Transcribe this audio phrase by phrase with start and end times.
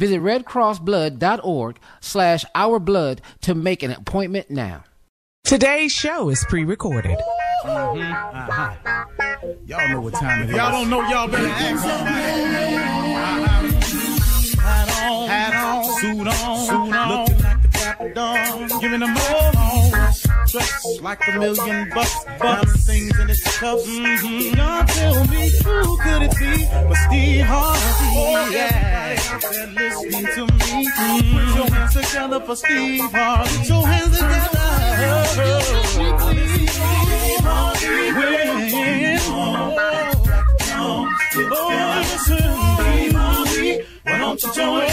[0.00, 4.84] Visit redcrossblood.org slash ourblood to make an appointment now.
[5.44, 7.18] Today's show is pre-recorded.
[7.66, 8.00] Mm-hmm.
[8.00, 9.04] Uh-huh.
[9.66, 10.56] Y'all know what time it is.
[10.56, 12.16] Y'all don't know, y'all better ask somebody.
[14.58, 17.39] Hat on, hat on, suit on, suit on.
[18.00, 19.52] Looking like the dapper dawn, giving them all
[20.46, 23.86] dressed like a million bucks, bucks things in its cuffs.
[23.86, 24.56] Mm-hmm.
[24.56, 27.80] Y'all tell me who could it be but Steve Harvey?
[28.16, 30.86] Oh, yeah, they're listening to me.
[30.86, 31.36] Mm-hmm.
[31.36, 33.58] Put your hands together for Steve Harvey.
[33.58, 34.60] Put your hands together.
[41.52, 43.84] Oh, listen, Steve Harvey.
[44.04, 44.89] Why don't you join?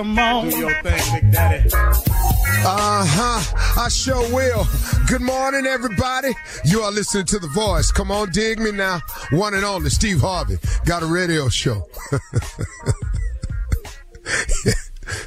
[0.00, 0.48] Come on.
[0.48, 1.68] Do your thing, Big Daddy.
[1.74, 3.82] Uh huh.
[3.82, 4.66] I sure will.
[5.06, 6.30] Good morning, everybody.
[6.64, 7.92] You are listening to The Voice.
[7.92, 9.00] Come on, dig me now.
[9.30, 10.56] One and only Steve Harvey
[10.86, 11.86] got a radio show.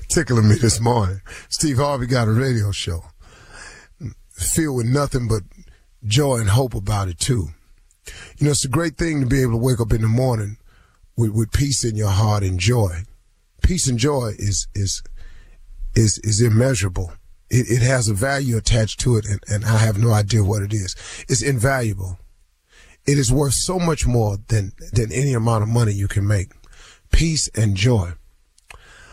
[0.10, 1.22] Tickling me this morning.
[1.50, 3.04] Steve Harvey got a radio show.
[4.32, 5.44] Filled with nothing but
[6.04, 7.50] joy and hope about it, too.
[8.40, 10.58] You know, it's a great thing to be able to wake up in the morning
[11.16, 13.04] with, with peace in your heart and joy.
[13.64, 15.02] Peace and joy is, is,
[15.96, 17.14] is, is immeasurable
[17.54, 20.64] it, it has a value attached to it, and, and I have no idea what
[20.64, 20.96] it is.
[21.30, 22.18] It's invaluable.
[23.06, 26.52] It is worth so much more than than any amount of money you can make.
[27.12, 28.14] Peace and joy.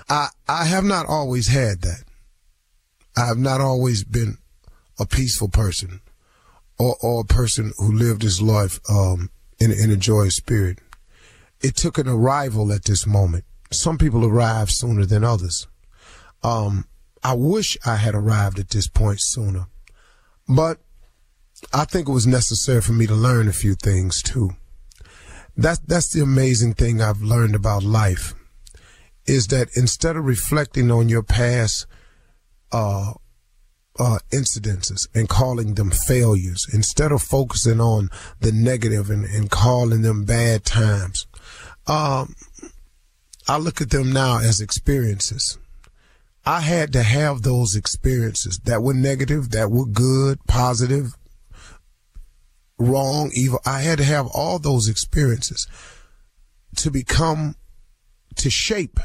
[0.08, 2.04] I I have not always had that.
[3.16, 4.38] I have not always been
[4.98, 6.00] a peaceful person
[6.78, 10.78] or, or a person who lived his life um, in, in a joyous spirit.
[11.60, 13.44] It took an arrival at this moment.
[13.72, 15.66] Some people arrive sooner than others.
[16.42, 16.86] Um,
[17.22, 19.66] I wish I had arrived at this point sooner,
[20.48, 20.78] but
[21.72, 24.50] I think it was necessary for me to learn a few things too.
[25.56, 28.34] That's, that's the amazing thing I've learned about life
[29.26, 31.86] is that instead of reflecting on your past,
[32.72, 33.12] uh,
[33.98, 38.08] uh, incidences and calling them failures instead of focusing on
[38.40, 41.26] the negative and, and calling them bad times.
[41.86, 42.34] Um,
[43.50, 45.58] I look at them now as experiences.
[46.46, 51.16] I had to have those experiences that were negative, that were good, positive,
[52.78, 53.58] wrong, evil.
[53.66, 55.66] I had to have all those experiences
[56.76, 57.56] to become,
[58.36, 59.00] to shape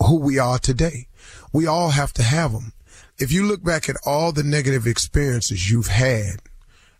[0.00, 1.08] who we are today.
[1.52, 2.72] We all have to have them
[3.18, 6.36] if you look back at all the negative experiences you've had,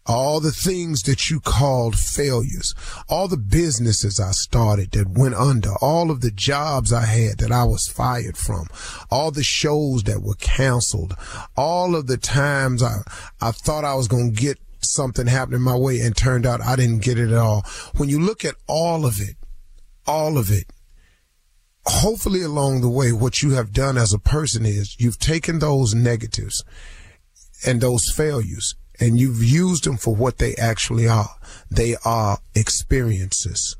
[0.08, 2.74] all the things that you called failures,
[3.08, 7.52] all the businesses I started that went under, all of the jobs I had that
[7.52, 8.68] I was fired from,
[9.10, 11.14] all the shows that were canceled,
[11.56, 13.02] all of the times I,
[13.40, 16.76] I thought I was going to get something happening my way and turned out I
[16.76, 17.62] didn't get it at all.
[17.96, 19.36] When you look at all of it,
[20.06, 20.72] all of it,
[21.84, 25.94] hopefully along the way, what you have done as a person is you've taken those
[25.94, 26.64] negatives
[27.66, 31.36] and those failures and you've used them for what they actually are.
[31.70, 33.76] They are experiences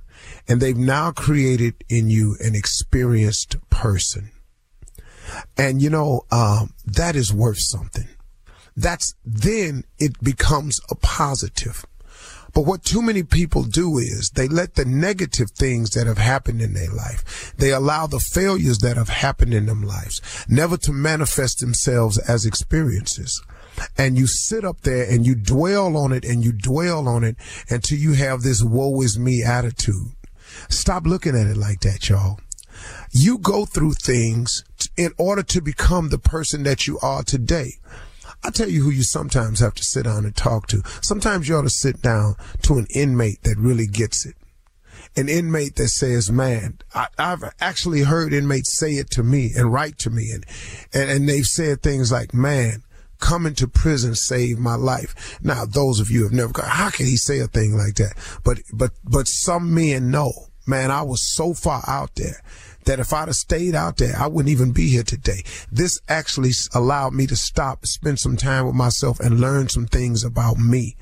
[0.48, 4.30] and they've now created in you an experienced person.
[5.56, 8.08] And you know, um, that is worth something.
[8.76, 11.84] That's then it becomes a positive.
[12.54, 16.62] But what too many people do is they let the negative things that have happened
[16.62, 20.92] in their life, they allow the failures that have happened in them lives never to
[20.92, 23.42] manifest themselves as experiences.
[23.96, 27.36] And you sit up there and you dwell on it and you dwell on it
[27.68, 30.12] until you have this woe is me attitude.
[30.68, 32.40] Stop looking at it like that, y'all.
[33.10, 34.64] You go through things
[34.96, 37.72] in order to become the person that you are today.
[38.44, 40.82] I tell you who you sometimes have to sit down and talk to.
[41.02, 44.36] Sometimes you ought to sit down to an inmate that really gets it.
[45.16, 49.72] An inmate that says, man, I, have actually heard inmates say it to me and
[49.72, 50.44] write to me and,
[50.92, 52.84] and, and they've said things like, man,
[53.18, 55.38] coming to prison saved my life.
[55.42, 58.14] Now, those of you have never, got, how can he say a thing like that?
[58.44, 60.32] But, but, but some men know,
[60.66, 62.42] man, I was so far out there
[62.84, 65.42] that if I'd have stayed out there, I wouldn't even be here today.
[65.70, 70.24] This actually allowed me to stop, spend some time with myself and learn some things
[70.24, 70.96] about me.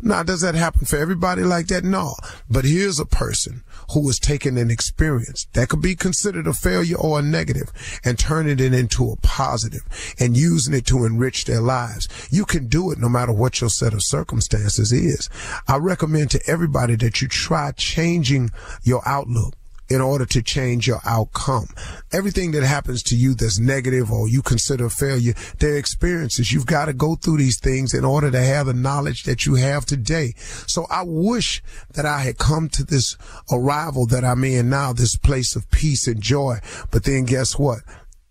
[0.00, 1.84] Now, does that happen for everybody like that?
[1.84, 2.14] No.
[2.50, 6.96] But here's a person who is taken an experience that could be considered a failure
[6.96, 7.72] or a negative
[8.04, 9.82] and turning it into a positive
[10.18, 12.08] and using it to enrich their lives.
[12.30, 15.28] You can do it no matter what your set of circumstances is.
[15.68, 18.50] I recommend to everybody that you try changing
[18.82, 19.54] your outlook
[19.92, 21.66] in order to change your outcome.
[22.12, 26.52] Everything that happens to you that's negative or you consider failure, they're experiences.
[26.52, 29.56] You've got to go through these things in order to have the knowledge that you
[29.56, 30.34] have today.
[30.66, 33.16] So I wish that I had come to this
[33.50, 36.58] arrival that I'm in now, this place of peace and joy.
[36.90, 37.80] But then guess what?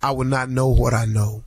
[0.02, 1.44] I would not know what I know.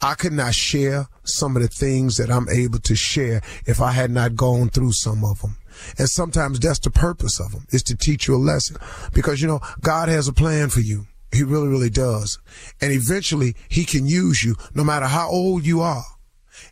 [0.00, 3.90] I could not share some of the things that I'm able to share if I
[3.90, 5.56] had not gone through some of them.
[5.98, 8.76] And sometimes that's the purpose of them is to teach you a lesson
[9.12, 11.06] because, you know, God has a plan for you.
[11.32, 12.38] He really, really does.
[12.80, 16.04] And eventually he can use you no matter how old you are.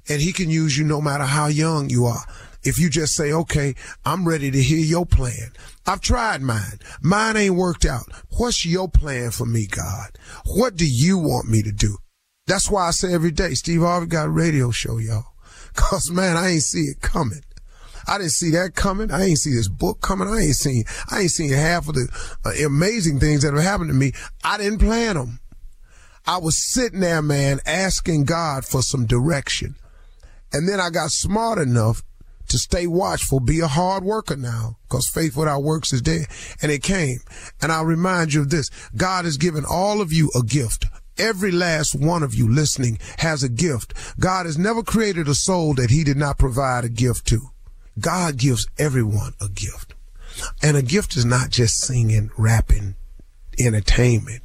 [0.09, 2.25] And he can use you no matter how young you are.
[2.63, 5.53] If you just say, okay, I'm ready to hear your plan.
[5.87, 6.81] I've tried mine.
[7.01, 8.07] Mine ain't worked out.
[8.39, 10.19] What's your plan for me, God?
[10.47, 11.99] What do you want me to do?
[12.47, 15.35] That's why I say every day, Steve Harvey got a radio show, y'all.
[15.75, 17.43] Cause man, I ain't see it coming.
[18.07, 19.11] I didn't see that coming.
[19.11, 20.29] I ain't see this book coming.
[20.29, 22.09] I ain't seen, I ain't seen half of the
[22.45, 24.13] uh, amazing things that have happened to me.
[24.45, 25.41] I didn't plan them.
[26.27, 29.77] I was sitting there, man, asking God for some direction.
[30.53, 32.03] And then I got smart enough
[32.49, 36.27] to stay watchful, be a hard worker now, because faith without works is dead.
[36.63, 37.19] And it came.
[37.61, 38.71] And I'll remind you of this.
[38.97, 40.87] God has given all of you a gift.
[41.19, 43.95] Every last one of you listening has a gift.
[44.21, 47.51] God has never created a soul that he did not provide a gift to.
[47.99, 49.95] God gives everyone a gift.
[50.63, 52.97] And a gift is not just singing, rapping,
[53.59, 54.43] entertainment.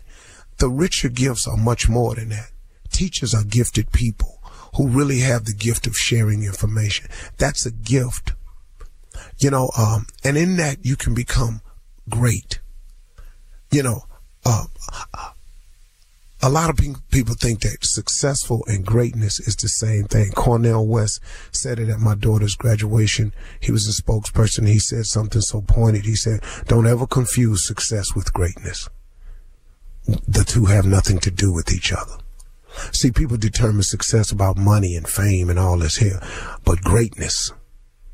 [0.58, 2.52] The richer gifts are much more than that.
[2.92, 4.42] Teachers are gifted people
[4.76, 7.10] who really have the gift of sharing information.
[7.38, 8.34] That's a gift.
[9.38, 11.62] You know, um, and in that you can become
[12.10, 12.60] great.
[13.72, 14.04] You know,
[14.46, 14.66] uh,
[16.44, 16.78] a lot of
[17.12, 20.32] people think that successful and greatness is the same thing.
[20.32, 21.20] Cornel West
[21.52, 23.34] said it at my daughter's graduation.
[23.60, 24.68] He was a spokesperson.
[24.68, 26.06] He said something so pointed.
[26.06, 28.90] He said, don't ever confuse success with greatness.
[30.06, 32.18] The two have nothing to do with each other.
[32.92, 36.20] See, people determine success about money and fame and all this here,
[36.64, 37.52] but greatness,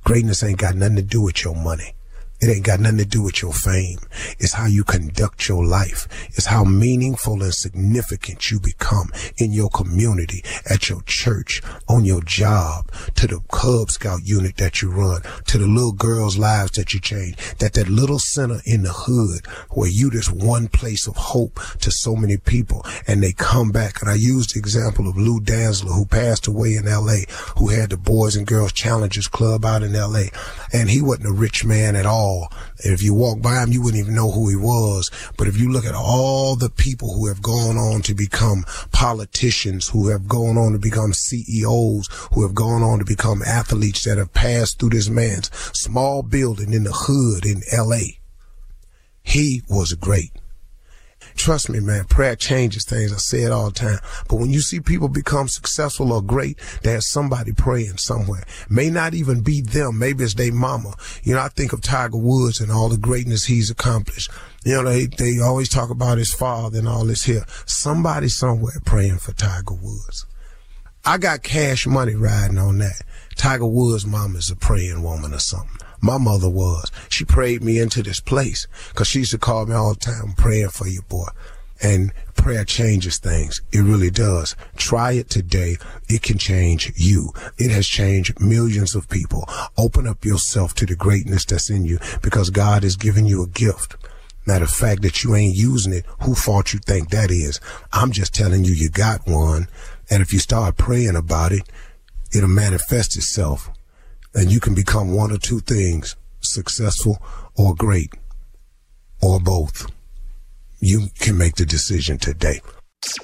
[0.04, 1.94] greatness ain't got nothing to do with your money.
[2.40, 3.98] It ain't got nothing to do with your fame.
[4.38, 6.08] It's how you conduct your life.
[6.36, 12.22] It's how meaningful and significant you become in your community, at your church, on your
[12.22, 16.94] job, to the Cub Scout unit that you run, to the little girls' lives that
[16.94, 21.16] you change, that that little center in the hood where you just one place of
[21.16, 24.00] hope to so many people and they come back.
[24.00, 27.22] And I used the example of Lou Dantzler who passed away in LA,
[27.58, 30.26] who had the Boys and Girls Challengers Club out in LA.
[30.72, 32.52] And he wasn't a rich man at all all.
[32.80, 35.10] If you walk by him, you wouldn't even know who he was.
[35.38, 39.88] But if you look at all the people who have gone on to become politicians,
[39.90, 44.18] who have gone on to become CEOs, who have gone on to become athletes that
[44.18, 48.18] have passed through this man's small building in the hood in LA,
[49.24, 50.32] he was great.
[51.38, 53.14] Trust me, man, prayer changes things.
[53.14, 54.00] I say it all the time.
[54.28, 58.44] But when you see people become successful or great, there's somebody praying somewhere.
[58.70, 60.00] May not even be them.
[60.00, 60.96] Maybe it's their mama.
[61.24, 64.32] You know, I think of Tiger Woods and all the greatness he's accomplished.
[64.66, 67.46] You know, they, they always talk about his father and all this here.
[67.66, 70.26] Somebody somewhere praying for Tiger Woods.
[71.06, 73.02] I got cash money riding on that.
[73.38, 75.87] Tiger Woods' mom is a praying woman or something.
[76.02, 76.92] My mother was.
[77.10, 80.34] She prayed me into this place because she used to call me all the time
[80.38, 81.28] praying for you, boy.
[81.82, 83.62] And prayer changes things.
[83.72, 84.56] It really does.
[84.78, 85.78] Try it today.
[86.10, 87.34] It can change you.
[87.58, 89.48] It has changed millions of people.
[89.78, 93.48] Open up yourself to the greatness that's in you because God has given you a
[93.48, 93.96] gift.
[94.46, 97.60] Matter of fact that you ain't using it, who fault you think that is?
[97.92, 99.68] I'm just telling you you got one.
[100.10, 101.64] And if you start praying about it,
[102.34, 103.70] it'll manifest itself
[104.38, 107.18] and you can become one or two things successful
[107.58, 108.14] or great
[109.20, 109.90] or both.
[110.80, 112.62] You can make the decision today.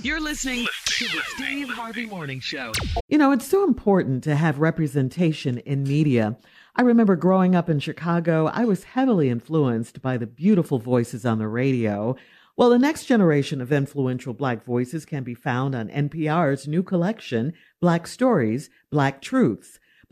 [0.02, 2.72] You're listening to the Steve Harvey Morning Show.
[3.08, 6.36] You know, it's so important to have representation in media.
[6.76, 11.38] I remember growing up in Chicago, I was heavily influenced by the beautiful voices on
[11.38, 12.16] the radio.
[12.58, 17.54] Well, the next generation of influential Black voices can be found on NPR's new collection,
[17.80, 19.80] Black Stories, Black Truths.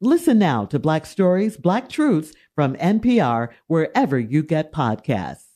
[0.00, 5.46] Listen now to Black Stories, Black Truths from NPR, wherever you get podcasts.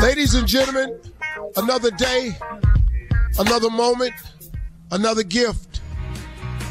[0.00, 0.98] Ladies and gentlemen,
[1.56, 2.30] another day,
[3.38, 4.14] another moment,
[4.92, 5.82] another gift.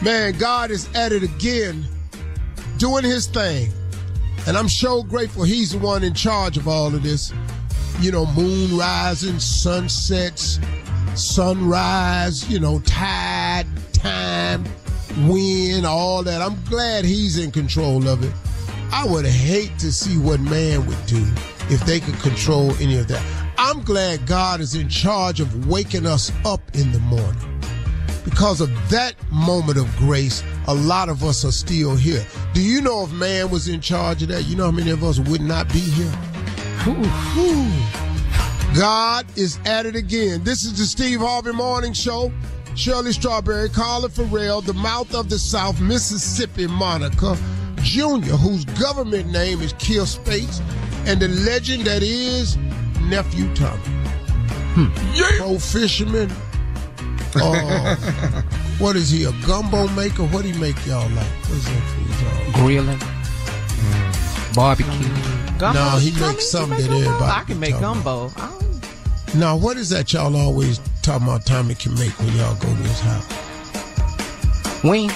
[0.01, 1.85] Man, God is at it again,
[2.79, 3.71] doing his thing.
[4.47, 7.31] And I'm so grateful he's the one in charge of all of this.
[7.99, 10.59] You know, moon rising, sunsets,
[11.13, 14.65] sunrise, you know, tide, time,
[15.27, 16.41] win, all that.
[16.41, 18.33] I'm glad he's in control of it.
[18.91, 21.25] I would hate to see what man would do
[21.69, 23.23] if they could control any of that.
[23.57, 27.61] I'm glad God is in charge of waking us up in the morning.
[28.23, 32.25] Because of that moment of grace, a lot of us are still here.
[32.53, 34.43] Do you know if man was in charge of that?
[34.43, 36.11] You know how many of us would not be here?
[38.75, 40.43] God is at it again.
[40.43, 42.31] This is the Steve Harvey Morning Show.
[42.75, 47.37] Shirley Strawberry, Carla Ferrell, the mouth of the South, Mississippi Monica
[47.77, 50.61] Jr., whose government name is Kill Spates,
[51.05, 52.57] and the legend that is
[53.01, 53.81] Nephew Tommy.
[54.73, 54.87] Hmm.
[55.13, 55.27] Yeah.
[55.37, 56.31] Pro fisherman,
[57.35, 57.95] uh,
[58.79, 60.23] What is he, a gumbo maker?
[60.23, 61.25] What do he make y'all like?
[61.25, 62.63] What is that food y'all?
[62.63, 62.99] Grilling,
[64.53, 65.57] barbecue.
[65.59, 65.79] Gumbo?
[65.79, 67.09] No, he Tommy, makes something make that gumbo?
[67.09, 68.35] everybody I can make talk about.
[68.35, 68.70] gumbo.
[69.31, 72.55] I don't- Now, what is that y'all always talking about Tommy can make when y'all
[72.55, 74.83] go to his house?
[74.83, 75.13] Wings.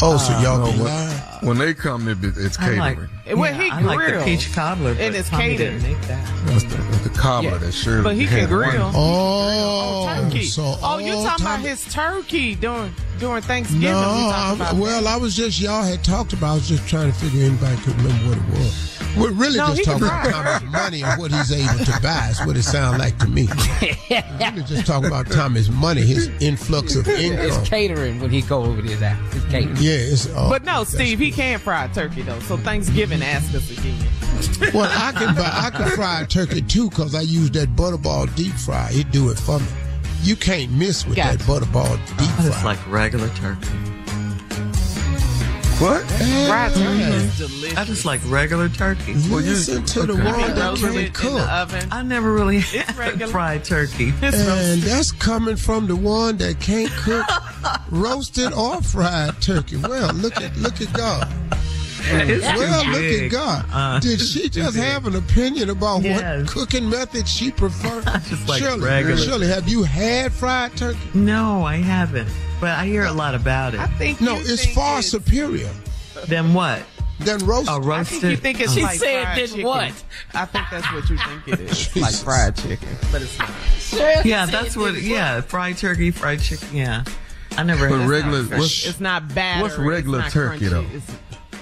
[0.00, 1.18] Oh, so uh, y'all No, be when- lying?
[1.42, 3.40] When they come, it, it's I like, catering.
[3.40, 4.24] Well, yeah, he I like the grills.
[4.24, 5.80] peach cobbler, And it's Tommy catered.
[5.80, 6.46] didn't make that.
[6.46, 7.58] That's the, the cobbler Yeah.
[7.58, 8.90] that Shirley But he had can one- grill.
[8.94, 10.44] Oh, turkey.
[10.44, 13.82] so oh, you all talking about his turkey during during Thanksgiving?
[13.90, 13.98] No,
[14.34, 16.52] I, about well, I was just y'all had talked about.
[16.52, 18.88] I was just trying to figure anybody could remember what it was.
[19.16, 20.32] We're really No, just talking about fry.
[20.58, 22.28] Tommy's money and what he's able to buy.
[22.30, 23.46] Is what it sounds like to me.
[23.46, 27.44] We're really just talking about Tommy's money, his influx of income.
[27.44, 28.96] It's catering when he go over there.
[28.96, 29.76] That it's catering.
[29.76, 30.26] Yeah, it's.
[30.28, 32.40] Uh, But no, Steve, he can fry a turkey though.
[32.40, 33.98] So Thanksgiving, ask us again.
[34.74, 35.50] Well, I can buy.
[35.52, 38.88] I can fry a turkey too because I use that butterball deep fry.
[38.92, 39.66] It do it for me.
[40.22, 41.36] You can't miss with Gotcha.
[41.38, 42.72] that butterball oh, deep I just fry.
[42.74, 43.68] like regular turkey.
[45.78, 46.02] What?
[46.46, 47.76] Fried turkey is delicious.
[47.76, 49.14] I just like regular turkey.
[49.14, 50.22] Listen to the okay.
[50.24, 51.48] one that roasted can in the cook.
[51.50, 51.88] oven.
[51.90, 54.12] I never really had fried turkey.
[54.22, 54.78] It's And roasted.
[54.82, 57.26] that's coming from the one that can't cook
[57.90, 59.76] roasted or fried turkey.
[59.76, 61.28] Well, look at look at God.
[62.04, 63.66] It's Well, too look at God.
[63.72, 66.40] Uh, Did she just have an opinion about Yes.
[66.40, 68.04] what cooking method she prefers?
[68.48, 69.16] like Shirley, regular.
[69.16, 70.98] Shirley, have you had fried turkey?
[71.14, 72.28] No, I haven't.
[72.60, 73.80] But I hear a lot about it.
[73.80, 75.70] I think No, it's think far it's- superior
[76.26, 76.82] Then what?
[77.20, 77.68] than roasted.
[77.84, 79.64] A I think you think it's She like said fried then chicken.
[79.64, 80.04] what?
[80.34, 81.96] I think that's what you think it is.
[82.02, 84.24] like fried chicken, but it's not.
[84.24, 84.94] yeah, that's what.
[85.00, 86.68] Yeah, fried turkey, fried chicken.
[86.74, 87.04] Yeah,
[87.56, 89.62] I never But had regular, what's, It's not bad.
[89.62, 90.84] What's regular turkey, though?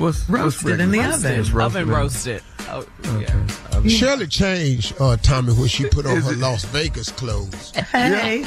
[0.09, 1.17] It's what's, what's Roasted in the regular?
[1.17, 1.41] oven.
[1.41, 2.43] It's roasted oven roasted.
[2.73, 2.87] Oh,
[3.21, 3.47] yeah.
[3.89, 7.73] Shirley changed uh, Tommy when she put on her Las Vegas clothes.
[7.91, 8.45] Hey,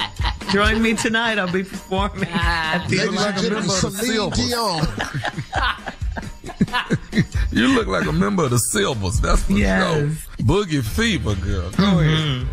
[0.52, 1.38] join me tonight.
[1.38, 4.50] I'll be performing at the Ladies and like a gentlemen, member of the Celine Sylvers.
[4.50, 4.88] Dion.
[7.52, 9.20] You look like a member of the Sylvers.
[9.22, 9.94] That's for Yes.
[9.94, 10.08] sure.
[10.46, 11.70] Boogie Fever, girl.
[11.72, 12.48] Go ahead.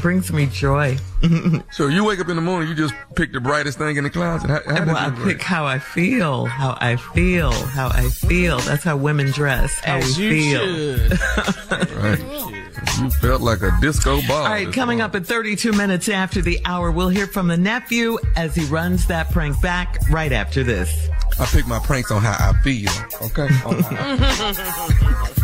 [0.00, 0.96] Brings me joy.
[1.72, 4.10] So you wake up in the morning, you just pick the brightest thing in the
[4.10, 4.48] closet.
[4.48, 8.58] How, how Well, I pick how I feel, how I feel, how I feel.
[8.60, 9.78] That's how women dress.
[9.80, 11.18] How As we you feel.
[12.88, 13.00] should.
[13.02, 13.04] Right.
[13.04, 14.38] You felt like a disco ball.
[14.44, 18.18] All right, coming up at 32 minutes after the hour, we'll hear from the nephew
[18.36, 21.08] as he runs that prank back right after this.
[21.38, 22.90] I pick my pranks on how I feel.
[23.22, 23.48] Okay.
[23.62, 25.40] Oh,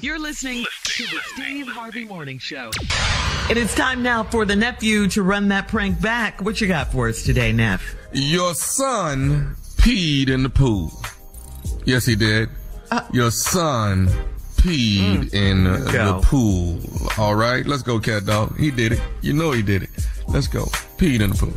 [0.00, 2.70] You're listening to the Steve Harvey Morning Show.
[3.48, 6.40] And It is time now for the nephew to run that prank back.
[6.42, 7.96] What you got for us today, Neff?
[8.12, 10.90] Your son peed in the pool.
[11.84, 12.48] Yes, he did.
[12.90, 14.08] Uh, Your son
[14.58, 16.80] peed in uh, the pool.
[17.16, 18.56] All right, let's go, cat dog.
[18.58, 19.00] He did it.
[19.22, 19.90] You know he did it.
[20.28, 20.64] Let's go.
[20.98, 21.54] Peed in the pool.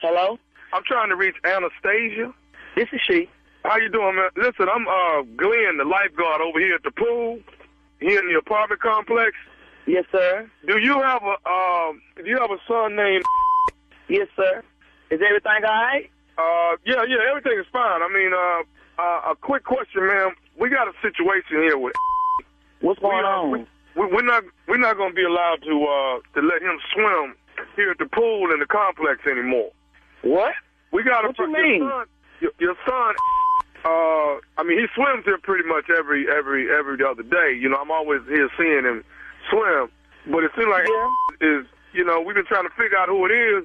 [0.00, 0.38] Hello?
[0.72, 2.34] I'm trying to reach Anastasia.
[2.76, 3.28] This is she.
[3.64, 4.30] How you doing, man?
[4.36, 7.40] Listen, I'm uh Glenn, the lifeguard over here at the pool,
[8.00, 9.32] here in the apartment complex.
[9.86, 10.48] Yes, sir.
[10.66, 12.00] Do you have a um?
[12.16, 13.24] Do you have a son named?
[14.08, 14.62] Yes, sir.
[15.10, 16.10] Is everything all right?
[16.36, 18.02] Uh, yeah, yeah, everything is fine.
[18.02, 18.62] I mean, uh,
[18.98, 20.32] uh, a quick question, ma'am.
[20.58, 21.94] We got a situation here with.
[22.80, 23.50] What's going we, uh, on?
[23.96, 27.34] We, we're not we're not going to be allowed to uh to let him swim
[27.74, 29.70] here at the pool in the complex anymore.
[30.22, 30.54] What?
[30.92, 31.82] We got What a you mean?
[31.82, 32.06] Your son,
[32.40, 33.14] your, your son
[33.84, 37.58] uh, I mean, he swims here pretty much every every every other day.
[37.58, 39.04] You know, I'm always here seeing him
[39.50, 39.90] swim.
[40.30, 40.86] But it seems like
[41.40, 43.64] is you know we've been trying to figure out who it is.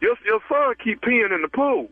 [0.00, 1.88] Your your son keep peeing in the pool.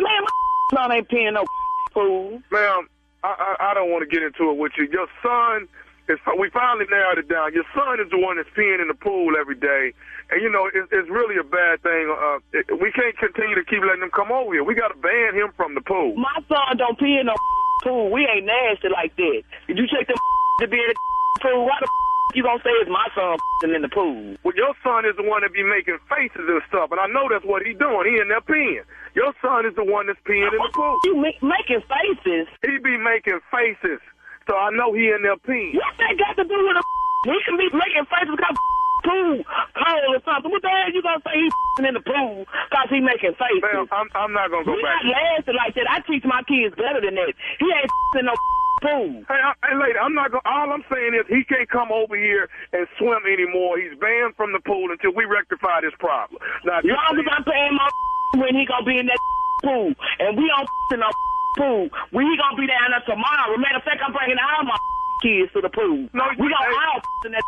[0.00, 0.20] Man,
[0.72, 1.44] my son ain't peeing no
[1.92, 2.42] pool.
[2.50, 2.88] Ma'am,
[3.22, 4.88] I, I I don't want to get into it with you.
[4.90, 5.68] Your son
[6.08, 7.54] is we finally narrowed it down.
[7.54, 9.92] Your son is the one that's peeing in the pool every day,
[10.30, 12.10] and you know it's, it's really a bad thing.
[12.10, 14.64] Uh, it, we can't continue to keep letting him come over here.
[14.64, 16.16] We got to ban him from the pool.
[16.16, 17.34] My son don't pee in no
[17.82, 18.10] pool.
[18.10, 19.42] We ain't nasty like that.
[19.68, 20.14] Did you check the
[20.60, 20.96] to be in the
[21.42, 21.66] pool?
[21.66, 21.88] Why the
[22.34, 23.36] you gonna say it's my son
[23.74, 24.36] in the pool?
[24.42, 27.28] Well, your son is the one that be making faces and stuff, and I know
[27.28, 28.08] that's what he doing.
[28.08, 28.82] He in there peeing.
[29.14, 30.96] Your son is the one that's peeing in the pool.
[31.04, 32.48] You ma- making faces?
[32.64, 34.00] He be making faces,
[34.48, 35.74] so I know he in there peeing.
[35.76, 36.82] What that got to do with a?
[37.22, 38.56] He can be making faces because
[39.06, 39.38] pool
[39.78, 40.50] cold or something.
[40.50, 41.46] What the hell you gonna say he
[41.86, 43.62] in the pool because he making faces?
[43.62, 45.06] Ma'am, I'm, I'm not gonna go we back.
[45.06, 45.86] not lasting like that.
[45.86, 47.30] I teach my kids better than that.
[47.62, 47.86] He ain't
[48.18, 48.34] in no
[48.82, 49.22] pool.
[49.30, 50.34] Hey, I, hey, lady, I'm not.
[50.34, 50.42] To.
[50.42, 53.78] All I'm saying is he can't come over here and swim anymore.
[53.78, 56.42] He's banned from the pool until we rectify this problem.
[56.66, 57.86] Now, Long as I'm paying my
[58.34, 59.18] when he gonna be in that
[59.62, 61.10] pool, and we don't in no
[61.56, 63.56] pool, we he gonna be down there tomorrow.
[63.56, 64.78] Matter of fact, I'm bringing all my
[65.22, 66.08] kids to the pool.
[66.12, 66.76] No, we gonna hey.
[66.92, 67.42] all in that.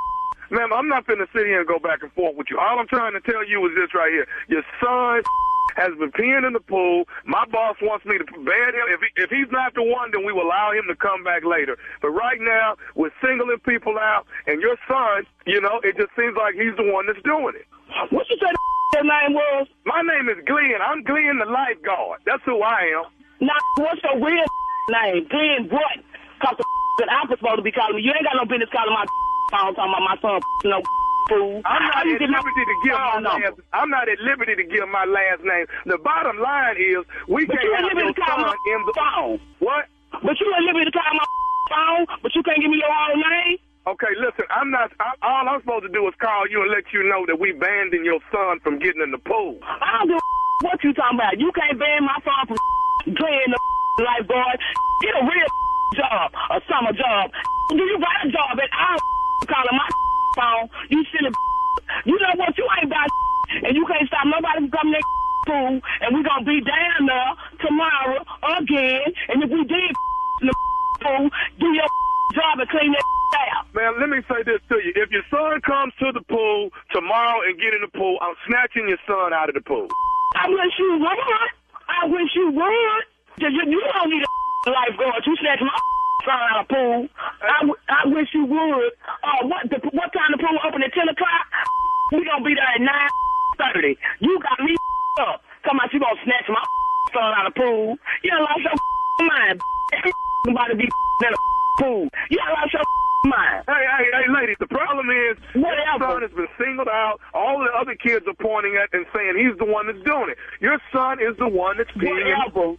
[0.50, 2.58] Ma'am, I'm not finna sit here and go back and forth with you.
[2.58, 4.28] All I'm trying to tell you is this right here.
[4.48, 5.22] Your son
[5.76, 7.04] has been peeing in the pool.
[7.24, 8.87] My boss wants me to ban him.
[8.90, 11.44] If, he, if he's not the one, then we will allow him to come back
[11.44, 11.76] later.
[12.02, 16.37] But right now, we're singling people out, and your son, you know, it just seems
[16.37, 17.66] like he's the one that's doing it.
[18.10, 18.50] What you say
[18.92, 19.66] the name was?
[19.84, 20.80] My name is Glenn.
[20.80, 22.20] I'm Glenn the lifeguard.
[22.26, 23.04] That's who I am.
[23.40, 24.46] Nah, what's your real
[25.02, 25.26] name?
[25.28, 25.98] Glenn what?
[26.42, 26.64] Cause the
[26.98, 28.02] that I'm supposed to be calling me.
[28.02, 29.06] You ain't got no business calling my
[29.50, 30.82] phone talking about my son no
[31.28, 31.62] fool.
[31.64, 33.44] I'm not How at liberty to give my number?
[33.48, 33.56] last.
[33.72, 35.66] I'm not at liberty to give my last name.
[35.87, 39.40] The bottom line is we But can't have your son in the phone.
[39.60, 39.87] What?
[40.22, 41.26] But you ain't liberty to call my
[41.70, 43.58] phone, but you can't give me your whole name?
[43.87, 44.48] Okay, listen.
[44.48, 44.92] I'm not.
[45.00, 47.52] I, all I'm supposed to do is call you and let you know that we
[47.52, 49.60] banned your son from getting in the pool.
[49.64, 51.37] I don't give a what you talking about.
[51.37, 52.56] You can't ban my son from
[53.20, 53.60] playing the
[54.08, 54.56] lifeguard.
[55.04, 55.50] Get a real
[56.00, 57.28] job, a summer job.
[57.76, 58.98] Do you got a job at all
[59.44, 59.88] calling my
[60.34, 60.68] phone?
[60.90, 61.30] You silly
[62.04, 62.56] You know what?
[62.58, 63.08] You ain't about
[63.62, 65.02] and you can't stop nobody from coming in
[65.46, 68.24] pool, and we gonna be down there tomorrow
[68.58, 69.04] again.
[69.28, 69.92] And if we did
[70.40, 70.54] in the
[71.02, 71.88] pool, do your
[72.34, 73.04] job and clean that
[73.52, 73.66] out.
[73.74, 74.92] Man, let me say this to you.
[74.96, 78.88] If your son comes to the pool tomorrow and get in the pool, I'm snatching
[78.88, 79.88] your son out of the pool.
[80.36, 81.52] I wish you would.
[81.88, 83.04] I wish you would.
[83.38, 85.22] you don't need a lifeguard.
[85.26, 85.93] You snatch my
[86.24, 87.08] son out of pool.
[87.42, 88.90] I, w- I wish you would.
[89.22, 91.44] Uh, what the, what time the pool open at 10 o'clock?
[92.12, 93.96] We gonna be there at 9.30.
[94.20, 94.76] You got me
[95.20, 95.40] up.
[95.64, 96.62] Talking about you gonna snatch my
[97.14, 97.96] son out of pool.
[98.22, 99.60] You done lost your mind.
[100.48, 101.37] about to be in a
[101.82, 102.08] pool.
[102.30, 102.82] You done lost your
[103.24, 103.64] mind.
[103.66, 107.20] Hey, hey, hey, ladies, the problem is your son has been singled out.
[107.32, 110.38] All the other kids are pointing at and saying he's the one that's doing it.
[110.60, 112.20] Your son is the one that's peeing.
[112.20, 112.76] in- Whatever.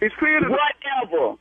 [0.00, 0.44] He's peeing.
[0.44, 1.36] in Whatever.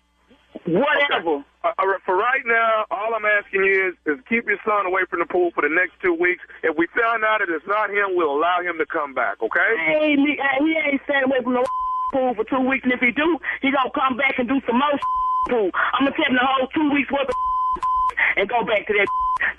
[0.65, 1.45] Whatever.
[1.62, 4.86] Uh, all right, for right now, all I'm asking you is, is keep your son
[4.86, 6.41] away from the pool for the next two weeks.
[6.63, 9.71] If we find out that it's not him, we'll allow him to come back, okay?
[9.93, 11.65] He, hey, he ain't staying away from the
[12.13, 14.82] pool for two weeks, and if he do, he gonna come back and do some
[14.82, 14.97] more
[15.49, 15.69] pool.
[15.93, 17.36] I'm gonna take him the whole two weeks worth of
[18.38, 19.08] and go back to that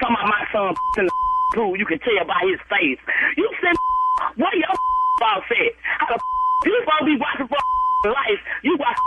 [0.03, 1.15] talking about my son in the
[1.55, 1.79] pool.
[1.79, 2.99] You can tell by his face.
[3.37, 3.79] You said,
[4.37, 4.75] what your
[5.21, 5.71] boss said.
[6.03, 6.21] How the
[6.73, 8.41] you supposed to be watching for life?
[8.63, 8.99] You watch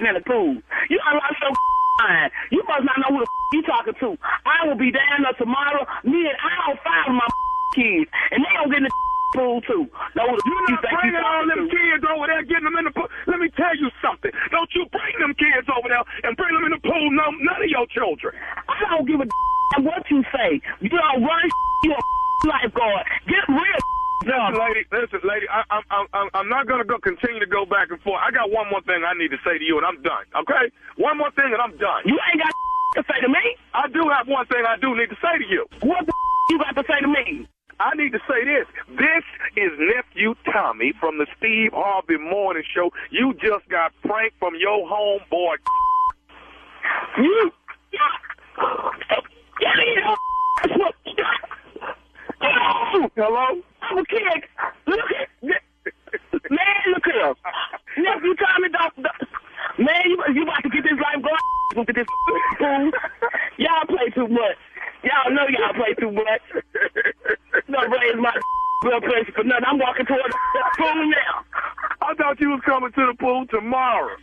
[0.08, 0.56] in the pool.
[0.90, 1.52] You lost your
[2.02, 2.30] mind.
[2.50, 4.18] You must not know who the you talking to.
[4.44, 5.86] I will be down there tomorrow.
[6.02, 7.28] Me and I don't find my
[7.74, 8.94] kids, and they don't get in the
[9.34, 9.86] pool too.
[10.18, 11.70] The you're not you bringing all them to.
[11.70, 13.06] kids over there, getting them in the pool.
[13.30, 14.30] Let me tell you something.
[14.50, 17.10] Don't you bring them kids over there and bring them in the pool.
[17.14, 18.34] No, none of your children.
[18.66, 19.26] I don't give a
[19.82, 20.58] what you say.
[20.82, 21.46] You don't run
[21.84, 22.02] you a
[22.46, 23.06] lifeguard.
[23.26, 23.80] Get real
[24.24, 25.46] Listen, lady, listen, lady.
[25.48, 28.20] I, I'm, I'm, I'm- I'm not gonna go continue to go back and forth.
[28.24, 30.24] I got one more thing I need to say to you, and I'm done.
[30.42, 30.72] Okay?
[30.96, 32.02] One more thing, and I'm done.
[32.06, 32.52] You ain't got
[32.96, 33.44] to say to me.
[33.74, 35.66] I do have one thing I do need to say to you.
[35.82, 36.12] What the
[36.50, 37.48] you got to say to me?
[37.80, 38.66] I need to say this.
[38.96, 39.24] This
[39.56, 42.92] is nephew Tommy from the Steve Harvey Morning Show.
[43.10, 45.56] You just got pranked from your homeboy.
[47.18, 47.52] You.
[49.60, 49.96] Get me
[53.16, 53.46] Hello?
[53.82, 54.22] I'm a kid.
[54.86, 56.84] Look at man.
[56.92, 57.34] Look here.
[57.98, 59.06] Nephew Tommy, don't-
[59.78, 61.38] man, you you about to get this life going?
[61.76, 62.06] Look at this
[62.58, 62.90] fool.
[63.58, 64.56] Y'all play too much.
[65.02, 66.42] Y'all know y'all play too much.
[67.70, 68.32] Don't raise my
[68.82, 69.64] blood pressure for nothing.
[69.66, 71.44] I'm walking toward the pool now.
[72.02, 74.16] I thought you was coming to the pool tomorrow.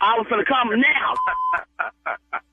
[0.00, 1.14] I was gonna come now.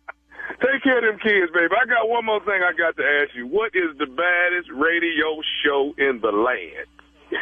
[0.63, 1.67] Take care of them kids, baby.
[1.75, 3.47] I got one more thing I got to ask you.
[3.47, 6.87] What is the baddest radio show in the land?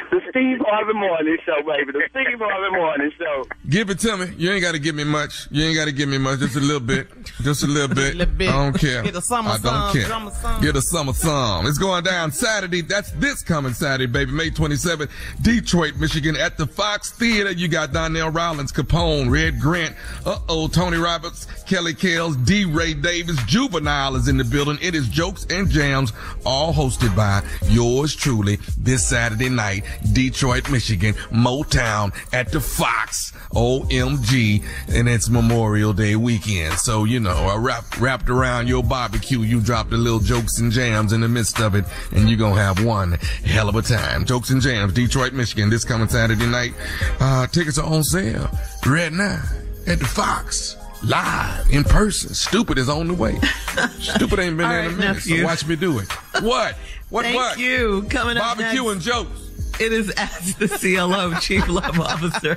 [0.10, 1.92] The Steve Harvey Morning Show, baby.
[1.92, 3.44] The Steve Harvey Morning Show.
[3.70, 4.34] Give it to me.
[4.38, 5.48] You ain't got to give me much.
[5.52, 6.40] You ain't got to give me much.
[6.40, 7.08] Just a little bit.
[7.42, 8.16] Just a little bit.
[8.16, 8.50] little bit.
[8.50, 9.04] I don't care.
[9.04, 10.06] Get a summer I don't song, care.
[10.06, 10.62] summer song.
[10.62, 11.68] Get a summer song.
[11.68, 12.82] It's going down Saturday.
[12.82, 14.32] That's this coming Saturday, baby.
[14.32, 15.10] May 27th,
[15.42, 17.52] Detroit, Michigan, at the Fox Theater.
[17.52, 19.94] You got Donnell Rawlings, Capone, Red Grant,
[20.26, 22.66] uh-oh, Tony Roberts, Kelly Kells, D.
[22.66, 24.78] Ray Davis, Juvenile is in the building.
[24.82, 26.12] It is Jokes and Jams,
[26.46, 34.66] all hosted by yours truly this Saturday night, Detroit, Michigan, Motown at the Fox, OMG,
[34.90, 36.74] and it's Memorial Day weekend.
[36.74, 40.74] So, you know, I wrap, wrapped around your barbecue, you dropped a little Jokes and
[40.74, 43.14] Jams in the midst of it, and you're gonna have one
[43.46, 44.26] hell of a time.
[44.26, 46.74] Jokes and Jams, Detroit, Michigan, this coming Saturday night.
[47.22, 48.50] Uh, tickets are on sale
[48.86, 49.42] right now
[49.88, 50.76] at the Fox.
[51.04, 52.34] Live in person.
[52.36, 53.40] Stupid is on the way.
[54.00, 55.14] Stupid ain't been All there in a minute.
[55.16, 55.38] nephew.
[55.40, 56.12] So watch me do it.
[56.44, 56.76] What?
[57.10, 57.24] What?
[57.24, 57.58] Thank what?
[57.58, 58.04] you.
[58.10, 59.52] Coming up Barbecue next, and jokes.
[59.80, 62.56] It is Ask the CLO Chief Love Officer.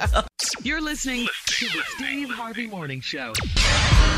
[0.62, 3.33] You're listening to the Steve Harvey Morning Show.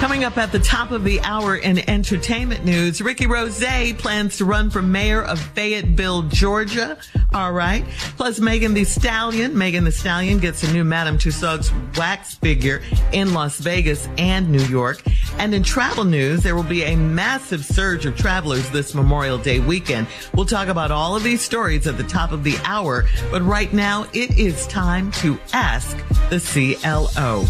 [0.01, 3.63] Coming up at the top of the hour in entertainment news, Rick Ross
[3.99, 6.99] plans to run for mayor of Fayetteville, Georgia.
[7.37, 7.85] All right.
[8.17, 9.59] Plus, Megan Thee Stallion.
[9.59, 12.81] Megan Thee Stallion gets a new Madame Tussauds wax figure
[13.13, 15.03] in Las Vegas and New York.
[15.37, 19.61] And in travel news, there will be a massive surge of travelers this Memorial Day
[19.61, 20.07] weekend.
[20.33, 23.05] We'll talk about all of these stories at the top of the hour.
[23.31, 25.95] But right now, it is time to ask
[26.31, 27.45] the CLO.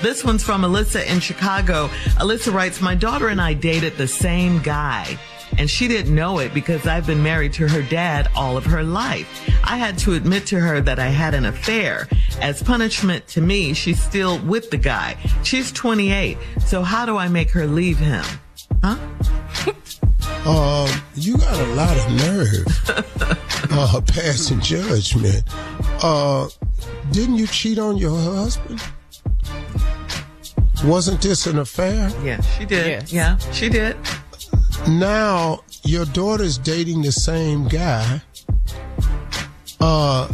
[0.00, 1.88] This one's from Alyssa in Chicago.
[2.16, 5.18] Alyssa writes, My daughter and I dated the same guy
[5.58, 8.82] and she didn't know it because I've been married to her dad all of her
[8.82, 9.28] life.
[9.64, 12.08] I had to admit to her that I had an affair.
[12.40, 15.16] As punishment to me, she's still with the guy.
[15.42, 18.24] She's 28, so how do I make her leave him?
[18.82, 18.96] Huh?
[20.46, 22.66] Um, you got a lot of nerve.
[23.72, 25.42] uh, passing judgment.
[26.00, 26.48] Uh,
[27.10, 28.80] didn't you cheat on your husband?
[30.84, 32.12] Wasn't this an affair?
[32.22, 32.86] Yeah, she did.
[32.86, 33.12] Yes.
[33.12, 33.96] Yeah, she did.
[34.88, 38.22] Now your daughter's dating the same guy.
[39.80, 40.32] Uh,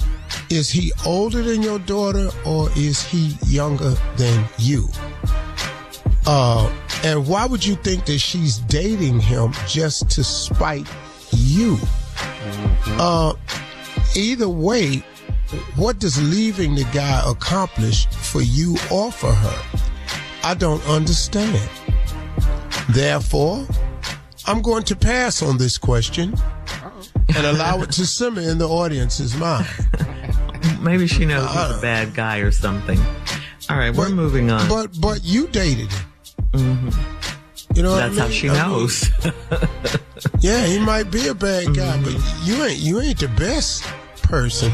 [0.51, 4.89] is he older than your daughter or is he younger than you?
[6.27, 6.71] Uh,
[7.05, 10.87] and why would you think that she's dating him just to spite
[11.31, 11.77] you?
[11.77, 12.99] Mm-hmm.
[13.01, 13.35] Uh,
[14.15, 15.03] either way,
[15.77, 19.63] what does leaving the guy accomplish for you or for her?
[20.45, 21.69] I don't understand.
[22.91, 23.67] Therefore,
[24.47, 26.35] I'm going to pass on this question
[27.37, 29.67] and allow it to simmer in the audience's mind.
[30.81, 32.99] Maybe she knows uh, he's a bad guy or something.
[33.71, 34.69] All right, we're moving on.
[34.69, 36.07] But but you dated him.
[36.53, 37.77] Mm-hmm.
[37.77, 38.19] You know that's I mean?
[38.19, 39.11] how she I knows.
[39.25, 39.33] Mean,
[40.41, 42.05] yeah, he might be a bad guy, mm-hmm.
[42.05, 43.85] but you ain't you ain't the best
[44.23, 44.73] person.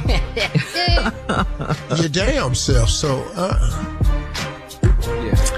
[2.00, 2.88] Your damn self.
[2.88, 3.22] So.
[3.34, 4.07] Uh,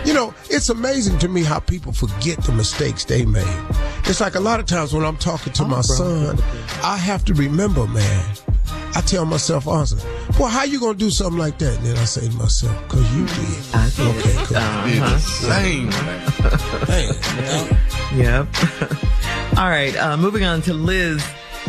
[0.04, 3.46] you know, it's amazing to me how people forget the mistakes they made.
[4.04, 5.82] It's like a lot of times when I'm talking to oh, my bro.
[5.82, 6.38] son,
[6.82, 8.36] I have to remember, man.
[8.94, 9.96] I tell myself, also,
[10.38, 11.76] well, how you gonna do something like that?
[11.76, 13.74] And then I say to myself, cause you did.
[13.74, 14.16] I did.
[14.16, 14.56] Okay, cool.
[14.56, 14.88] Uh-huh.
[14.88, 15.90] Did the same.
[16.88, 17.06] Hey,
[18.16, 18.48] yep.
[19.58, 21.24] All right, uh, moving on to Liz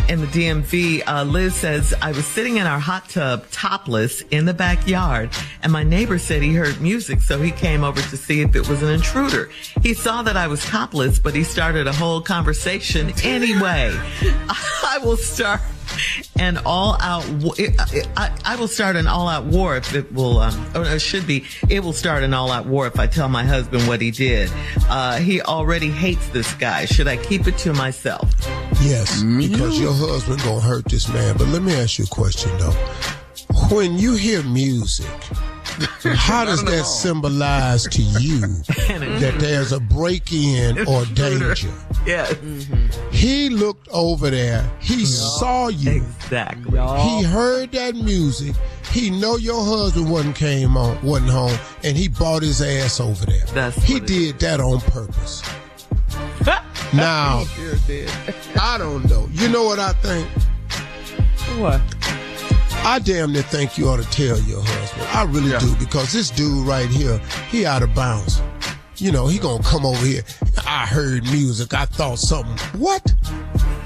[0.07, 4.45] in the DMV, uh, Liz says, I was sitting in our hot tub topless in
[4.45, 5.29] the backyard
[5.63, 7.21] and my neighbor said he heard music.
[7.21, 9.49] So he came over to see if it was an intruder.
[9.81, 13.91] He saw that I was topless, but he started a whole conversation anyway.
[14.49, 15.61] I will start
[16.39, 17.25] an all out.
[18.17, 20.39] I, I, will start an all out war if it will.
[20.39, 21.45] Um, or it should be.
[21.69, 24.51] It will start an all out war if I tell my husband what he did.
[24.89, 26.85] Uh, he already hates this guy.
[26.85, 28.33] Should I keep it to myself?
[28.81, 31.37] Yes, because your husband gonna hurt this man.
[31.37, 32.75] But let me ask you a question though.
[33.69, 35.07] When you hear music
[36.15, 41.71] how does that symbolize to you that there's a break in or danger?
[42.05, 42.25] Yeah.
[42.27, 43.11] Mm-hmm.
[43.11, 44.69] He looked over there.
[44.79, 46.03] He saw you.
[46.03, 46.79] Exactly.
[46.79, 48.55] He heard that music.
[48.91, 53.25] He know your husband wasn't came on, wasn't home, and he bought his ass over
[53.25, 53.45] there.
[53.53, 55.41] That's he did that on purpose.
[56.93, 57.45] now,
[58.59, 59.29] I don't know.
[59.31, 60.27] You know what I think?
[61.59, 61.81] What?
[62.83, 65.07] I damn near think you ought to tell your husband.
[65.13, 65.59] I really yeah.
[65.59, 68.41] do because this dude right here, he out of bounds.
[68.97, 70.23] You know, he gonna come over here.
[70.65, 71.73] I heard music.
[71.73, 72.57] I thought something.
[72.79, 73.13] What?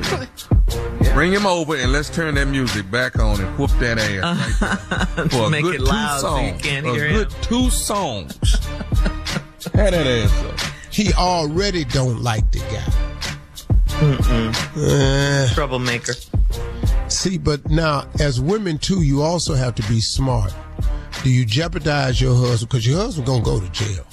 [0.01, 0.27] Yeah.
[1.13, 5.29] Bring him over and let's turn that music back on and whoop that ass right
[5.31, 6.51] For Make good it loud two songs.
[6.51, 7.41] So you can't hear a good him.
[7.41, 8.33] two songs.
[9.73, 10.59] Had that ass up.
[10.91, 13.05] He already don't like the guy.
[13.99, 15.49] Mm-mm.
[15.49, 16.13] Uh, Troublemaker.
[17.15, 20.53] See, but now as women too, you also have to be smart.
[21.23, 24.05] Do you jeopardize your husband because your husband gonna go to jail?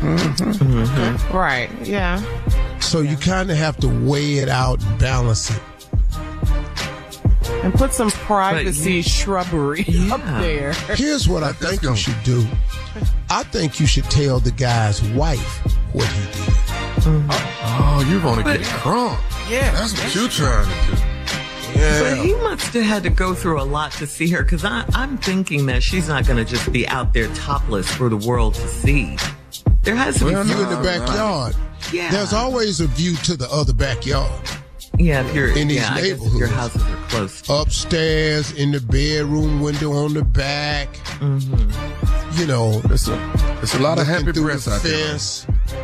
[0.00, 0.50] Mm-hmm.
[0.50, 1.36] Mm-hmm.
[1.36, 1.70] Right.
[1.82, 2.22] Yeah.
[2.80, 3.10] So yeah.
[3.10, 5.60] you kind of have to weigh it out and balance it.
[7.62, 10.14] And put some privacy but, shrubbery yeah.
[10.14, 10.72] up there.
[10.96, 12.46] Here's what I think you should do.
[13.28, 16.54] I think you should tell the guy's wife what he did.
[17.04, 17.28] Mm-hmm.
[17.30, 19.20] Oh, oh, you're gonna get crunk.
[19.50, 19.70] Yeah.
[19.72, 21.13] That's what you're trying to do.
[21.84, 22.16] Yeah.
[22.16, 25.18] But he must have had to go through a lot to see her because I'm
[25.18, 28.68] thinking that she's not going to just be out there topless for the world to
[28.68, 29.16] see.
[29.82, 31.54] There has to well, be you in the backyard.
[31.92, 32.10] Yeah.
[32.10, 34.32] There's always a view to the other backyard.
[34.96, 37.42] Yeah, if you're in these yeah, neighborhoods, your houses are close.
[37.42, 37.52] To.
[37.54, 40.88] Upstairs, in the bedroom window on the back.
[41.18, 42.40] Mm-hmm.
[42.40, 45.46] You know, it's a, it's a lot of happy press out fence.
[45.68, 45.82] there.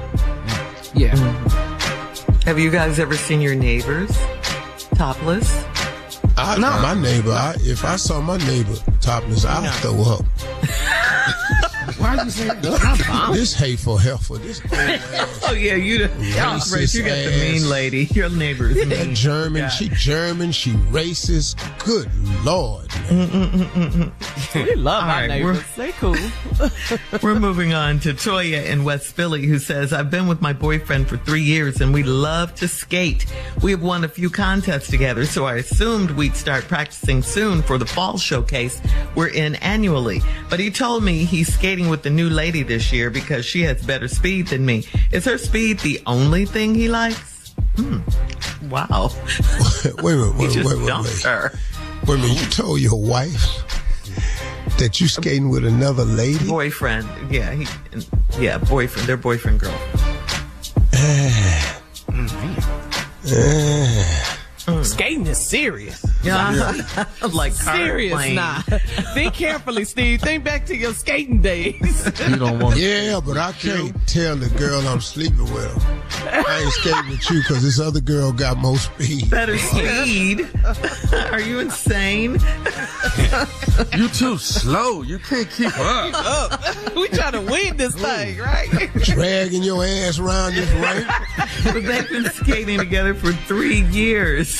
[0.94, 1.14] Yeah.
[1.14, 2.48] Mm-hmm.
[2.48, 4.16] Have you guys ever seen your neighbors
[4.94, 5.64] topless?
[6.42, 6.70] I, no.
[6.80, 9.70] My neighbor, I, if I saw my neighbor topless, I'd no.
[9.72, 10.24] throw up.
[12.16, 13.30] Why you say that?
[13.32, 14.60] this hateful heifer, this
[15.48, 18.04] Oh yeah, you the yeah, Racist you got the mean lady.
[18.12, 19.14] Your neighbor's that mean.
[19.14, 19.68] German, Yeah.
[19.68, 21.56] she German, she racist.
[21.84, 22.10] Good
[22.44, 22.88] lord.
[24.54, 25.56] We love All our right, neighbors.
[25.76, 26.16] we're- They cool.
[27.22, 31.08] We're moving on to Toya in West Philly, who says, I've been with my boyfriend
[31.08, 33.26] for three years and we love to skate.
[33.62, 37.78] We have won a few contests together, so I assumed we'd start practicing soon for
[37.78, 38.80] the fall showcase
[39.14, 40.20] we're in annually.
[40.48, 43.84] But he told me he's skating with the new lady this year because she has
[43.84, 44.84] better speed than me.
[45.12, 47.54] Is her speed the only thing he likes?
[47.76, 47.98] Hmm.
[48.68, 49.10] Wow.
[50.02, 51.22] wait a minute, He wait, just wait, wait, wait.
[51.22, 51.52] her.
[52.06, 53.64] Wait a minute, you told your wife
[54.78, 56.48] that you skating with another lady?
[56.48, 57.08] Boyfriend.
[57.30, 57.66] Yeah, he,
[58.38, 59.06] yeah, boyfriend.
[59.08, 59.78] Their boyfriend girl.
[60.92, 61.74] Eh.
[62.08, 63.34] Mm-hmm.
[63.34, 64.29] Eh.
[64.70, 64.84] Mm.
[64.84, 66.04] Skating is serious.
[66.22, 66.74] Yeah.
[67.32, 68.34] like serious plane.
[68.36, 68.60] now.
[69.14, 70.20] Think carefully, Steve.
[70.20, 72.08] Think back to your skating days.
[72.30, 75.84] You don't want Yeah, but I can't tell the girl I'm sleeping with.
[76.26, 79.30] I ain't skating with you because this other girl got more speed.
[79.30, 80.48] Better speed.
[81.32, 82.38] Are you insane?
[83.96, 85.02] You too slow.
[85.02, 86.94] You can't keep up.
[86.94, 88.68] we trying to win this thing, right?
[88.94, 91.10] Dragging your ass around this ramp.
[91.64, 94.59] But they've been skating together for three years.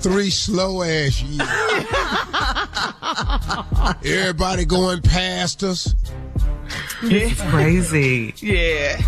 [0.00, 1.48] Three slow ass years.
[4.04, 5.94] Everybody going past us.
[7.02, 8.32] It's crazy.
[8.38, 9.00] Yeah.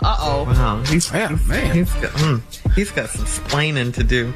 [0.00, 0.44] Uh oh.
[0.44, 1.74] Wow, he's, Yeah, he's, man.
[1.76, 4.32] he's got, mm, he's got some splaining to do.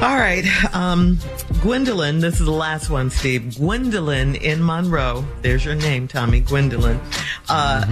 [0.00, 1.18] All right, um,
[1.60, 2.18] Gwendolyn.
[2.20, 3.56] This is the last one, Steve.
[3.56, 5.24] Gwendolyn in Monroe.
[5.42, 6.40] There's your name, Tommy.
[6.40, 6.98] Gwendolyn.
[7.48, 7.84] Uh,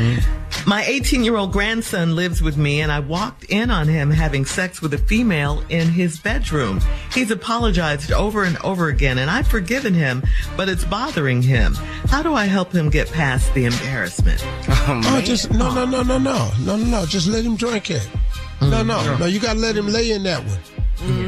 [0.67, 4.45] My 18 year old grandson lives with me, and I walked in on him having
[4.45, 6.81] sex with a female in his bedroom.
[7.13, 10.23] He's apologized over and over again, and I've forgiven him,
[10.57, 11.75] but it's bothering him.
[12.09, 14.41] How do I help him get past the embarrassment?
[14.69, 17.07] Oh, just no, no, no, no, no, no, no, no.
[17.07, 18.09] Just let him drink it.
[18.61, 19.21] No, no, mm-hmm.
[19.21, 19.27] no.
[19.27, 20.59] You gotta let him lay in that one.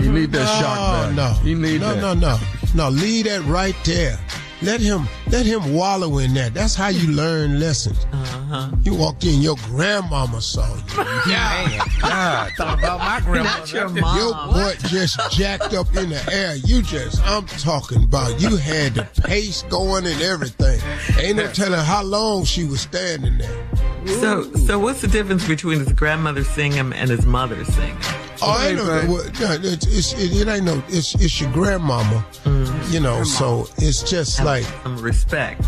[0.05, 1.43] You need that shock No, back.
[1.43, 2.01] no, You need no, that.
[2.01, 2.39] no, no,
[2.75, 2.89] no.
[2.91, 4.19] Leave that right there.
[4.63, 6.55] Let him, let him wallow in that.
[6.55, 8.07] That's how you learn lessons.
[8.13, 8.71] Uh-huh.
[8.83, 10.83] You walked in, your grandmama saw you.
[11.27, 11.85] Yeah.
[12.01, 12.53] God.
[12.57, 13.59] Thought about my grandma.
[13.59, 14.17] Not your mom.
[14.19, 14.55] Your mom.
[14.55, 16.57] butt just jacked up in the air.
[16.57, 20.81] You just, I'm talking about, you had the pace going and everything.
[21.19, 23.69] Ain't no telling how long she was standing there.
[24.07, 27.97] So, so what's the difference between his grandmother singing and his mother singing?
[28.45, 29.01] Oh, I know.
[29.01, 30.83] Hey, Well, no, it's, it's, it, it ain't no.
[30.89, 32.93] It's it's your grandmama, mm.
[32.93, 33.23] you know.
[33.25, 35.65] So it's just like Some respect.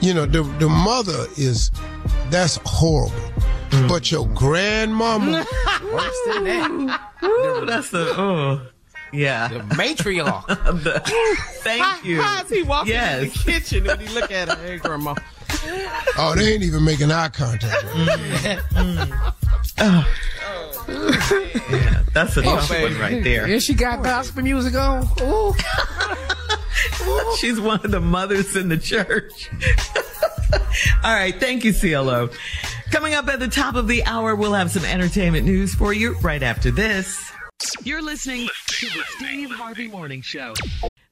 [0.00, 1.70] you know the the mother is
[2.30, 3.14] that's horrible,
[3.70, 3.88] mm.
[3.88, 5.46] but your grandmama.
[5.92, 7.00] Worse than that.
[7.22, 8.66] Ooh, that's the oh,
[9.12, 9.48] yeah.
[9.48, 10.46] The matriarch.
[10.82, 11.00] The-
[11.62, 12.20] thank you.
[12.20, 14.56] How is he walking in the kitchen when he look at her?
[14.56, 15.14] Hey, grandma.
[16.16, 17.84] Oh, they ain't even making eye contact.
[19.78, 20.08] oh.
[20.86, 23.46] Yeah, that's a oh, tough one right there.
[23.46, 25.08] And she got gospel music on.
[25.22, 25.54] Ooh.
[27.38, 29.50] She's one of the mothers in the church.
[31.02, 32.28] All right, thank you, CLO.
[32.90, 36.16] Coming up at the top of the hour, we'll have some entertainment news for you
[36.18, 37.30] right after this.
[37.82, 40.54] You're listening to the Steve Harvey Morning Show.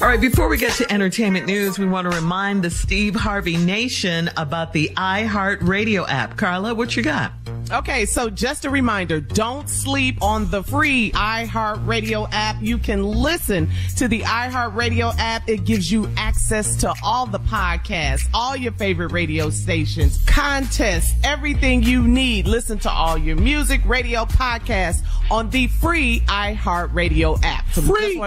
[0.00, 3.56] All right, before we get to entertainment news, we want to remind the Steve Harvey
[3.56, 6.36] Nation about the iHeart Radio app.
[6.36, 7.32] Carla, what you got?
[7.72, 12.62] Okay, so just a reminder, don't sleep on the free iHeartRadio app.
[12.62, 15.48] You can listen to the iHeartRadio app.
[15.48, 21.82] It gives you access to all the podcasts, all your favorite radio stations, contests, everything
[21.82, 22.46] you need.
[22.46, 27.68] Listen to all your music, radio, podcasts on the free iHeartRadio app.
[27.72, 28.22] So free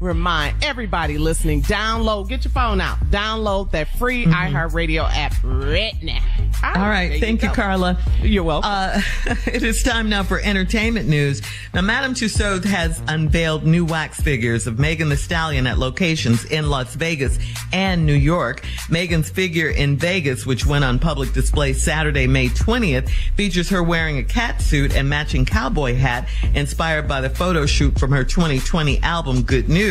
[0.00, 4.56] remind everybody listening, download, get your phone out, download that free mm-hmm.
[4.56, 6.20] iHeartRadio app right now.
[6.62, 7.20] All, All right.
[7.20, 7.98] Thank you, you Carla.
[8.22, 8.70] You're welcome.
[8.70, 9.00] Uh,
[9.46, 11.40] it is time now for entertainment news.
[11.72, 16.68] Now, Madame Tussauds has unveiled new wax figures of Megan Thee Stallion at locations in
[16.68, 17.38] Las Vegas
[17.72, 18.62] and New York.
[18.90, 24.18] Megan's figure in Vegas, which went on public display Saturday, May 20th, features her wearing
[24.18, 28.98] a cat suit and matching cowboy hat inspired by the photo shoot from her 2020
[29.00, 29.89] album, Good News.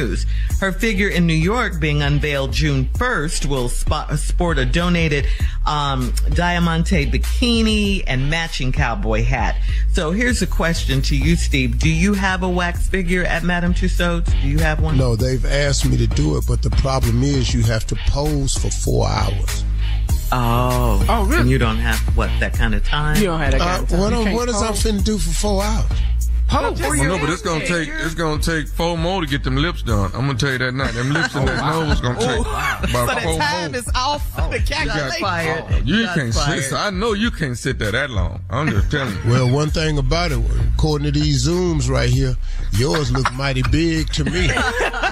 [0.59, 5.27] Her figure in New York being unveiled June 1st will spot, sport a donated
[5.65, 9.57] um, Diamante bikini and matching cowboy hat.
[9.91, 11.79] So here's a question to you, Steve.
[11.79, 14.31] Do you have a wax figure at Madame Tussauds?
[14.41, 14.97] Do you have one?
[14.97, 18.55] No, they've asked me to do it, but the problem is you have to pose
[18.55, 19.63] for four hours.
[20.31, 21.05] Oh.
[21.09, 21.41] Oh, really?
[21.41, 23.17] And you don't have, what, that kind of time?
[23.17, 24.33] You don't have that kind uh, of time.
[24.33, 25.91] What, what is I finna do for four hours?
[26.51, 29.83] Well, no, but it's gonna take it's gonna take four more to get them lips
[29.83, 30.11] done.
[30.13, 30.93] I'm gonna tell you that night.
[30.93, 32.79] Them lips and oh, that oh, nose gonna take oh, wow.
[32.83, 33.79] about so four the time more.
[33.79, 35.21] is off oh, the calculation.
[35.21, 35.65] Fired.
[35.69, 36.63] Oh, you can't fired.
[36.63, 36.73] sit.
[36.73, 38.41] I know you can't sit there that long.
[38.49, 39.31] I'm just telling you.
[39.31, 40.39] Well, one thing about it,
[40.73, 42.35] according to these zooms right here,
[42.71, 44.49] yours look mighty big to me.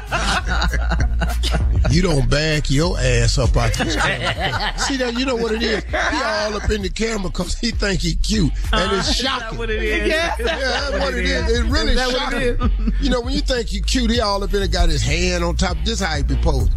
[1.91, 4.80] you don't back your ass up out this camera.
[4.80, 5.16] See that?
[5.18, 5.84] You know what it is?
[5.84, 8.95] He all up in the camera because he think he cute, and uh-huh.
[8.97, 9.53] it's shocking.
[9.53, 10.08] Is what it is?
[10.08, 11.60] Yeah, yeah that's what it is.
[11.60, 12.93] It really shocking.
[13.01, 15.43] You know when you think you cute, he all up in it, got his hand
[15.43, 15.78] on top.
[15.84, 16.74] This how he be posing.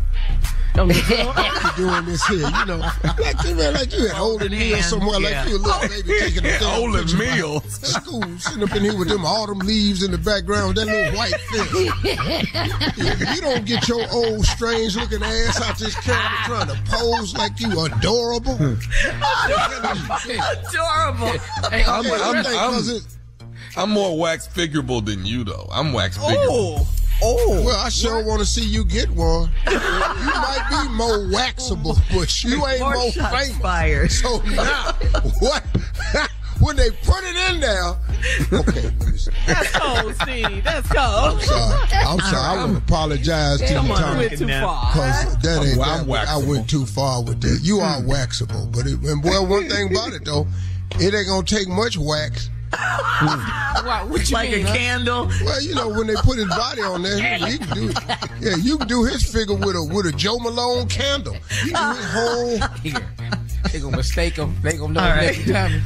[0.88, 2.78] you doing this here, you know,
[3.18, 5.42] like you man, like you had holding meal somewhere, yeah.
[5.42, 7.60] like you a little baby taking a holding meal.
[7.60, 11.34] School, sitting up in here with them autumn leaves in the background, that little white
[11.52, 11.66] thing.
[13.34, 17.58] you don't get your old strange looking ass out this camera trying to pose like
[17.60, 18.54] you adorable.
[18.54, 18.80] adorable.
[21.70, 22.84] Hey, I'm, I'm, I'm,
[23.76, 25.68] I'm, more wax figurable than you, though.
[25.70, 26.28] I'm wax oh.
[26.28, 26.78] figurable.
[26.80, 26.99] Oh.
[27.22, 29.50] Oh, well, I sure want to see you get one.
[29.70, 33.56] you might be more waxable, but you ain't more, more famous.
[33.58, 34.10] Fired.
[34.10, 34.92] So now,
[35.40, 35.62] what?
[36.60, 37.94] when they put it in there,
[38.52, 38.90] okay.
[39.46, 40.64] That's cold, Steve.
[40.64, 41.34] That's cold.
[41.34, 41.88] I'm sorry.
[41.92, 42.36] I'm sorry.
[42.36, 44.18] I want to apologize to you, Tommy.
[44.18, 44.92] Went too far.
[44.92, 46.28] Because that ain't well, that.
[46.28, 47.60] I went too far with that.
[47.62, 48.08] You are hmm.
[48.08, 50.46] waxable, but it, and well, one thing about it though,
[50.98, 52.48] it ain't gonna take much wax
[53.84, 54.74] what, what like mean, a huh?
[54.76, 55.26] candle?
[55.44, 57.98] Well, you know, when they put his body on there, he can do it.
[58.40, 61.36] Yeah, you can do his figure with a with a Jo Malone candle.
[61.64, 62.58] You can do his whole.
[62.82, 63.10] Here.
[63.72, 64.56] They gonna mistake him.
[64.62, 65.82] They gonna know next time.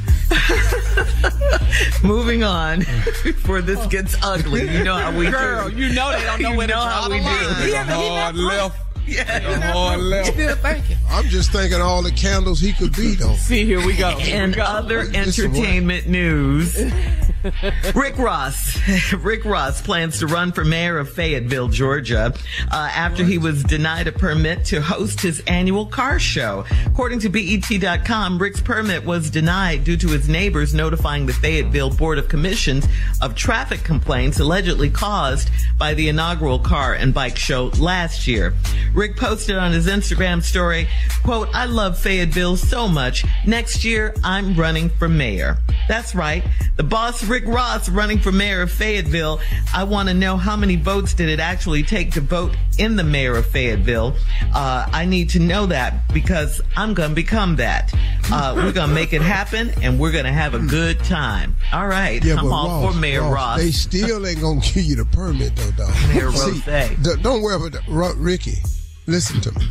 [2.03, 2.81] Moving on
[3.23, 4.71] before this gets ugly.
[4.71, 5.77] You know how we Girl, do.
[5.77, 7.25] you know they don't know you when know how we do.
[7.25, 8.84] Hard left.
[9.07, 10.33] Yeah, hard oh, left.
[10.33, 10.97] Still thinking.
[11.09, 13.35] I'm just thinking all the candles he could be though.
[13.35, 14.11] See, here we go.
[14.11, 14.63] and we go.
[14.63, 16.77] other entertainment news.
[17.95, 18.79] Rick Ross.
[19.13, 22.33] Rick Ross plans to run for mayor of Fayetteville, Georgia,
[22.71, 26.65] uh, after he was denied a permit to host his annual car show.
[26.87, 32.19] According to BET.com, Rick's permit was denied due to his neighbors notifying the Fayetteville Board
[32.19, 32.87] of Commissions
[33.21, 38.55] of traffic complaints allegedly caused by the inaugural car and bike show last year.
[38.95, 40.89] Rick posted on his Instagram story,
[41.23, 43.25] quote, I love Fayetteville so much.
[43.47, 45.59] Next year, I'm running for mayor.
[45.89, 46.45] That's right.
[46.77, 49.41] The boss Rick Ross running for mayor of Fayetteville.
[49.75, 53.05] I want to know how many votes did it actually take to vote in the
[53.05, 54.15] mayor of Fayetteville?
[54.55, 57.93] Uh, I need to know that because I'm going to become that.
[58.31, 61.57] Uh, we're going to make it happen and we're going to have a good time.
[61.73, 62.25] All right.
[62.25, 63.59] Yeah, I'm all Ross, for Mayor Ross, Ross.
[63.59, 65.95] They still ain't gonna give you the permit though, dog.
[66.09, 67.17] Mayor See, Rose.
[67.23, 68.15] don't worry about that.
[68.17, 68.59] Ricky,
[69.07, 69.67] listen to me.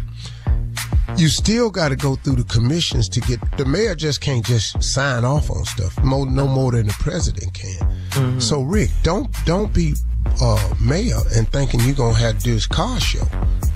[1.18, 3.40] You still got to go through the commissions to get.
[3.58, 6.02] The mayor just can't just sign off on stuff.
[6.04, 7.80] More, no more than the president can.
[8.12, 8.40] Mm-hmm.
[8.40, 9.94] So Rick, don't don't be
[10.42, 13.26] uh, mayor and thinking you're gonna have to do this car show.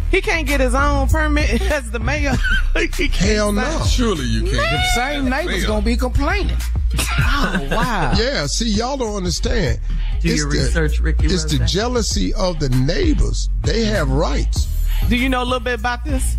[0.09, 2.34] He can't get his own permit as the mayor.
[2.75, 3.61] he can't Hell no.
[3.61, 4.53] sign- Surely you can't.
[4.53, 6.55] The same neighbor's gonna be complaining.
[6.97, 8.13] Oh wow.
[8.17, 9.80] Yeah, see, y'all don't understand.
[10.21, 13.49] Do It's your the- research, Ricky It's the jealousy of the neighbors.
[13.63, 14.67] They have rights.
[15.09, 16.36] Do you know a little bit about this?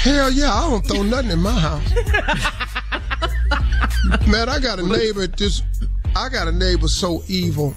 [0.00, 1.90] Hell yeah, I don't throw nothing in my house.
[4.26, 5.64] Man, I got a neighbor just
[6.16, 7.74] I got a neighbor so evil.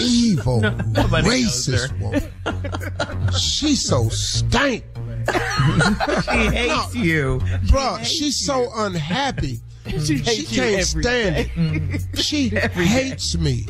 [0.00, 3.32] Evil knows racist woman.
[3.32, 4.84] She's so stank.
[5.26, 7.38] She hates you.
[7.66, 9.60] Bruh, she's so unhappy.
[9.86, 11.50] She hates can't every stand day.
[11.56, 12.18] it.
[12.18, 13.66] She hates me.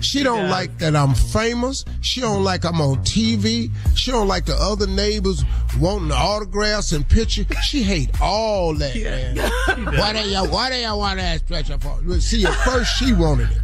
[0.00, 1.84] She don't like that I'm famous.
[2.00, 3.70] She don't like I'm on TV.
[3.94, 5.44] She don't like the other neighbors
[5.78, 7.46] wanting autographs and pictures.
[7.62, 9.36] She hate all that, man.
[9.98, 12.20] Why do y'all do y'all want that stretcher for?
[12.20, 13.58] See, at first she wanted it.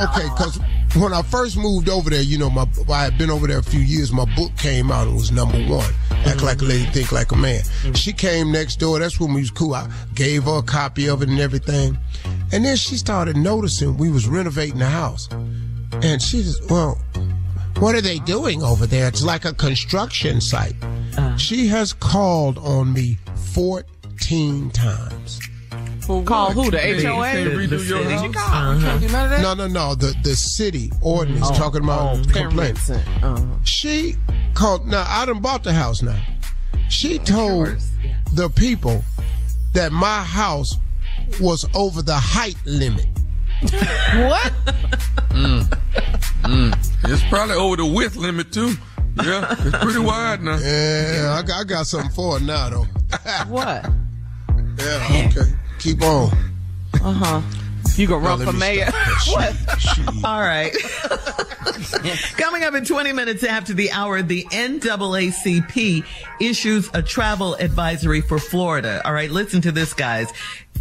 [0.00, 0.58] Okay, because
[0.96, 3.62] when I first moved over there, you know, my I had been over there a
[3.62, 4.12] few years.
[4.12, 5.84] My book came out and was number one.
[6.10, 6.46] Act mm-hmm.
[6.46, 7.60] like a lady, think like a man.
[7.60, 7.92] Mm-hmm.
[7.92, 8.98] She came next door.
[8.98, 9.74] That's when we was cool.
[9.74, 11.96] I gave her a copy of it and everything.
[12.52, 15.28] And then she started noticing we was renovating the house,
[16.02, 16.98] and she says, "Well,
[17.78, 19.06] what are they doing over there?
[19.08, 21.36] It's like a construction site." Uh-huh.
[21.36, 23.18] She has called on me
[23.54, 25.40] fourteen times.
[26.06, 26.64] Call who?
[26.70, 27.24] The They HOA?
[27.24, 28.38] can't redo your city.
[28.38, 28.82] house?
[28.84, 29.40] Uh-huh.
[29.42, 29.94] No, no, no.
[29.94, 32.90] The the city ordinance Oh, talking about oh, complaints.
[32.90, 33.36] uh-huh.
[33.64, 34.16] She
[34.54, 34.86] called.
[34.86, 36.02] Now I done bought the house.
[36.02, 36.20] Now
[36.88, 37.68] she told
[38.02, 38.16] yeah.
[38.34, 39.04] the people
[39.74, 40.76] that my house
[41.40, 43.06] was over the height limit.
[43.62, 44.52] What?
[47.04, 48.74] It's probably over the width limit too.
[49.22, 50.56] Yeah, it's pretty wide now.
[50.58, 52.86] Yeah, I got, I got something for it now though.
[53.48, 53.84] What?
[54.78, 55.52] yeah, okay.
[55.80, 56.30] Keep on.
[56.94, 57.42] Uh huh.
[57.96, 58.90] You gonna run for mayor?
[59.24, 59.32] She-
[59.78, 60.72] she- All right.
[62.36, 66.04] Coming up in 20 minutes after the hour, the NAACP
[66.40, 69.02] issues a travel advisory for Florida.
[69.04, 70.32] All right, listen to this, guys.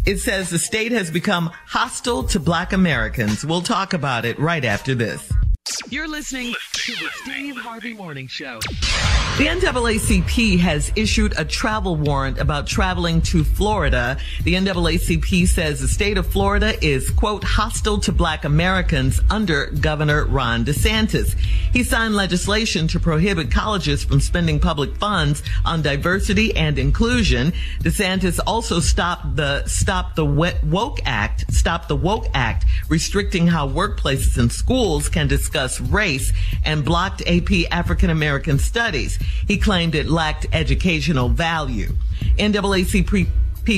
[0.06, 3.44] It says the state has become hostile to black Americans.
[3.46, 5.32] We'll talk about it right after this.
[5.90, 8.60] You're listening to the Steve Harvey Morning Show.
[9.38, 14.18] The NAACP has issued a travel warrant about traveling to Florida.
[14.44, 20.26] The NAACP says the state of Florida is, quote, hostile to black Americans under Governor
[20.26, 21.38] Ron DeSantis.
[21.72, 27.54] He signed legislation to prohibit colleges from spending public funds on diversity and inclusion.
[27.80, 34.38] DeSantis also stopped the Stop the Woke Act, Stop the Woke Act, restricting how workplaces
[34.38, 35.59] and schools can discuss
[35.92, 36.32] race
[36.64, 39.18] and blocked AP African American studies.
[39.48, 41.90] He claimed it lacked educational value.
[42.38, 43.28] NAACP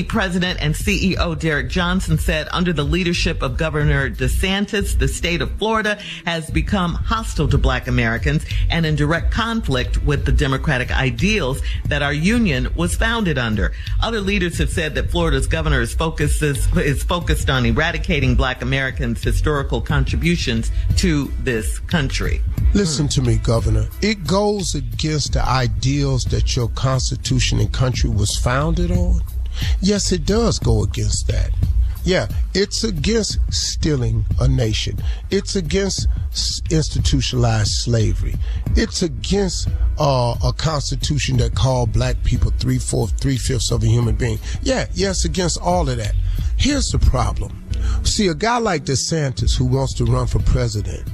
[0.00, 5.50] President and CEO Derrick Johnson said under the leadership of Governor DeSantis, the state of
[5.58, 11.60] Florida has become hostile to black Americans and in direct conflict with the democratic ideals
[11.84, 13.72] that our union was founded under.
[14.00, 19.82] Other leaders have said that Florida's governor is is focused on eradicating black Americans' historical
[19.82, 22.40] contributions to this country.
[22.72, 23.88] Listen to me, Governor.
[24.00, 29.20] It goes against the ideals that your Constitution and country was founded on.
[29.80, 31.50] Yes, it does go against that.
[32.04, 34.98] Yeah, it's against stealing a nation.
[35.30, 36.08] It's against
[36.70, 38.34] institutionalized slavery.
[38.74, 39.68] It's against
[40.00, 44.40] uh, a constitution that called black people three fourths, three fifths of a human being.
[44.62, 46.14] Yeah, yes, against all of that.
[46.56, 47.62] Here's the problem.
[48.02, 51.08] See, a guy like DeSantis who wants to run for president,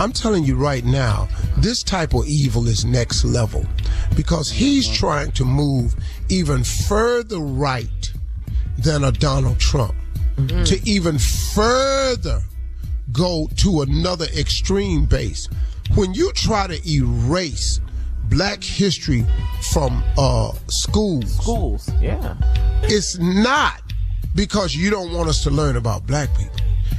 [0.00, 3.66] I'm telling you right now, this type of evil is next level
[4.14, 5.96] because he's trying to move
[6.28, 8.12] even further right
[8.78, 9.94] than a Donald Trump
[10.64, 12.40] to even further
[13.12, 15.48] go to another extreme base.
[15.94, 17.80] When you try to erase
[18.24, 19.24] black history
[19.72, 21.90] from uh, schools, Schools.
[22.00, 22.36] Yeah.
[22.84, 23.82] it's not
[24.34, 26.54] because you don't want us to learn about black people.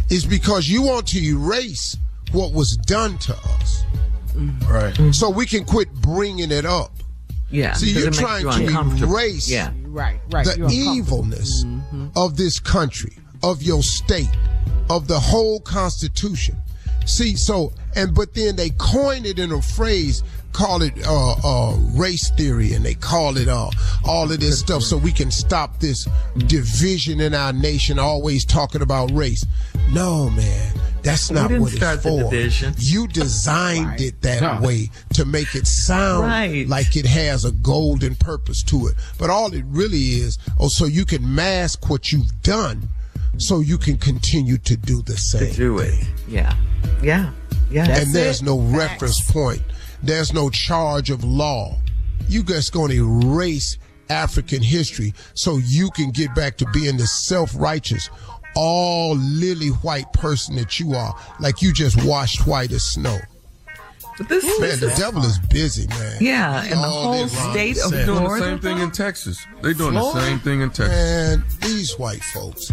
[0.10, 1.96] It's because you want to erase
[2.32, 3.84] what was done to us.
[4.68, 4.94] Right.
[5.14, 6.92] So we can quit bringing it up.
[7.52, 7.74] Yeah.
[7.74, 9.14] See, 'cause you're trying you to uncomfortable.
[9.18, 9.72] erase Yeah.
[9.84, 10.20] Right.
[10.30, 10.46] Right.
[10.46, 10.96] the You're uncomfortable.
[10.98, 12.08] evilness mm-hmm.
[12.16, 14.30] of this country, of your state,
[14.90, 16.58] of the whole Constitution.
[17.06, 21.76] See, so and but then they coined it in a phrase, call it uh, uh,
[21.96, 23.70] race theory, and they call it uh,
[24.06, 26.08] all of this stuff, so we can stop this
[26.48, 28.00] division in our nation.
[28.00, 29.46] Always talking about race.
[29.92, 32.82] No, man, that's not what start it's the for.
[32.82, 34.62] You designed it that No.
[34.68, 36.68] way to make it sound Right.
[36.68, 38.96] like it has a golden purpose to it.
[39.18, 42.90] But all it really is, oh, so you can mask what you've done,
[43.38, 45.54] so you can continue to do the same.
[45.54, 45.94] do it.
[46.28, 46.54] Yeah.
[47.02, 47.32] Yeah.
[47.70, 47.88] Yeah.
[47.88, 49.62] and there's no reference point.
[50.02, 51.78] There's no charge of law.
[52.28, 53.78] You just going to erase
[54.10, 58.10] African history so you can get back to being the self-righteous,
[58.56, 63.20] all lily white person that you are, like you just washed white as snow.
[64.20, 66.18] But this man, this the is- devil is busy, man.
[66.22, 68.06] Yeah, He and the whole in Ron state of DeSantis.
[68.06, 69.46] doing the Florida, same thing in Texas.
[69.62, 70.22] They're doing the Florida?
[70.28, 70.90] same thing in Texas.
[70.90, 72.70] Man, these white folks.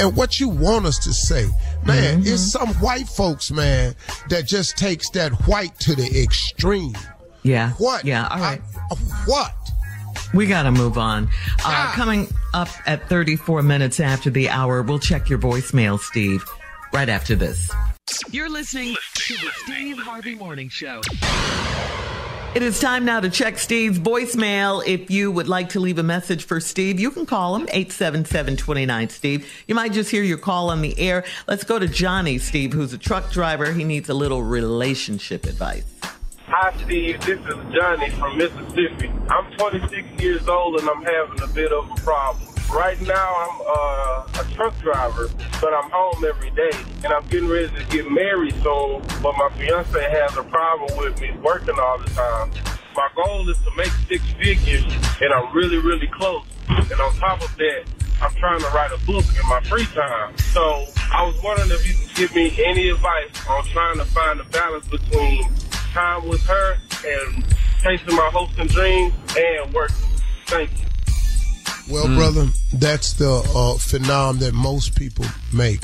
[0.00, 1.46] And what you want us to say,
[1.84, 2.32] man, Mm-hmm.
[2.32, 3.94] it's some white folks, man,
[4.30, 6.94] that just takes that white to the extreme.
[7.42, 7.70] Yeah.
[7.78, 8.04] What?
[8.04, 8.26] Yeah.
[8.28, 8.62] All right.
[8.90, 8.94] I-
[9.26, 9.52] what?
[10.32, 11.28] We got to move on.
[11.64, 16.44] Uh, coming up at 34 minutes after the hour, we'll check your voicemail, Steve,
[16.92, 17.70] right after this.
[18.30, 21.00] You're listening to the Steve Harvey Morning Show.
[22.54, 24.86] It is time now to check Steve's voicemail.
[24.86, 29.10] If you would like to leave a message for Steve, you can call him 877-29
[29.10, 29.64] Steve.
[29.66, 31.24] You might just hear your call on the air.
[31.48, 33.72] Let's go to Johnny, Steve, who's a truck driver.
[33.72, 35.84] He needs a little relationship advice.
[36.46, 37.20] Hi, Steve.
[37.22, 39.08] This is Johnny from Mississippi.
[39.30, 42.53] I'm 26 years old and I'm having a bit of a problem.
[42.72, 45.28] Right now, I'm uh, a truck driver,
[45.60, 46.72] but I'm home every day,
[47.04, 49.02] and I'm getting ready to get married soon.
[49.22, 52.50] But my fiance has a problem with me working all the time.
[52.96, 54.84] My goal is to make six figures,
[55.20, 56.44] and I'm really, really close.
[56.68, 57.84] And on top of that,
[58.20, 60.36] I'm trying to write a book in my free time.
[60.52, 64.40] So I was wondering if you could give me any advice on trying to find
[64.40, 65.44] a balance between
[65.92, 67.44] time with her and
[67.82, 69.96] chasing my hopes and dreams and working.
[70.46, 70.93] Thank you.
[71.88, 75.80] Well, brother, that's the uh, phenomenon that most people make.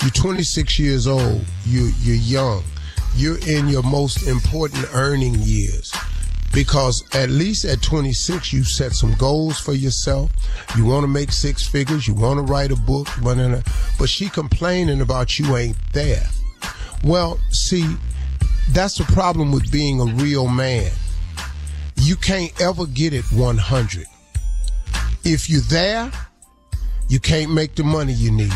[0.00, 1.44] You're 26 years old.
[1.66, 2.62] You you're young.
[3.16, 5.92] You're in your most important earning years.
[6.52, 10.30] Because at least at 26, you set some goals for yourself.
[10.76, 12.06] You want to make six figures.
[12.06, 13.08] You want to write a book.
[13.22, 13.62] But in a-
[13.98, 16.26] but she complaining about you ain't there.
[17.04, 17.96] Well, see,
[18.70, 20.90] that's the problem with being a real man.
[21.96, 24.06] You can't ever get it 100.
[25.24, 26.10] If you're there,
[27.08, 28.52] you can't make the money you need.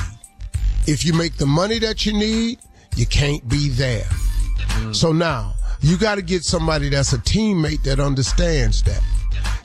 [0.87, 2.59] If you make the money that you need,
[2.97, 4.05] you can't be there.
[4.05, 4.95] Mm.
[4.95, 9.03] So now, you got to get somebody that's a teammate that understands that.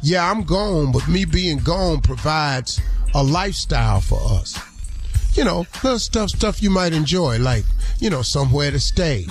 [0.01, 2.81] Yeah, I'm gone, but me being gone provides
[3.13, 4.59] a lifestyle for us.
[5.33, 7.65] You know, little stuff, stuff you might enjoy, like,
[7.99, 9.27] you know, somewhere to stay.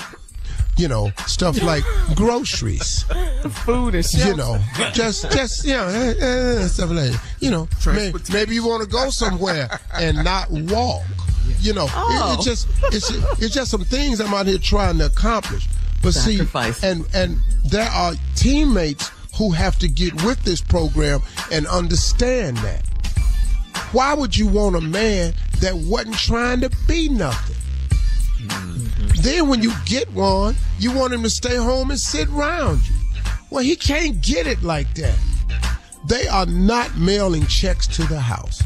[0.81, 1.85] You know, stuff like
[2.17, 3.05] groceries.
[3.67, 4.59] Food and You know,
[4.95, 7.23] just, just, you know, eh, eh, stuff like that.
[7.39, 11.03] You know, may, maybe you want to go somewhere and not walk.
[11.61, 12.35] You know, it- Oh.
[12.35, 13.11] it's just, it's,
[13.43, 15.69] it's just some things I'm out here trying to accomplish.
[16.03, 16.79] But Sacrifice.
[16.79, 21.21] see, and, and there are teammates who have to get with this program
[21.53, 22.87] and understand that.
[23.93, 27.57] Why would you want a man that wasn't trying to be nothing?
[28.49, 29.23] Mm-hmm.
[29.23, 32.95] Then when you get one, you want him to stay home and sit around you.
[33.51, 35.19] Well, he can't get it like that.
[36.07, 38.63] They are not mailing checks to the house.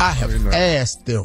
[0.00, 1.24] I have asked them.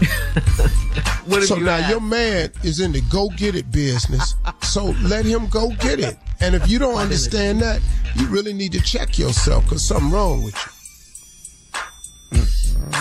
[1.26, 1.90] What so you now asked?
[1.90, 4.34] your man is in the go get it business.
[4.62, 6.16] so let him go get it.
[6.40, 7.80] And if you don't understand that,
[8.16, 10.79] you really need to check yourself because something wrong with you.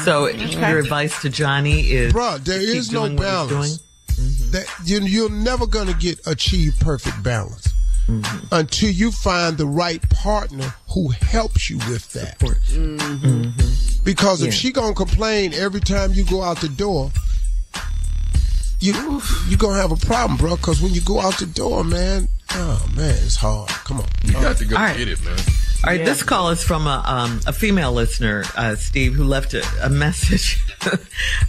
[0.04, 3.32] So your advice to Johnny is bro, there to keep is no doing what he's
[3.32, 3.84] balance.
[4.08, 4.52] Mm-hmm.
[4.52, 7.74] That you, you're never gonna get achieve perfect balance
[8.08, 8.48] mm-hmm.
[8.52, 12.40] until you find the right partner who helps you with that.
[12.40, 14.04] Mm-hmm.
[14.04, 14.52] Because if Yeah.
[14.60, 17.12] she gonna complain every time you go out the door,
[18.80, 20.56] you you gonna have a problem, bro.
[20.56, 23.70] Because when you go out the door, man, oh man, it's hard.
[23.70, 24.98] Come on, You got to go All right.
[24.98, 25.38] get it, man.
[25.82, 29.54] All right, this call is from a, um, a female listener, uh, Steve, who left
[29.54, 30.62] a, a message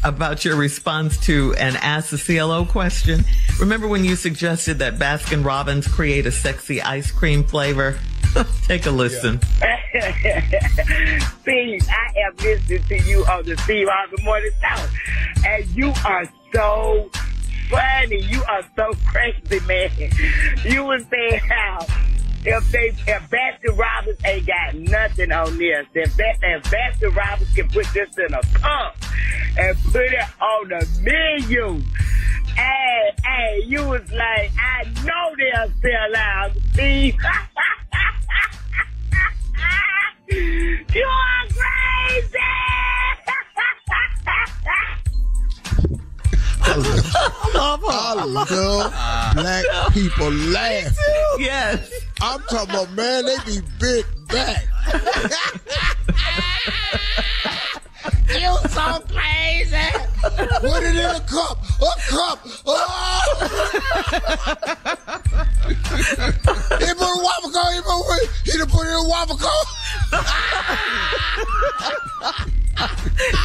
[0.04, 3.24] about your response to an Ask the CLO question.
[3.58, 7.98] Remember when you suggested that Baskin Robbins create a sexy ice cream flavor?
[8.62, 9.40] Take a listen.
[11.42, 14.86] Steve, I have listened to you on the Steve Harvey Morning Show,
[15.44, 16.24] and you are
[16.54, 17.10] so
[17.68, 18.22] funny.
[18.22, 19.90] You are so crazy, man.
[20.64, 21.84] You were saying how
[22.44, 27.52] if they if Baskin Robbins ain't got nothing on this, then Ba- if Baskin Robbins
[27.54, 28.96] can put this in a cup
[29.58, 31.82] and put it on the menu.
[32.54, 37.14] Hey, hey, you was like, I know they'll sell out, Steve.
[40.30, 42.38] you are crazy!
[46.62, 50.96] I love black people laugh.
[51.38, 51.99] Yes.
[52.22, 54.66] I'm talking about, man, they be bit back.
[58.30, 59.90] You so crazy.
[60.22, 61.58] Put it in a cup.
[61.80, 62.38] A cup.
[62.64, 63.22] Oh!
[66.78, 67.72] he put a waffle cone.
[67.74, 69.66] He put, he done put it in a waffle cone.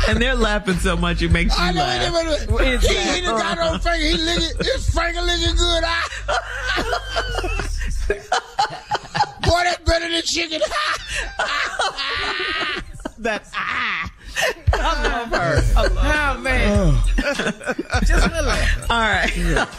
[0.07, 2.05] and they're laughing so much it makes you I know laugh.
[2.05, 2.11] he
[2.45, 3.15] done- What is he, that?
[3.15, 4.05] he done got on finger.
[4.05, 4.57] He licking.
[4.59, 5.83] His finger licking good.
[5.85, 6.09] Ah.
[9.45, 10.61] Boy, that's better than chicken.
[13.17, 14.11] That's ah.
[14.73, 15.61] I love her.
[15.77, 17.01] Oh man.
[18.05, 18.51] Just a little.
[18.89, 19.31] All right.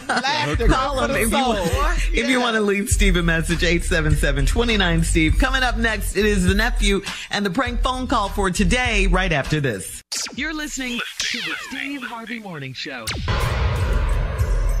[0.07, 1.53] Laughter Call him if you, soul.
[1.53, 5.37] want, if you want to leave Steve a message, 877-29-STEVE.
[5.37, 9.31] Coming up next, it is the nephew and the prank phone call for today, right
[9.31, 10.01] after this.
[10.35, 13.05] You're listening to the Steve Harvey Morning Show.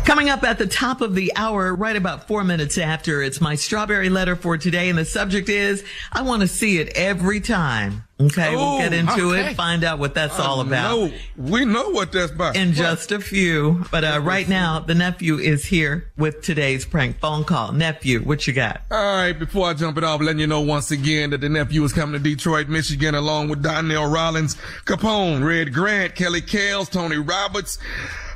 [0.07, 3.55] Coming up at the top of the hour, right about four minutes after, it's my
[3.55, 5.83] strawberry letter for today, and the subject is,
[6.13, 8.05] I want to see it every time.
[8.17, 9.51] Okay, we'll get into okay.
[9.51, 10.97] it, find out what that's I all about.
[10.97, 12.55] know- we know what that's about.
[12.55, 13.83] in just a few.
[13.91, 17.73] But uh, right now, the nephew is here with today's prank phone call.
[17.73, 18.83] Nephew, what you got?
[18.89, 21.83] All right, before I jump it off, letting you know once again that the nephew
[21.83, 24.55] is coming to Detroit, Michigan, along with Donnell Rawlings,
[24.85, 27.77] Capone, Red Grant, Kelly Kales, Tony Roberts,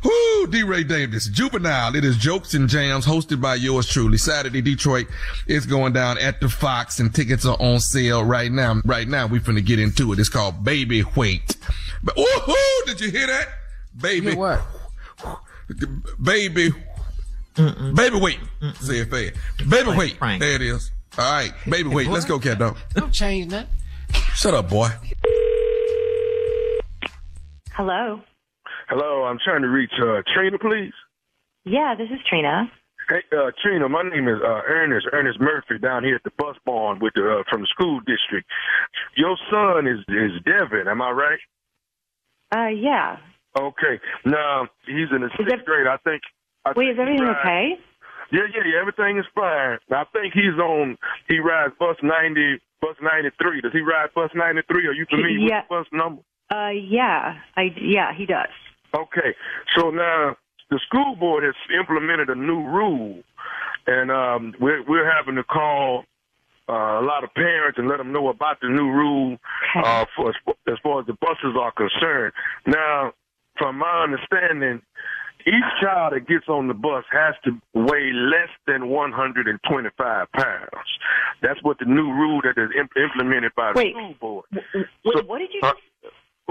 [0.04, 0.64] whoo, D.
[0.64, 1.96] Ray Davis, Juvenile.
[1.96, 4.18] It is Jokes and Jams, hosted by yours truly.
[4.18, 5.08] Saturday, Detroit
[5.48, 8.82] is going down at the Fox, and tickets are on sale right now.
[8.86, 10.20] Right now, we're finna get into it.
[10.20, 11.56] It's called Baby Wait.
[12.04, 12.86] But woohoo!
[12.86, 13.48] Did you hear that?
[14.00, 14.36] Baby.
[14.36, 14.62] what?
[16.22, 16.72] Baby.
[17.56, 18.40] Baby wait.
[18.80, 19.70] Say it fast.
[19.70, 20.20] Baby wait.
[20.20, 20.92] There it is.
[21.18, 21.54] All right.
[21.70, 22.08] Baby wait.
[22.08, 22.78] Let's go, cat dog.
[22.94, 23.68] Don't change that.
[24.34, 24.90] Shut up, boy.
[27.72, 28.22] Hello.
[28.92, 30.92] Hello, I'm trying to reach uh, Trina, please.
[31.64, 32.70] Yeah, this is Trina.
[33.08, 36.58] Hey, uh, Trina, my name is uh, Ernest Ernest Murphy down here at the bus
[36.66, 38.52] barn with the uh, from the school district.
[39.16, 41.40] Your son is is Devin, am I right?
[42.54, 43.16] Uh, yeah.
[43.58, 43.96] Okay.
[44.26, 45.88] Now he's in the sixth grade.
[45.88, 46.22] I think.
[46.66, 47.66] I Wait, think is everything rides- okay?
[48.34, 48.82] Yeah, yeah, yeah.
[48.82, 49.80] Everything is fine.
[49.92, 50.98] I think he's on.
[51.30, 53.62] He rides bus ninety, bus ninety three.
[53.62, 54.86] Does he ride bus ninety three?
[54.88, 55.62] Are you familiar Yeah.
[55.64, 56.22] with the bus number?
[56.52, 57.40] Uh, yeah.
[57.56, 58.52] I yeah, he does.
[58.94, 59.36] Okay,
[59.78, 60.36] so now
[60.70, 63.22] the school board has implemented a new rule,
[63.88, 66.04] and um, we're we're having to call
[66.70, 69.38] uh, a lot of parents and let them know about the new rule
[69.84, 70.36] uh, for as,
[70.68, 72.34] as far as the buses are concerned.
[72.68, 73.14] Now,
[73.58, 74.82] from my understanding,
[75.48, 80.70] each child that gets on the bus has to weigh less than 125 pounds.
[81.42, 83.94] That's what the new rule that is imp- implemented by the Wait.
[83.94, 84.46] school board.
[84.54, 84.86] Wait,
[85.16, 85.62] So- what did you?
[85.64, 85.74] uh,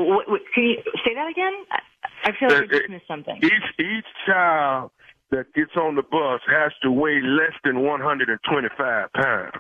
[0.05, 1.53] What, what, can you say that again?
[1.70, 1.78] I,
[2.24, 3.36] I feel like I Uh, just missed something.
[3.42, 4.90] Each each child
[5.30, 9.55] that gets on the bus has to weigh less than 125 pounds.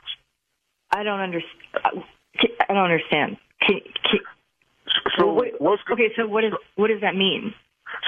[0.92, 2.04] I don't understand.
[2.68, 3.36] I don't understand.
[3.60, 3.80] Can,
[4.10, 4.20] can,
[5.18, 7.54] So what, what's okay, so what is what does that mean?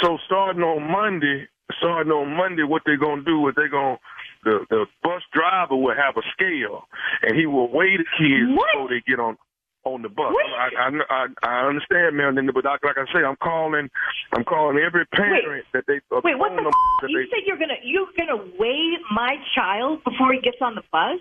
[0.00, 1.46] so starting on Monday,
[1.78, 3.98] starting on Monday, what they're gonna do is they're gonna
[4.44, 6.84] the the bus driver will have a scale
[7.22, 9.36] and he will weigh the kids before they get on
[9.84, 10.30] on the bus.
[10.30, 13.88] I, I I I understand, man, but like like I say, I'm calling
[14.32, 16.62] I'm calling every parent that they uh, Wait, what the?
[16.62, 20.74] F- you they- said you're gonna you're gonna weigh my child before he gets on
[20.74, 21.18] the bus?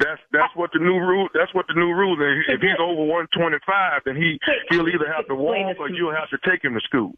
[0.00, 1.28] That's that's what the new rule.
[1.34, 2.44] That's what the new rule is.
[2.48, 4.38] If he's over 125, then he
[4.70, 7.12] he'll either have to walk or you'll have to take him to school.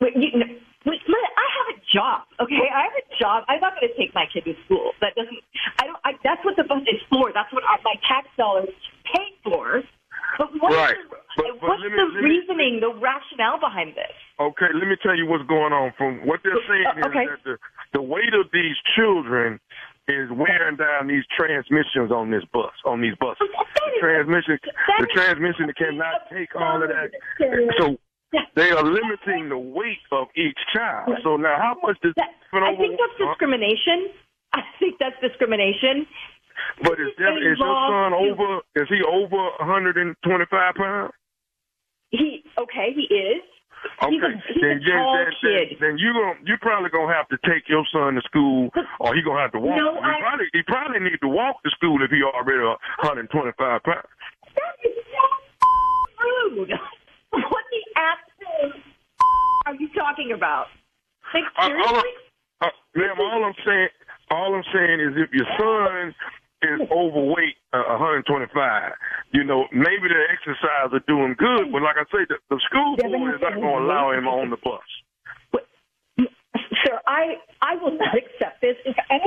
[0.00, 0.44] Wait, you, no,
[0.84, 2.28] wait, look, I have a job.
[2.40, 3.44] Okay, I have a job.
[3.48, 4.92] I'm not going to take my kid to school.
[5.00, 5.40] That doesn't.
[5.80, 5.96] I don't.
[6.04, 7.32] I, that's what the bus is for.
[7.32, 8.68] That's what our, my tax dollars
[9.08, 9.82] pay for.
[10.38, 10.96] But what is Right.
[10.96, 14.12] the, But- but what's me- the let me- reasoning, the rationale behind this?
[14.40, 15.92] Okay, let me tell you what's going on.
[15.92, 17.24] From what they're saying Uh, okay.
[17.24, 17.58] is that the
[17.92, 19.58] the weight of these children
[20.08, 23.48] is wearing down these transmissions on this bus, on these buses.
[23.48, 24.58] The transmission,
[24.98, 27.10] the transmission cannot take all of that.
[27.78, 27.98] So
[28.54, 31.16] they are limiting the weight of each child.
[31.22, 34.10] So now, how much does that, I think that's discrimination.
[34.52, 36.06] I think that's discrimination.
[36.82, 38.60] But is, that, is your son over?
[38.76, 41.12] Is he over 125 pounds?
[42.10, 43.42] He okay, he is.
[44.02, 45.76] Okay, He's a, he's then, a tall then, then, kid.
[45.80, 49.22] then you gon' you probably gonna have to take your son to school, or he
[49.22, 49.76] gonna have to walk.
[49.76, 52.62] No, he I- probably he probably need to walk to school if he already
[53.04, 54.06] 125 pounds.
[54.54, 55.26] That is so
[56.56, 56.72] rude.
[57.36, 58.82] What the absolute
[59.66, 60.66] are you talking about?
[61.34, 62.10] Like, Uh, all, seriously?
[62.62, 63.88] uh, ma'am, all I'm saying,
[64.30, 66.14] all I'm saying is if your son
[66.62, 68.48] is overweight, uh, 125,
[69.32, 72.96] you know, maybe the exercise are doing good, but like I say, the, the school
[72.96, 74.84] board is not going to allow him on the bus.
[76.84, 78.76] Sir, I I will not accept this.
[78.86, 79.18] I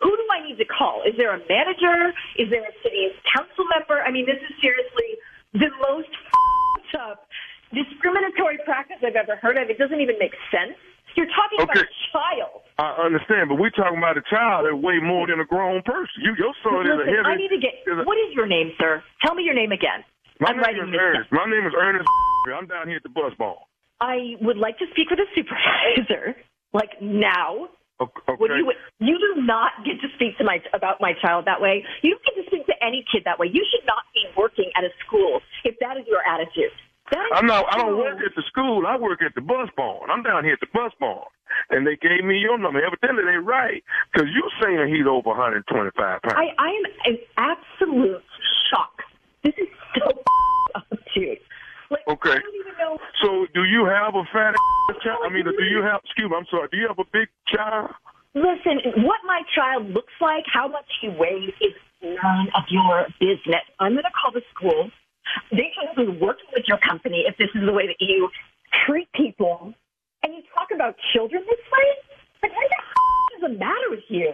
[0.00, 1.02] who do I need to call?
[1.04, 2.12] Is there a manager?
[2.40, 4.00] Is there a city council member?
[4.00, 5.20] I mean, this is seriously
[5.52, 6.08] the most
[6.98, 7.26] up
[7.72, 9.70] discriminatory practice I've ever heard of.
[9.70, 10.76] It doesn't even make sense.
[11.16, 12.62] You're talking about a child.
[12.78, 16.22] I understand, but we're talking about a child that weigh more than a grown person.
[16.24, 17.28] You, your son is a Listen, heavy.
[17.28, 17.74] I need to get.
[17.86, 19.02] is a- What is your name, sir?
[19.24, 20.04] Tell me your name again.
[20.40, 21.28] my I'm name writing is this Ernest.
[21.32, 22.08] My name is Ernest.
[22.56, 23.56] I'm down here at the bus barn.
[24.00, 26.36] I would like to speak with a supervisor,
[26.72, 27.68] like now.
[28.00, 28.32] Okay.
[28.40, 31.84] When you you do not get to speak to my about my child that way.
[32.00, 33.48] You don't get to speak to any kid that way.
[33.52, 36.72] You should not be working at a school if that is your attitude.
[37.34, 37.66] I'm not.
[37.72, 38.86] I don't work at the school.
[38.86, 40.10] I work at the bus barn.
[40.10, 41.26] I'm down here at the bus barn,
[41.70, 42.84] and they gave me your number.
[42.84, 43.82] Evidently, they right
[44.12, 46.34] because you're saying he's over 125 pounds.
[46.36, 48.22] I I am in absolute
[48.70, 49.02] shock.
[49.42, 50.06] This is so
[50.74, 51.38] up, dude.
[51.90, 52.38] Like, okay.
[52.38, 52.98] I don't even know.
[53.22, 54.54] So, do you have a fat
[55.02, 55.26] child?
[55.26, 56.00] I mean, do you have?
[56.04, 56.36] Excuse me.
[56.36, 56.68] I'm sorry.
[56.70, 57.90] Do you have a big child?
[58.34, 63.66] Listen, what my child looks like, how much he weighs, is none of your business.
[63.80, 64.90] I'm going to call the school.
[65.50, 68.30] They should be working your company if this is the way that you
[68.86, 69.74] treat people.
[70.22, 71.88] And you talk about children this way?
[72.42, 74.32] Like, what the f- is the matter with you?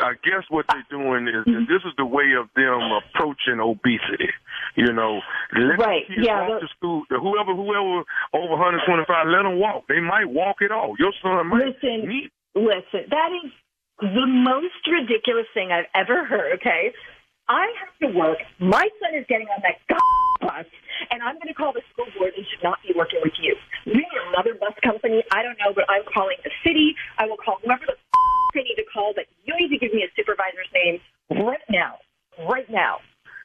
[0.00, 1.68] I guess what they're doing is mm-hmm.
[1.68, 4.32] this is the way of them approaching obesity.
[4.76, 5.20] You know,
[5.52, 7.04] let Right, the kids yeah, walk the- to school.
[7.08, 9.84] Whoever, whoever over 125, let them walk.
[9.88, 10.98] They might walk it off.
[10.98, 11.76] Your son might.
[11.76, 13.52] Listen, need- listen, that is
[14.00, 16.92] the most ridiculous thing I've ever heard, okay?
[17.48, 18.38] I have to work.
[18.58, 20.00] My son is getting on that bus,
[21.16, 23.56] and I'm going to call the school board and should not be working with you.
[23.88, 25.24] Maybe another bus company.
[25.32, 26.92] I don't know, but I'm calling the city.
[27.16, 27.96] I will call whoever the
[28.56, 31.00] I need to call, but you need to give me a supervisor's name
[31.44, 32.00] right now.
[32.48, 33.00] Right now.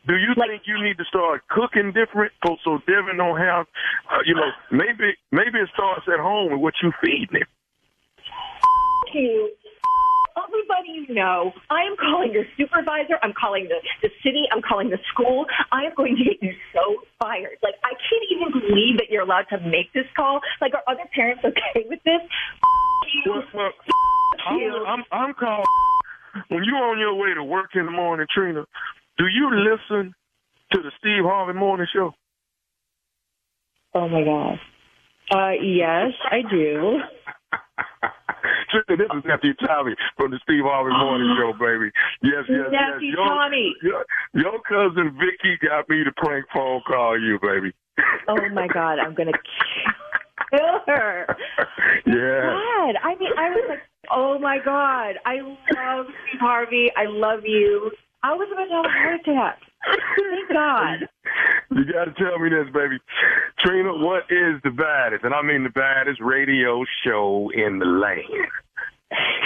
[0.08, 3.68] Do you think you need to start cooking different so, so Devin don't have,
[4.08, 7.44] uh, you know, maybe maybe it starts at home with what you feed him.
[9.14, 9.52] you.
[10.92, 13.16] Everybody you know, I am calling your supervisor.
[13.24, 14.44] I'm calling the, the city.
[14.52, 15.46] I'm calling the school.
[15.72, 17.58] I am going to get you so fired.
[17.64, 20.40] Like, I can't even believe that you're allowed to make this call.
[20.60, 22.22] Like, are other parents okay with this?
[23.26, 23.72] Well, well,
[24.48, 25.66] I'm, I'm, I'm calling.
[26.50, 28.66] When you're on your way to work in the morning, Trina,
[29.18, 30.14] do you listen
[30.72, 32.14] to the Steve Harvey Morning Show?
[33.94, 34.60] Oh my God.
[35.30, 37.00] Uh, yes, I do.
[38.88, 41.54] This is nephew Tommy from the Steve Harvey Morning uh-huh.
[41.54, 41.92] Show, baby.
[42.22, 42.82] Yes, yes, yes.
[42.94, 43.76] Nephew Your, Tommy.
[43.84, 47.74] Your, your cousin Vicky got me to prank phone call you, baby.
[48.28, 49.40] Oh my God, I'm going to
[50.52, 51.28] kill her.
[52.06, 52.58] Yeah.
[52.58, 53.80] God, I mean, I was like,
[54.12, 56.92] oh my God, I love Steve Harvey.
[56.98, 57.92] I love you.
[58.24, 59.71] I was about to have a heart attack.
[59.86, 61.08] Thank God.
[61.72, 62.98] You got to tell me this, baby.
[63.60, 68.48] Trina, what is the baddest, and I mean the baddest radio show in the land?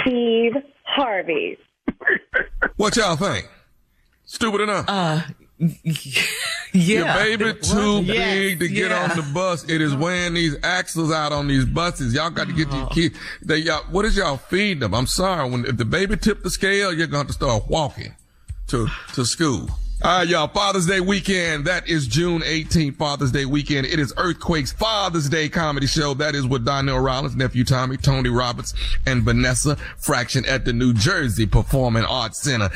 [0.02, 1.58] Steve Harvey.
[2.78, 3.48] What y'all think?
[4.26, 4.86] Stupid enough?
[4.88, 5.22] Uh,
[5.60, 7.16] Your yeah.
[7.16, 9.04] baby too Yes, big to get yeah.
[9.04, 9.64] on the bus.
[9.70, 12.14] It is wearing these axles out on these buses.
[12.14, 12.78] Y'all got to get Oh.
[12.80, 13.18] your kids.
[13.42, 13.84] They y'all.
[13.92, 14.94] What is y'all feeding them?
[14.94, 15.50] I'm sorry.
[15.50, 18.14] When if the baby tip the scale, you're going to have to start walking
[18.68, 19.70] to to school.
[20.04, 20.50] All right, y'all.
[20.50, 21.66] Father's Day weekend.
[21.66, 23.88] That is June 18th, Father's Day weekend.
[23.88, 26.14] It is Earthquake's Father's Day comedy show.
[26.14, 28.74] That is with Donnell Rawlings, nephew Tommy, Tony Roberts,
[29.06, 32.68] and Vanessa Fraction at the New Jersey Performing Arts Center.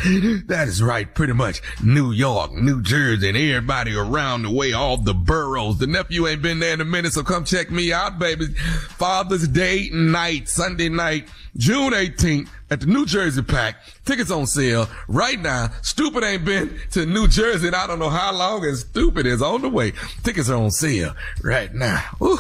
[0.48, 1.14] That is right.
[1.14, 5.78] Pretty much New York, New Jersey, and everybody around the way, all the boroughs.
[5.78, 8.48] The nephew ain't been there in a minute, so come check me out, baby.
[8.48, 13.76] Father's Day night, Sunday night, June 18th at the New Jersey Pack.
[14.06, 15.70] Tickets on sale right now.
[15.82, 19.42] Stupid ain't been to New Jersey and I don't know how long and Stupid is
[19.42, 19.94] on the way.
[20.24, 21.14] Tickets are on sale
[21.44, 22.04] right now.
[22.22, 22.38] Ooh,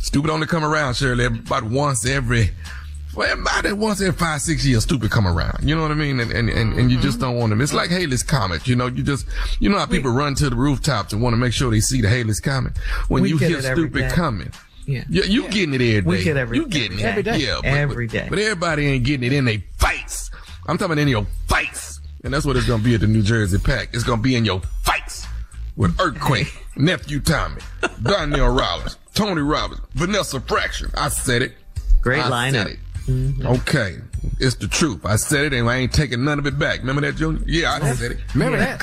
[0.00, 2.50] Stupid only come around, Shirley, about once every
[3.14, 5.68] well, about it once every five, six years, stupid come around.
[5.68, 6.18] You know what I mean?
[6.18, 7.60] And, and, and, and you just don't want them.
[7.60, 8.66] It's like Halley's Comet.
[8.66, 9.26] You know, you just,
[9.60, 12.00] you know how people run to the rooftops and want to make sure they see
[12.00, 12.72] the Halley's Comet.
[13.08, 14.50] When We you hear stupid coming.
[14.86, 15.04] Yeah.
[15.10, 16.08] You, you getting it every day.
[16.08, 17.04] We get every- You getting it.
[17.04, 17.36] every day.
[17.36, 17.56] Yeah.
[17.62, 19.58] But, Every but- But everybody ain't getting it in their
[19.92, 20.30] face.
[20.66, 22.00] I'm talking in your face.
[22.24, 23.90] And that's what it's going to be at the New Jersey Pack.
[23.92, 25.26] It's going to be in your face
[25.76, 27.60] with Earthquake, Nephew Tommy,
[28.02, 30.90] Donnell Rawlings, Tony Roberts, Vanessa Fraction.
[30.96, 31.54] I said it.
[32.00, 32.52] Great I lineup.
[32.52, 32.78] Said
[33.08, 33.46] it.
[33.46, 33.98] Okay,
[34.38, 35.04] it's the truth.
[35.04, 36.80] I said it, and I ain't taking none of it back.
[36.80, 37.42] Remember that, Junior?
[37.46, 38.18] Yeah, I said it.
[38.34, 38.76] Remember Yeah.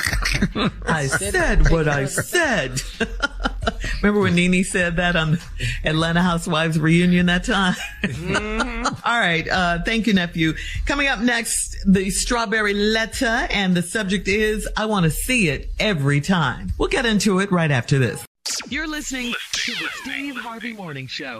[0.56, 0.72] that?
[0.86, 2.82] I said what I said.
[4.02, 5.42] Remember when Nene said that on the
[5.84, 7.76] Atlanta Housewives reunion that time?
[9.06, 9.48] All right.
[9.48, 10.54] Uh, thank you, nephew.
[10.86, 15.70] Coming up next, the strawberry letter, and the subject is I want to see it
[15.80, 16.72] every time.
[16.78, 18.26] We'll get into it right after this.
[18.70, 21.40] You're listening to the Steve Harvey Morning Show.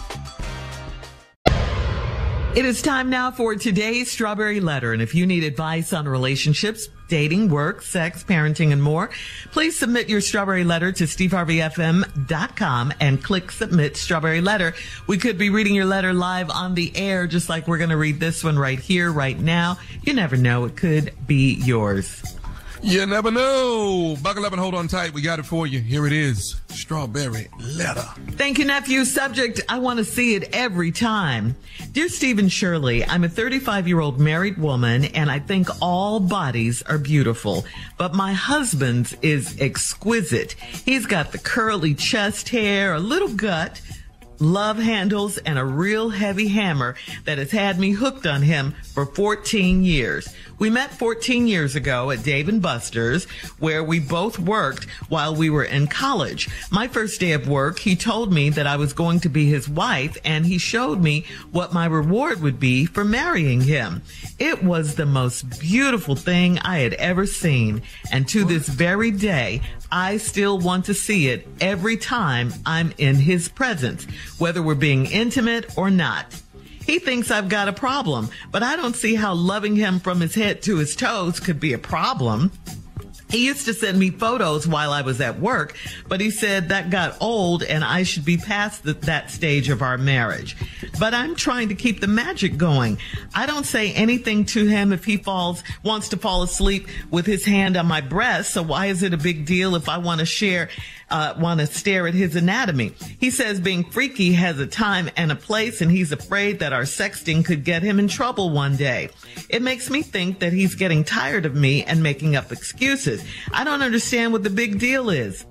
[2.53, 4.91] It is time now for today's Strawberry Letter.
[4.91, 9.09] And if you need advice on relationships, dating, work, sex, parenting, and more,
[9.53, 14.73] please submit your Strawberry Letter to steveharveyfm.com and click Submit Strawberry Letter.
[15.07, 17.97] We could be reading your letter live on the air, just like we're going to
[17.97, 19.77] read this one right here, right now.
[20.01, 20.65] You never know.
[20.65, 22.21] It could be yours.
[22.83, 24.17] You never know.
[24.23, 25.13] Buckle up and hold on tight.
[25.13, 25.79] We got it for you.
[25.79, 26.59] Here it is.
[26.69, 28.03] Strawberry letter.
[28.31, 29.05] Thank you, nephew.
[29.05, 31.55] Subject, I want to see it every time.
[31.91, 36.81] Dear Stephen Shirley, I'm a 35 year old married woman and I think all bodies
[36.83, 37.65] are beautiful,
[37.99, 40.53] but my husband's is exquisite.
[40.53, 43.79] He's got the curly chest hair, a little gut,
[44.39, 49.05] love handles, and a real heavy hammer that has had me hooked on him for
[49.05, 50.33] 14 years.
[50.61, 53.23] We met 14 years ago at Dave and Buster's,
[53.57, 56.49] where we both worked while we were in college.
[56.69, 59.67] My first day of work, he told me that I was going to be his
[59.67, 64.03] wife, and he showed me what my reward would be for marrying him.
[64.37, 67.81] It was the most beautiful thing I had ever seen,
[68.11, 73.15] and to this very day, I still want to see it every time I'm in
[73.15, 74.03] his presence,
[74.37, 76.27] whether we're being intimate or not.
[76.91, 80.35] He thinks I've got a problem, but I don't see how loving him from his
[80.35, 82.51] head to his toes could be a problem.
[83.29, 85.77] He used to send me photos while I was at work,
[86.09, 89.81] but he said that got old and I should be past the, that stage of
[89.81, 90.57] our marriage.
[90.99, 92.97] But I'm trying to keep the magic going.
[93.33, 97.45] I don't say anything to him if he falls, wants to fall asleep with his
[97.45, 98.51] hand on my breast.
[98.51, 100.67] So why is it a big deal if I want to share,
[101.11, 102.93] uh, want to stare at his anatomy?
[103.19, 106.83] He says being freaky has a time and a place and he's afraid that our
[106.83, 109.09] sexting could get him in trouble one day.
[109.49, 113.23] It makes me think that he's getting tired of me and making up excuses.
[113.51, 115.45] I don't understand what the big deal is.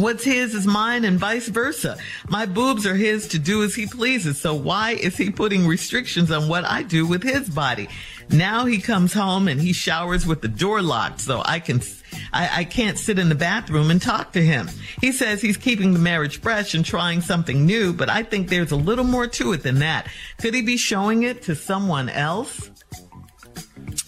[0.00, 1.98] What's his is mine and vice versa.
[2.26, 4.40] My boobs are his to do as he pleases.
[4.40, 7.86] So why is he putting restrictions on what I do with his body?
[8.30, 11.82] Now he comes home and he showers with the door locked so I can,
[12.32, 14.68] I, I can't sit in the bathroom and talk to him.
[15.00, 18.72] He says he's keeping the marriage fresh and trying something new, but I think there's
[18.72, 20.08] a little more to it than that.
[20.38, 22.70] Could he be showing it to someone else?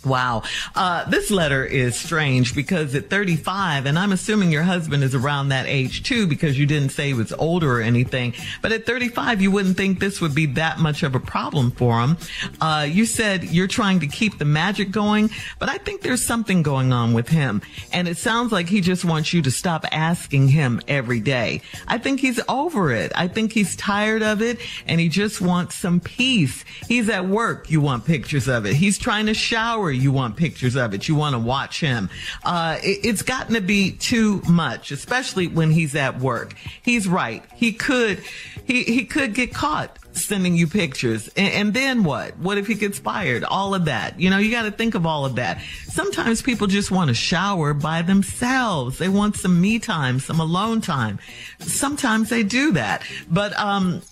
[0.05, 0.43] Wow.
[0.75, 5.51] Uh, this letter is strange because at 35, and I'm assuming your husband is around
[5.51, 9.41] that age too because you didn't say he was older or anything, but at 35,
[9.41, 12.17] you wouldn't think this would be that much of a problem for him.
[12.61, 15.31] Uh, you said you're trying to keep the magic going,
[15.61, 17.63] but I think there's something going on with him.
[17.93, 21.63] And it sounds like he just wants you to stop asking him every day.
[21.87, 23.13] I think he's over it.
[23.15, 26.65] I think he's tired of it and he just wants some peace.
[26.89, 27.71] He's at work.
[27.71, 28.75] You want pictures of it.
[28.75, 31.09] He's trying to shower you want pictures of it.
[31.09, 32.11] You want to watch him.
[32.45, 36.55] Uh, it, it's gotten to be too much, especially when he's at work.
[36.83, 37.43] He's right.
[37.55, 38.23] He could,
[38.67, 41.29] he, he could get caught sending you pictures.
[41.37, 42.37] And, and, then what?
[42.39, 43.45] What if he gets fired?
[43.45, 44.21] All of that.
[44.21, 45.61] You know, you got to think of all of that.
[45.87, 48.99] Sometimes people just want to shower by themselves.
[48.99, 51.19] They want some me time, some alone time.
[51.61, 53.03] Sometimes they do that.
[53.31, 54.03] But, um,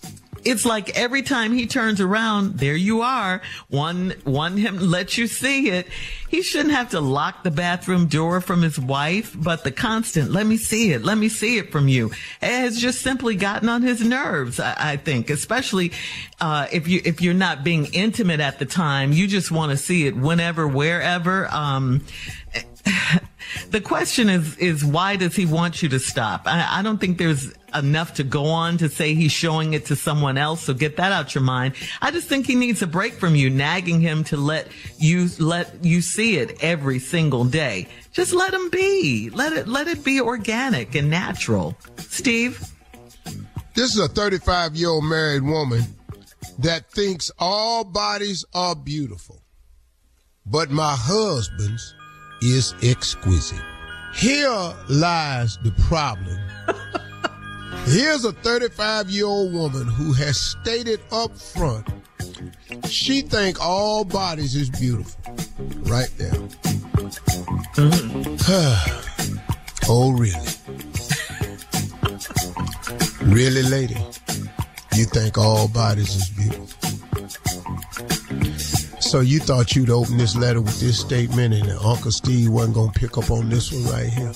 [0.45, 3.41] it's like every time he turns around, there you are.
[3.69, 5.87] One, one him let you see it.
[6.29, 10.45] He shouldn't have to lock the bathroom door from his wife, but the constant, let
[10.45, 12.11] me see it, let me see it from you,
[12.41, 15.91] has just simply gotten on his nerves, I, I think, especially,
[16.39, 19.77] uh, if you, if you're not being intimate at the time, you just want to
[19.77, 21.47] see it whenever, wherever.
[21.51, 22.05] Um,
[23.69, 26.43] the question is is why does he want you to stop?
[26.45, 29.95] I, I, don't think there's enough to go on to say he's showing it to
[29.95, 30.61] someone else.
[30.61, 31.75] So get that out your mind.
[32.01, 35.83] I just think he needs a break from you, nagging him to let you let
[35.83, 37.87] you see it every single day.
[38.11, 39.29] Just let him be.
[39.29, 41.77] Let it let it be organic and natural.
[41.97, 42.65] Steve,
[43.73, 45.83] this is a 35 year old married woman
[46.59, 49.41] that thinks all bodies are beautiful,
[50.45, 51.95] but my husband's
[52.41, 53.61] is exquisite.
[54.15, 56.37] Here lies the problem.
[57.85, 61.87] Here's a 35 year old woman who has stated up front
[62.87, 65.21] she think all bodies is beautiful.
[65.83, 66.31] Right there.
[67.77, 69.37] Mm-hmm.
[69.89, 70.47] oh, really?
[73.33, 73.97] really, lady?
[74.95, 77.60] You think all bodies is beautiful?
[79.11, 82.91] So you thought you'd open this letter with this statement and Uncle Steve wasn't going
[82.91, 84.31] to pick up on this one right here?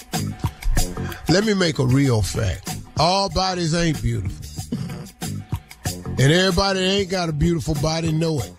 [1.30, 2.76] Let me make a real fact.
[2.98, 4.36] All bodies ain't beautiful.
[6.20, 8.52] And everybody that ain't got a beautiful body know it.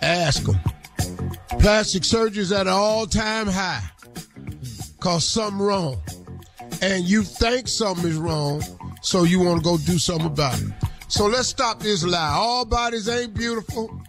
[0.00, 0.58] Ask them.
[1.58, 3.84] Plastic surgery's at an all-time high.
[4.98, 6.00] Cause something wrong.
[6.80, 8.62] And you think something is wrong,
[9.02, 10.72] so you want to go do something about it.
[11.08, 12.32] So let's stop this lie.
[12.34, 14.00] All bodies ain't beautiful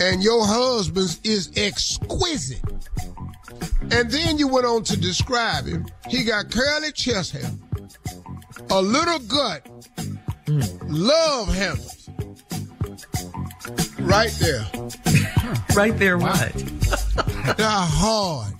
[0.00, 2.62] and your husband's is exquisite.
[3.92, 5.86] And then you went on to describe him.
[6.08, 7.50] He got curly chest hair,
[8.70, 9.66] a little gut,
[10.88, 12.08] love handles.
[14.00, 14.66] Right there.
[15.76, 16.52] right there, what?
[17.56, 18.59] They're hard.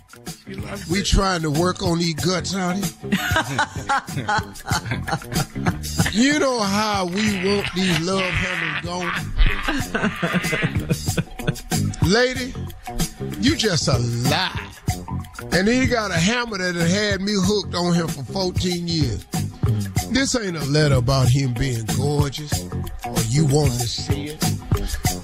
[0.90, 2.84] We trying to work on these guts out here.
[6.12, 9.10] you know how we want these love handles going.
[12.10, 12.54] Lady,
[13.40, 13.98] you just a
[14.28, 14.66] lie.
[15.52, 19.24] And he got a hammer that had me hooked on him for 14 years.
[20.10, 22.64] This ain't a letter about him being gorgeous
[23.04, 24.40] or you wanting to see it.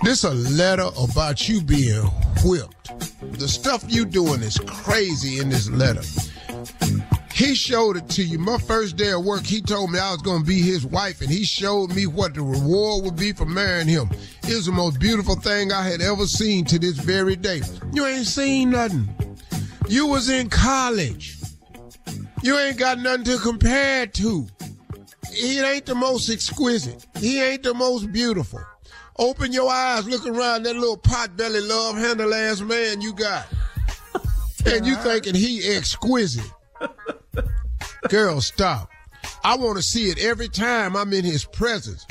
[0.02, 2.02] This a letter about you being
[2.44, 2.92] whipped.
[3.38, 6.02] The stuff you doing is crazy in this letter.
[7.34, 8.38] He showed it to you.
[8.38, 11.20] My first day of work, he told me I was going to be his wife,
[11.20, 14.08] and he showed me what the reward would be for marrying him.
[14.44, 17.60] It was the most beautiful thing I had ever seen to this very day.
[17.92, 19.08] You ain't seen nothing.
[19.88, 21.36] You was in college.
[22.42, 24.46] You ain't got nothing to compare to.
[25.36, 27.06] He ain't the most exquisite.
[27.18, 28.60] He ain't the most beautiful.
[29.18, 33.46] Open your eyes, look around that little pot belly love handle ass man you got.
[34.66, 36.50] and you thinking he exquisite.
[38.08, 38.90] Girl, stop.
[39.42, 42.06] I want to see it every time I'm in his presence,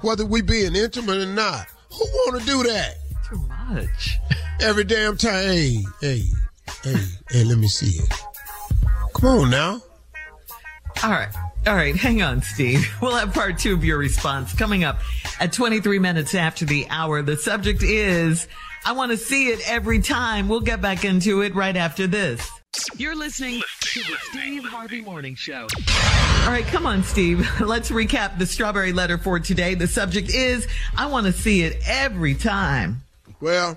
[0.00, 1.66] whether we being intimate or not.
[1.92, 2.94] Who want to do that?
[3.28, 4.18] Too much.
[4.60, 5.44] Every damn time.
[5.44, 6.24] Hey, hey,
[6.82, 8.12] hey, hey, let me see it.
[9.14, 9.82] Come on now.
[11.02, 11.34] All right.
[11.66, 11.94] All right.
[11.94, 12.86] Hang on, Steve.
[13.02, 15.00] We'll have part two of your response coming up
[15.40, 17.22] at 23 minutes after the hour.
[17.22, 18.46] The subject is,
[18.84, 20.48] I want to see it every time.
[20.48, 22.48] We'll get back into it right after this.
[22.96, 25.66] You're listening to the Steve Harvey Morning Show.
[26.44, 27.48] All right, come on, Steve.
[27.60, 29.74] Let's recap the strawberry letter for today.
[29.74, 33.02] The subject is, I want to see it every time.
[33.40, 33.76] Well,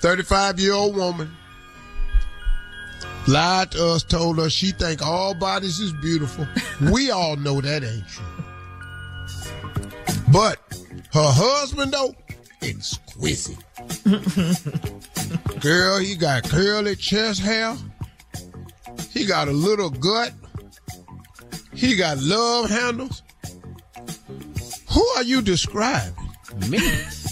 [0.00, 1.34] 35 year old woman
[3.26, 6.46] lied to us, told us she think all bodies is beautiful.
[6.92, 8.24] we all know that ain't true.
[10.32, 10.58] But
[11.12, 12.14] her husband though,
[12.62, 13.58] exquisite.
[15.60, 17.76] Girl, he got curly chest hair.
[19.10, 20.32] He got a little gut.
[21.72, 23.22] He got love handles.
[24.90, 26.14] Who are you describing?
[26.68, 26.78] Me.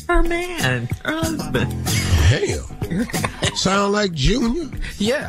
[0.09, 0.89] Her man.
[1.05, 2.02] Her husband.
[2.33, 2.65] Hell.
[3.55, 4.71] Sound like Junior?
[4.97, 5.29] Yeah.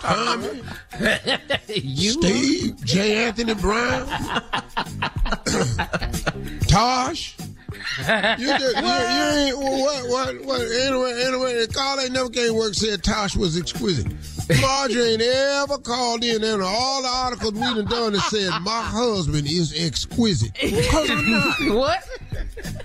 [0.00, 0.62] Tommy?
[1.68, 2.12] you?
[2.12, 2.82] Steve?
[2.82, 3.26] J.
[3.26, 4.06] Anthony Brown?
[6.66, 7.36] Tosh?
[7.98, 12.54] You, just, you, you ain't, what, what, what, anyway, anyway, the call ain't never came
[12.54, 14.06] work said Tosh was exquisite.
[14.62, 18.80] Marjorie ain't ever called in and all the articles we done done that said my
[18.80, 20.54] husband is exquisite.
[20.90, 21.60] Cause I'm not.
[21.76, 22.02] what?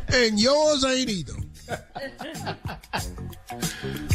[0.10, 1.45] And yours ain't either.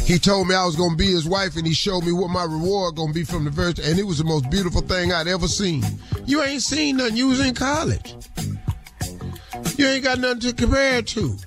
[0.05, 2.43] He told me I was gonna be his wife, and he showed me what my
[2.43, 5.47] reward gonna be from the verse, and it was the most beautiful thing I'd ever
[5.47, 5.83] seen.
[6.25, 7.15] You ain't seen nothing.
[7.15, 8.15] You was in college.
[9.77, 11.37] You ain't got nothing to compare it to.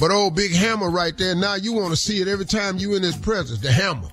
[0.00, 1.34] But old big hammer right there.
[1.34, 3.60] Now you want to see it every time you in his presence.
[3.60, 4.08] The hammer.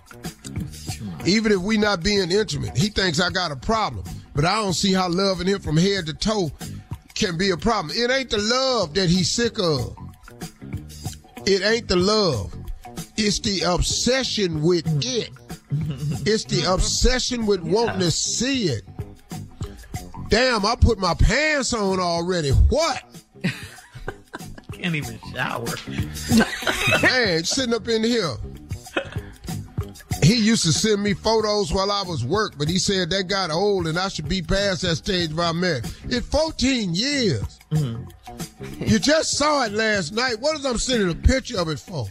[1.26, 4.06] Even if we not being intimate, he thinks I got a problem.
[4.36, 6.52] But I don't see how loving him from head to toe
[7.16, 7.96] can be a problem.
[7.96, 9.98] It ain't the love that he's sick of.
[11.45, 12.56] It ain't the love.
[13.18, 15.30] It's the obsession with it.
[16.26, 18.84] It's the obsession with wanting to see it.
[20.30, 22.52] Damn, I put my pants on already.
[22.52, 23.03] What?
[24.74, 25.66] Can't even shower.
[27.02, 28.36] Man, sitting up in here.
[30.24, 33.52] He used to send me photos while I was work, but he said that got
[33.52, 35.86] old and I should be past that stage by marriage.
[36.06, 37.59] It's 14 years.
[37.72, 40.40] You just saw it last night.
[40.40, 42.08] What is I'm sending a picture of it for?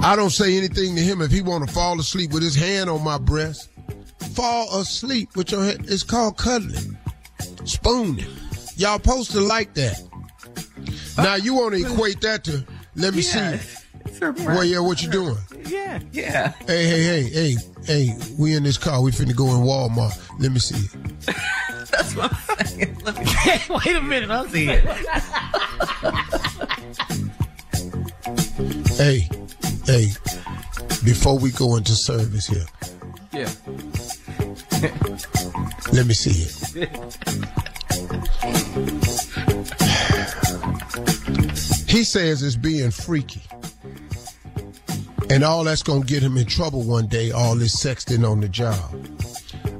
[0.00, 2.88] I don't say anything to him if he want to fall asleep with his hand
[2.88, 3.68] on my breast.
[4.34, 5.84] Fall asleep with your head.
[5.88, 6.96] It's called cuddling.
[7.64, 8.24] Spooning.
[8.76, 10.00] Y'all supposed to like that.
[11.16, 12.64] Now you want to equate that to
[12.94, 14.20] let me Yeah, see.
[14.44, 15.36] Well, yeah, what you doing?
[15.68, 16.52] Yeah, yeah.
[16.66, 19.02] Hey, hey, hey, hey, hey, we in this car.
[19.02, 20.18] We finna go in Walmart.
[20.40, 20.90] Let me see it.
[21.90, 22.98] That's what I'm saying.
[23.04, 23.24] Let me,
[23.86, 24.84] wait a minute, I'll see it.
[28.98, 29.28] Hey,
[29.86, 30.08] hey,
[31.04, 32.66] before we go into service here,
[33.32, 33.48] Yeah.
[35.92, 36.88] let me see it.
[41.88, 43.42] He says it's being freaky.
[45.30, 48.48] And all that's gonna get him in trouble one day, all this sexting on the
[48.48, 48.78] job.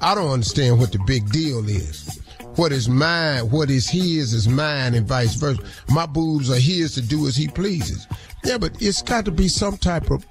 [0.00, 2.20] I don't understand what the big deal is.
[2.56, 5.62] What is mine, what is his is mine, and vice versa.
[5.90, 8.06] My boobs are his to do as he pleases.
[8.44, 10.28] Yeah, but it's got to be some type of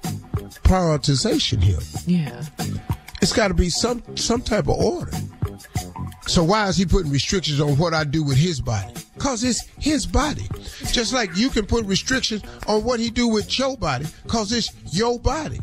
[0.62, 1.78] prioritization here.
[2.06, 2.44] Yeah.
[3.20, 5.12] It's got to be some some type of order.
[6.26, 8.94] So why is he putting restrictions on what I do with his body?
[9.18, 10.48] Cause it's his body.
[10.92, 14.70] Just like you can put restrictions on what he do with your body, cause it's
[14.92, 15.60] your body.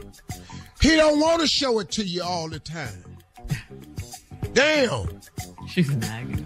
[0.81, 3.17] He don't want to show it to you all the time.
[4.53, 5.21] Damn.
[5.67, 6.45] She's nagging.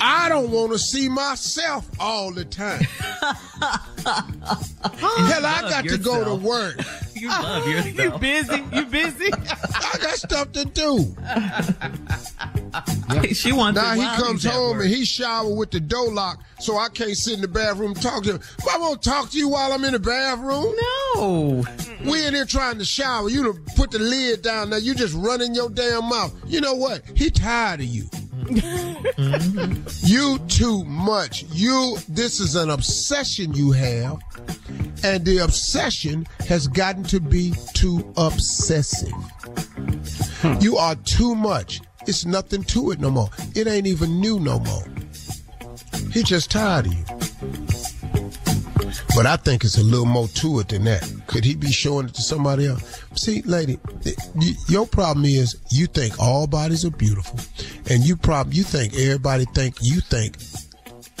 [0.00, 2.82] I don't want to see myself all the time.
[4.02, 6.76] Hell, I love got to go to work.
[7.14, 7.94] You love yourself.
[8.14, 8.64] You busy?
[8.72, 9.32] You busy?
[9.32, 11.14] I got stuff to do.
[13.32, 14.86] She wants Now it he comes home work.
[14.86, 18.02] and he shower with the door locked, so I can't sit in the bathroom and
[18.02, 18.40] talk to him.
[18.68, 20.74] I won't talk to you while I'm in the bathroom.
[21.14, 21.64] No.
[22.04, 23.28] We in here trying to shower.
[23.30, 26.34] You to put the lid down Now You just running your damn mouth.
[26.46, 27.02] You know what?
[27.14, 28.06] He tired of you.
[28.42, 30.06] Mm-hmm.
[30.06, 31.44] You too much.
[31.50, 31.96] You.
[32.08, 34.20] This is an obsession you have,
[35.04, 39.12] and the obsession has gotten to be too obsessive.
[40.42, 40.54] Hmm.
[40.60, 41.80] You are too much.
[42.06, 43.30] It's nothing to it no more.
[43.54, 44.84] It ain't even new no more.
[46.12, 47.04] He just tired of you.
[49.14, 51.08] But I think it's a little more to it than that.
[51.26, 53.02] Could he be showing it to somebody else?
[53.14, 53.78] See, lady,
[54.68, 57.38] your problem is you think all bodies are beautiful,
[57.90, 60.36] and you prob you think everybody think you think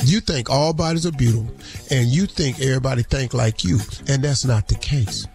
[0.04, 1.54] you think all bodies are beautiful,
[1.90, 3.78] and you think everybody think like you,
[4.08, 5.26] and that's not the case.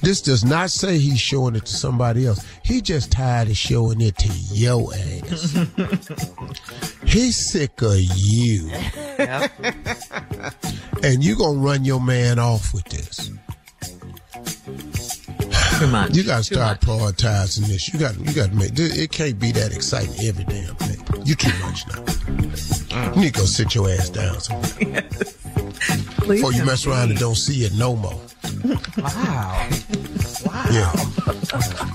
[0.00, 2.44] This does not say he's showing it to somebody else.
[2.62, 5.56] He just tired of showing it to your ass.
[7.04, 8.70] He's sick of you.
[11.02, 13.30] And you gonna run your man off with this.
[15.78, 16.16] Too much.
[16.16, 17.92] You gotta Too start prioritizing this.
[17.92, 20.96] You got you gotta make this, it can't be that exciting every damn day.
[21.24, 22.02] You too much now.
[22.02, 23.14] Mm.
[23.14, 25.02] You need to go sit your ass down somewhere.
[26.26, 28.20] Before you mess around and don't see it no more.
[28.98, 29.68] Wow.
[30.44, 30.64] Wow.
[30.70, 30.92] Yeah.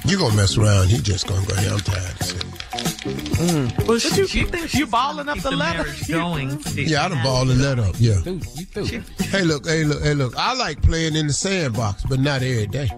[0.06, 2.18] You gonna mess around, he just gonna go, hey, I'm tired
[3.06, 3.68] of sitting.
[3.78, 5.84] Well, But you, she you, thinks you balling up the the letter.
[5.84, 6.62] marriage going.
[6.64, 6.88] Steve.
[6.88, 7.96] Yeah, I'd have balled and let up.
[8.00, 8.20] Yeah.
[8.24, 8.86] Dude, you threw.
[9.28, 10.36] Hey, look, hey, look, hey, look.
[10.38, 12.90] I like playing in the sandbox, but not every day.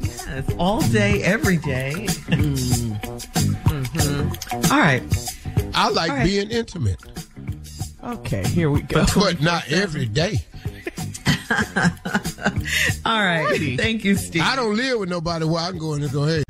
[0.00, 2.06] Yes, all day, every day.
[2.28, 2.92] Mm-hmm.
[4.72, 5.02] All right.
[5.74, 6.24] I like All right.
[6.24, 7.02] being intimate,
[8.02, 9.04] Okay, here we go.
[9.14, 10.38] but not every day.
[11.50, 11.56] All
[13.22, 13.42] right.
[13.46, 13.76] Alrighty.
[13.76, 14.42] Thank you, Steve.
[14.42, 16.42] I don't live with nobody where I can go in and go, hey,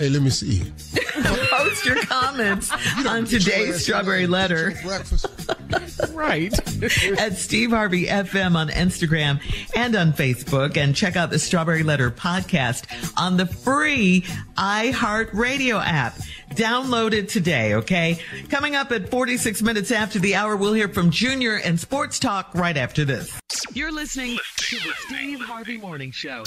[0.00, 0.62] hey, let me see.
[1.50, 4.88] Post your comments You on get your ass today's strawberry there and get letter.
[4.88, 5.26] Breakfast.
[6.14, 7.20] right.
[7.20, 9.40] At Steve Harvey FM on Instagram
[9.76, 10.78] and on Facebook.
[10.78, 12.86] And check out the Strawberry Letter podcast
[13.18, 14.22] on the free
[14.56, 16.18] iHeartRadio app.
[16.54, 18.18] Download it today, okay?
[18.48, 22.54] Coming up at 46 minutes after the hour, we'll hear from Junior and Sports Talk
[22.54, 23.38] right after this.
[23.74, 26.42] You're listening to the Steve Harvey Morning Show.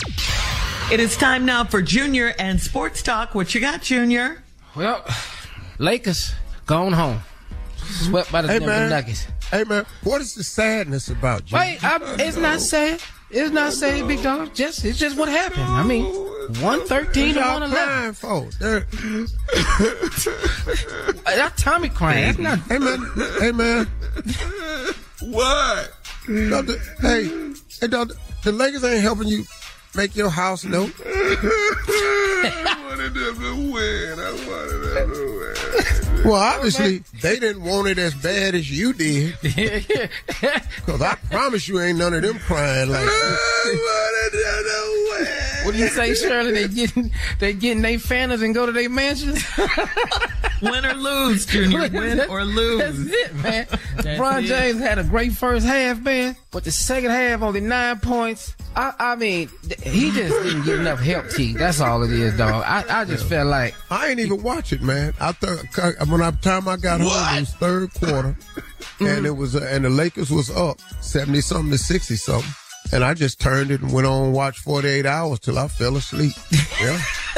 [0.91, 3.33] It is time now for Junior and Sports Talk.
[3.33, 4.43] What you got, Junior?
[4.75, 5.03] Well,
[5.79, 6.33] Lakers
[6.67, 7.19] gone home.
[7.77, 8.89] Swept by the Hey, Denver man.
[8.89, 9.25] Nuggets.
[9.49, 11.57] Hey man, what is the sadness about you?
[11.57, 13.01] Wait, I, it's not sad.
[13.31, 14.53] It's not sad, big dog.
[14.53, 15.63] Just it's just what happened.
[15.63, 16.05] I mean,
[16.61, 17.87] one thirteen to What one y'all eleven.
[17.87, 18.49] crying for?
[18.59, 18.87] They're-
[21.25, 22.25] That Tommy crying.
[22.25, 22.59] That's not.
[22.69, 23.87] Hey man, hey man.
[25.21, 25.91] What?
[26.27, 26.69] Don't
[27.01, 28.11] hey, hey, don't,
[28.43, 29.43] the Lakers ain't helping you
[29.95, 30.91] make your house note.
[31.05, 34.19] I wanted them to win.
[34.19, 36.23] I wanted them to win.
[36.25, 39.33] Well, obviously they didn't want it as bad as you did.
[40.85, 43.09] Cause I promise you, ain't none of them crying like.
[45.65, 46.51] What do you say, Shirley?
[46.51, 49.43] They getting they getting their fanners and go to their mansions.
[50.61, 51.89] Win or lose, Junior.
[51.89, 52.79] Win or lose.
[52.79, 53.65] That's it, man.
[53.97, 58.55] LeBron James had a great first half, man, but the second half only nine points.
[58.75, 59.49] I, I mean,
[59.83, 61.53] he just didn't get enough help, T.
[61.53, 62.63] That's all it is, dog.
[62.65, 65.13] I, I just felt like I ain't even watch it, man.
[65.19, 68.35] I thought when I time I got home, it was third quarter,
[68.99, 72.49] and it was uh, and the Lakers was up seventy something to sixty something,
[72.91, 75.67] and I just turned it and went on and watched forty eight hours till I
[75.67, 76.33] fell asleep.
[76.81, 76.97] Yeah,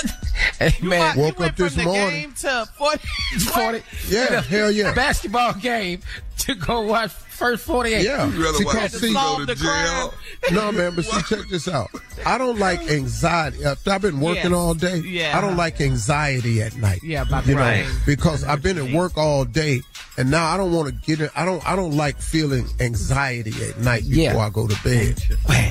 [0.60, 2.10] hey, man, woke up this the morning.
[2.22, 3.00] game to 40.
[3.40, 3.84] 40.
[4.10, 4.94] Yeah, hell yeah.
[4.96, 6.02] Basketball game
[6.40, 8.04] to go watch first 48.
[8.04, 10.14] Yeah, You rather watch see, go to jail?
[10.52, 11.90] no man, but see, check this out.
[12.26, 13.64] I don't like anxiety.
[13.66, 14.54] After I've been working Yes.
[14.54, 14.98] all day.
[15.00, 15.38] Yeah.
[15.38, 17.00] I don't like anxiety at night.
[17.04, 19.82] Yeah, about you the know, because I've been at work all day,
[20.18, 21.32] and now I don't want to get it.
[21.36, 21.66] I don't.
[21.68, 24.38] I don't like feeling anxiety at night before Yeah.
[24.38, 25.20] I go to bed.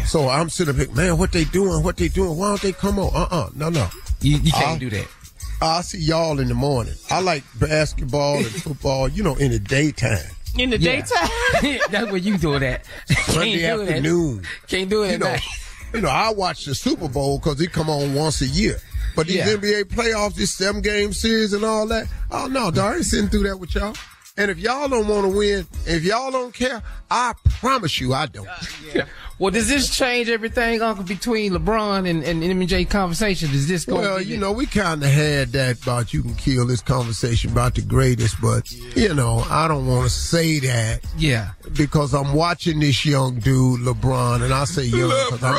[0.07, 1.82] So I'm sitting there, man, what they doing?
[1.82, 2.36] What they doing?
[2.36, 3.11] Why don't they come on?
[3.15, 3.89] Uh uh no no.
[4.20, 5.07] You, you can't I'll- do that.
[5.62, 6.95] I'll see y'all in the morning.
[7.11, 10.19] I like basketball and football, you know, in the daytime.
[10.57, 11.03] In the Yeah.
[11.03, 11.79] daytime?
[11.91, 12.85] That's where you do that.
[13.27, 14.43] Sunday Can't do it at- afternoon.
[14.69, 15.43] Can't do it You at know, night.
[15.95, 18.79] you know, I watch the Super Bowl because it come on once a year.
[19.17, 19.49] But these Yeah.
[19.55, 23.29] NBA playoffs, this seven game series and all that, oh no, dog, I ain't sitting
[23.29, 23.95] through that with y'all.
[24.36, 28.27] And if y'all don't want to win, if y'all don't care, I promise you I
[28.27, 28.48] don't.
[29.36, 33.51] Well, does this change everything, Uncle, between LeBron and, and MJ conversation?
[33.51, 33.97] Does this go?
[33.97, 37.74] Well, you know, we kind of had that about you can kill this conversation about
[37.74, 41.51] the greatest, but you know, I don't want to say that Yeah.
[41.77, 45.56] because I'm watching this young dude, LeBron, and I say young because I'm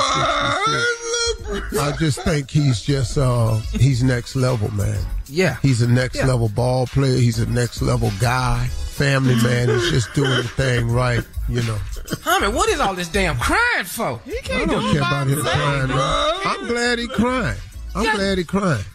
[1.52, 1.77] 66.
[1.81, 5.06] I just think he's just uh he's next level, man.
[5.27, 5.57] Yeah.
[5.61, 6.27] He's a next Yeah.
[6.27, 7.18] level ball player.
[7.18, 8.68] He's a next level guy.
[8.68, 9.45] Family mm-hmm.
[9.47, 9.69] man.
[9.69, 11.77] He's just doing the thing right, you know.
[12.23, 14.22] Homie, what is all this damn crying for?
[14.26, 15.97] He can't do don't it care about him crying, man.
[16.45, 17.57] I'm glad he crying.
[17.93, 18.15] I'm Yeah.
[18.15, 18.85] glad he crying.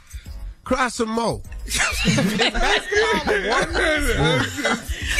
[0.71, 1.43] Cry some more.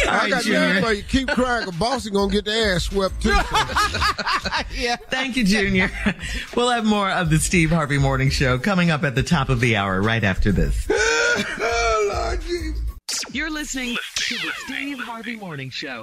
[0.09, 1.03] I got news for you.
[1.03, 3.31] Keep crying, 'cause Boston gonna get their ass swept too.
[4.73, 4.95] yeah.
[5.11, 5.91] Thank you, Junior.
[6.55, 9.59] We'll have more of the Steve Harvey Morning Show coming up at the top of
[9.59, 10.87] the hour right after this.
[11.63, 12.37] Oh,
[13.33, 16.03] You're listening to the Steve Harvey Morning Show.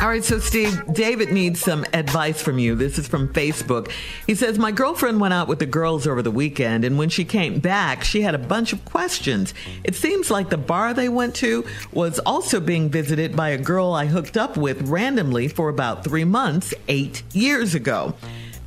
[0.00, 2.76] All right, so Steve, David needs some advice from you.
[2.76, 3.90] This is from Facebook.
[4.28, 7.24] He says, My girlfriend went out with the girls over the weekend, and when she
[7.24, 9.54] came back, she had a bunch of questions.
[9.82, 13.92] It seems like the bar they went to was also being visited by a girl
[13.92, 18.14] I hooked up with randomly for about three months, eight years ago.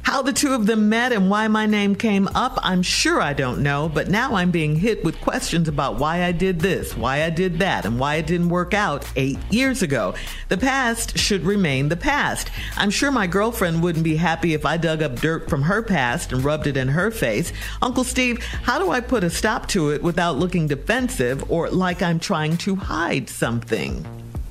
[0.03, 3.33] How the two of them met and why my name came up, I'm sure I
[3.33, 7.23] don't know, but now I'm being hit with questions about why I did this, why
[7.23, 10.15] I did that, and why it didn't work out eight years ago.
[10.49, 12.49] The past should remain the past.
[12.77, 16.31] I'm sure my girlfriend wouldn't be happy if I dug up dirt from her past
[16.31, 17.53] and rubbed it in her face.
[17.81, 22.01] Uncle Steve, how do I put a stop to it without looking defensive or like
[22.01, 24.05] I'm trying to hide something?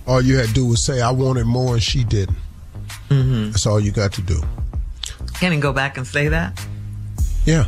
[0.07, 2.39] All you had to do was say, I wanted more and she didn't.
[3.09, 3.51] Mm-hmm.
[3.51, 4.41] That's all you got to do.
[5.41, 6.63] Can he go back and say that?
[7.47, 7.65] Yeah.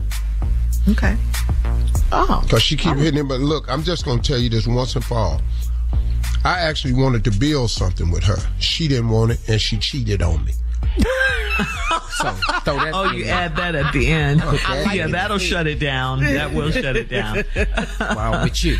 [0.90, 1.16] Okay.
[2.12, 2.40] Oh.
[2.42, 2.98] Because she keep oh.
[2.98, 3.28] hitting him.
[3.28, 5.40] But look, I'm just going to tell you this once and for all.
[6.44, 8.36] I actually wanted to build something with her.
[8.58, 10.52] She didn't want it, and she cheated on me.
[10.98, 12.30] so
[12.64, 12.90] throw that.
[12.92, 14.42] Oh, you add that at the end.
[14.52, 14.96] Okay.
[14.96, 16.20] Yeah, that'll shut it down.
[16.20, 17.42] That will shut it down.
[18.00, 18.76] Wow, with you.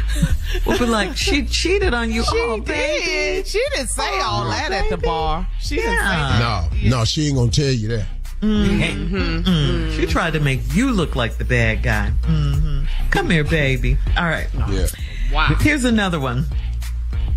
[0.66, 2.24] We'll be like, she cheated on you.
[2.24, 2.66] She oh, did.
[2.66, 3.48] baby.
[3.48, 5.48] She didn't say all that at the bar.
[5.60, 6.72] She didn't say that.
[6.82, 8.06] No, no, she ain't going to tell you that.
[8.42, 9.90] Mm-hmm.
[9.98, 12.10] She tried to make you look like the bad guy.
[12.24, 13.96] hmm Come here, baby.
[14.16, 14.48] All right.
[14.68, 14.86] Yeah.
[15.32, 15.54] Wow.
[15.60, 16.44] Here's another one.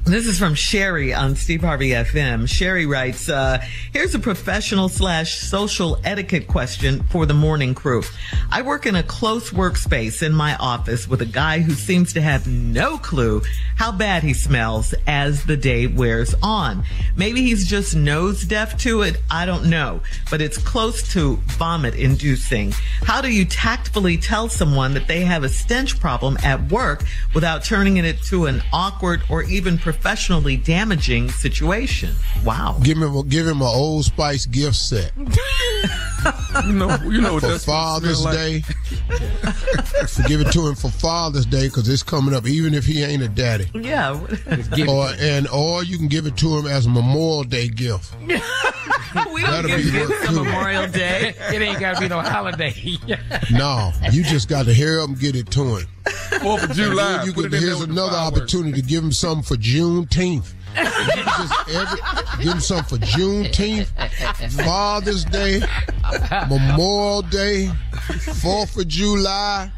[0.05, 2.47] This is from Sherry on Steve Harvey FM.
[2.47, 3.57] Sherry writes, uh,
[3.91, 8.03] here's a professional slash social etiquette question for the morning crew.
[8.51, 12.21] I work in a close workspace in my office with a guy who seems to
[12.21, 13.41] have no clue
[13.77, 16.83] how bad he smells as the day wears on.
[17.15, 19.17] Maybe he's just nose deaf to it.
[19.31, 22.73] I don't know, but it's close to vomit inducing.
[23.01, 27.03] How do you tactfully tell someone that they have a stench problem at work
[27.33, 32.13] without turning it into an awkward or even professionally damaging situation?
[32.43, 32.77] Wow.
[32.83, 35.11] Give him, a, give him an Old Spice gift set.
[36.65, 38.65] You know, you know what for that's Father's smell like.
[38.65, 40.27] Day.
[40.27, 43.21] give it to him for Father's Day because it's coming up, even if he ain't
[43.21, 43.69] a daddy.
[43.75, 44.19] Yeah.
[44.87, 48.15] Or and or you can give it to him as a Memorial Day gift.
[48.21, 48.43] we don't
[49.43, 50.35] That'll give be gifts on.
[50.35, 51.35] Memorial Day.
[51.53, 52.73] it ain't got to be no holiday.
[53.51, 55.87] No, you just got to hear him get it to him.
[56.41, 57.23] Fourth of And July.
[57.23, 60.53] you could, it in there here's another opportunity to give him something for Juneteenth.
[60.77, 63.87] You just every, give him something for Juneteenth,
[64.65, 65.61] Father's Day,
[66.49, 67.71] Memorial Day,
[68.41, 69.71] Fourth of July.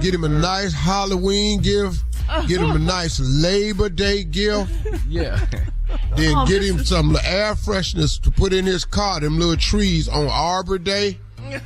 [0.00, 2.02] Get him a nice Halloween gift.
[2.48, 4.70] Get him a nice Labor Day gift.
[5.08, 5.38] yeah.
[6.16, 9.20] Then Oh, get him some air fresheners to put in his car.
[9.20, 11.18] Them little trees on Arbor Day.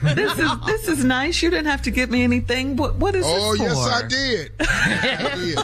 [0.02, 1.40] This is this is nice.
[1.42, 2.76] You didn't have to get me anything.
[2.76, 3.64] What what is Oh this for?
[3.64, 4.52] Oh yes, I did.
[4.60, 5.58] I did.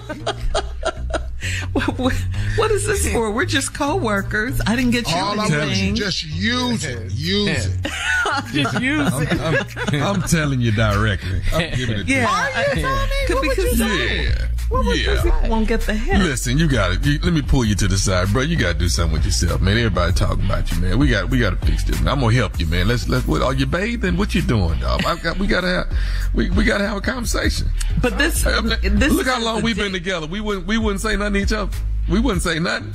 [1.72, 2.14] What, what-
[2.56, 3.32] what is this for?
[3.32, 4.60] We're just co-workers.
[4.66, 5.94] I didn't get you All I want anything.
[5.94, 7.10] is just use it.
[7.12, 7.80] Use it.
[8.52, 9.92] just use I'm, it.
[9.92, 11.42] I'm, I'm telling you directly.
[11.52, 12.86] I'm giving it to Yeah, you.
[12.86, 14.48] I- could- because Yeah.
[14.82, 15.22] Yeah.
[15.24, 15.48] Yeah.
[15.48, 16.22] won't get the hint.
[16.22, 17.22] Listen, you got it.
[17.24, 18.42] Let me pull you to the side, bro.
[18.42, 19.76] You got to do something with yourself, man.
[19.76, 20.98] Everybody talking about you, man.
[20.98, 21.98] We got we got to fix this.
[22.00, 22.08] Man.
[22.08, 22.88] I'm gonna help you, man.
[22.88, 23.26] Let's let's.
[23.26, 24.16] What, are you bathing?
[24.16, 25.04] What you doing, dog?
[25.04, 25.98] I got, we gotta have
[26.34, 27.68] we, we gotta have a conversation.
[28.02, 30.26] But this I mean, this look how long we've di- been together.
[30.26, 31.72] We wouldn't we wouldn't say nothing to each other.
[32.08, 32.94] We wouldn't say nothing.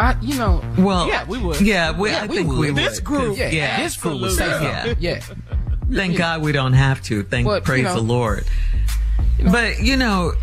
[0.00, 1.60] I, you know, Well, yeah, we would.
[1.60, 2.58] Yeah, we, Yeah, I we think would.
[2.58, 2.76] we would.
[2.76, 4.84] This group, yeah, yeah, this group would say yeah.
[4.84, 5.02] something.
[5.02, 5.20] Yeah.
[5.92, 7.24] Thank God we don't have to.
[7.24, 8.44] Thank But, you praise know- the Lord.
[9.50, 10.34] but you know,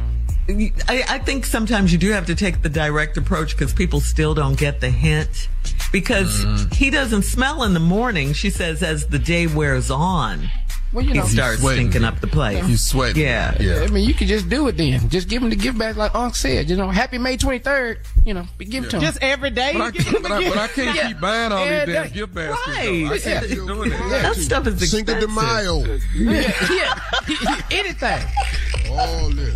[0.47, 4.33] I, I think sometimes you do have to take the direct approach because people still
[4.35, 5.47] don't get the hint.
[5.91, 6.71] Because Mm-hmm.
[6.73, 8.33] he doesn't smell in the morning.
[8.33, 10.49] She says as the day wears on,
[10.93, 11.89] Well, you he starts sweating.
[11.89, 12.67] stinking up the place.
[12.67, 13.23] You sweating.
[13.23, 13.55] Yeah.
[13.59, 13.79] Yeah.
[13.81, 15.09] I mean, you could just do it then.
[15.09, 16.69] Just give him the gift back, like Unc said.
[16.69, 17.97] You know, Happy May 23rd.
[18.25, 19.01] You know, give it to him.
[19.01, 19.73] Just every day.
[19.73, 22.09] But I, can't, but, a I, but I can't keep buying all Yeah, these damn
[22.11, 22.67] gift baskets.
[22.77, 23.05] Right.
[23.11, 24.09] I can't keep doing that.
[24.21, 25.07] That stuff is expensive.
[25.07, 25.27] Cinco de.
[25.27, 25.79] Mayo.
[26.13, 26.53] yeah,
[27.41, 27.61] yeah.
[27.71, 28.27] anything.
[28.91, 29.55] All this.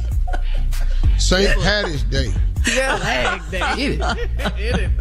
[1.19, 1.59] St.
[1.61, 2.31] Patty's Day.
[2.63, 3.95] Flag day.
[4.57, 4.91] Get.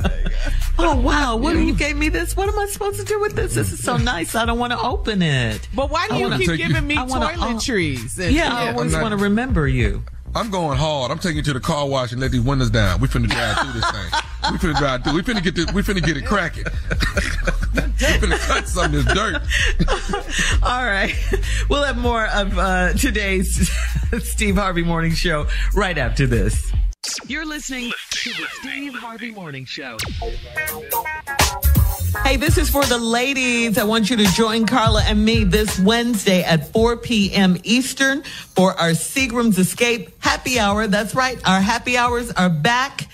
[0.78, 1.36] Oh wow!
[1.36, 2.36] What you gave me this?
[2.36, 3.55] What am I supposed to do with this?
[3.55, 4.36] This is so nice.
[4.36, 5.69] I don't want to open it.
[5.74, 8.16] But why do I you wanna keep take you- giving me I wanna- uh, toiletries?
[8.20, 10.05] and- Yeah, I always want to remember you.
[10.39, 11.10] I'm going hard.
[11.10, 13.01] I'm taking you to the car wash and let these windows down.
[13.01, 14.52] We finna drive through this thing.
[14.52, 15.15] We finna drive through.
[15.15, 16.62] We finna get this, we finna get it cracking.
[17.74, 19.43] we finna cut some of this dirt.
[20.62, 21.12] All right.
[21.69, 23.69] We'll have more of uh, today's
[24.23, 26.73] Steve Harvey Morning Show right after this.
[27.27, 29.98] You're listening to the Steve Harvey Morning Show.
[32.25, 33.77] Hey, this is for the ladies.
[33.77, 37.59] I want you to join Carla and me this Wednesday at 4 p.m.
[37.65, 40.87] Eastern for our Seagram's Escape happy hour.
[40.87, 41.39] That's right.
[41.47, 43.09] Our happy hours are back.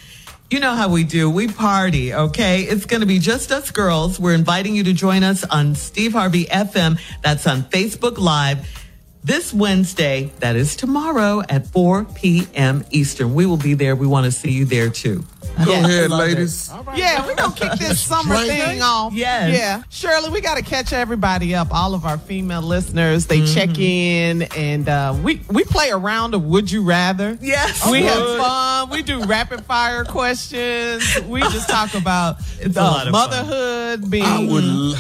[0.49, 1.29] You know how we do.
[1.29, 2.63] We party, okay?
[2.63, 4.21] It's going to be just us girls.
[4.21, 7.01] We're inviting you to join us on Steve Harvey FM.
[7.21, 8.84] That's on Facebook Live
[9.25, 10.31] this Wednesday.
[10.41, 12.85] That is tomorrow at 4 p.m.
[12.91, 13.35] Eastern.
[13.35, 13.97] We will be there.
[13.97, 15.25] We want to see you there too.
[15.65, 15.85] Go Yes.
[15.85, 16.23] ahead, Love it.
[16.25, 16.71] ladies.
[16.97, 18.49] Yeah, we're gonna kick this summer Right.
[18.51, 19.13] thing off.
[19.13, 19.57] Yes.
[19.57, 19.83] Yeah.
[19.89, 21.69] Shirley, we gotta catch everybody up.
[21.73, 26.35] All of our female listeners, they check in and uh, we we play a round
[26.35, 27.39] of Would You Rather.
[27.41, 27.85] Yes.
[27.89, 28.11] We Would.
[28.11, 28.91] have fun.
[28.91, 31.05] We do rapid fire questions.
[31.29, 33.31] We just talk about It's a lot the of fun.
[33.31, 34.65] motherhood being I would.
[34.65, 34.95] l-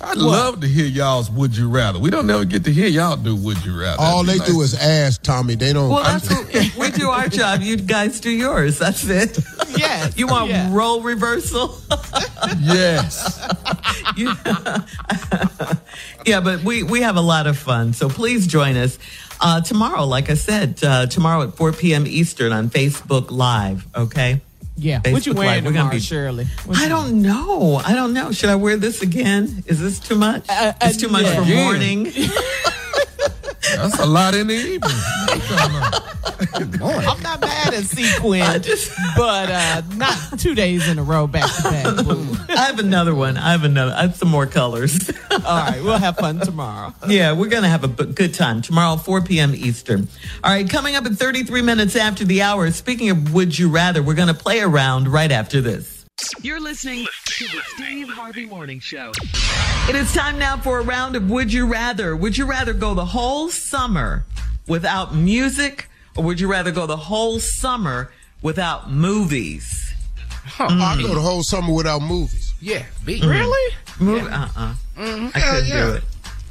[0.00, 3.16] I'd love to hear y'all's "Would You Rather." We don't never get to hear y'all
[3.16, 5.54] do "Would You Rather." All they That'd do is ask Tommy.
[5.54, 5.88] They don't.
[5.90, 7.62] Well, that's what we do our job.
[7.62, 8.78] You guys do yours.
[8.78, 9.38] That's it.
[9.76, 10.16] Yes.
[10.16, 10.72] You want Yeah.
[10.72, 11.76] role reversal?
[12.60, 13.44] yes.
[14.16, 14.32] You-
[16.24, 17.92] yeah, but we, we have a lot of fun.
[17.92, 18.98] So please join us
[19.40, 20.04] uh, tomorrow.
[20.04, 22.06] Like I said, uh, tomorrow at 4 p.m.
[22.06, 23.86] Eastern on Facebook Live.
[23.96, 24.40] Okay.
[24.76, 25.00] Yeah.
[25.08, 25.64] what you Facebook wearing Live.
[25.64, 26.46] We're gonna tomorrow, be- Shirley?
[26.74, 27.76] I don't know.
[27.84, 28.32] I don't know.
[28.32, 29.62] Should I wear this again?
[29.66, 30.48] Is this too much?
[30.48, 31.44] Uh, uh, it's too much yeah.
[31.44, 32.12] for morning.
[33.76, 34.80] That's a lot in the evening.
[36.54, 38.62] I'm not mad at Sequin,
[39.16, 41.86] but uh, not two days in a row back to back.
[42.56, 43.36] I have another one.
[43.36, 43.92] I have another.
[43.92, 45.10] I have some more colors.
[45.30, 46.94] All right, we'll have fun tomorrow.
[47.08, 49.54] Yeah, we're going to have a good time tomorrow, 4 p.m.
[49.54, 50.08] Eastern.
[50.42, 52.70] All right, coming up at 33 minutes after the hour.
[52.70, 55.93] Speaking of Would You Rather, we're going to play around right after this.
[56.42, 59.10] You're listening to the Steve Harvey Morning Show.
[59.88, 62.14] It is time now for a round of Would You Rather.
[62.14, 64.24] Would you rather go the whole summer
[64.68, 68.12] without music, or would you rather go the whole summer
[68.42, 69.92] without movies?
[70.60, 72.54] I go the whole summer without movies.
[72.60, 73.18] Yeah, B.
[73.18, 73.28] Mm-hmm.
[73.28, 73.74] Really?
[73.98, 74.30] Movie?
[74.30, 74.74] Uh-uh.
[74.96, 75.28] Mm-hmm.
[75.34, 76.04] I couldn't do it.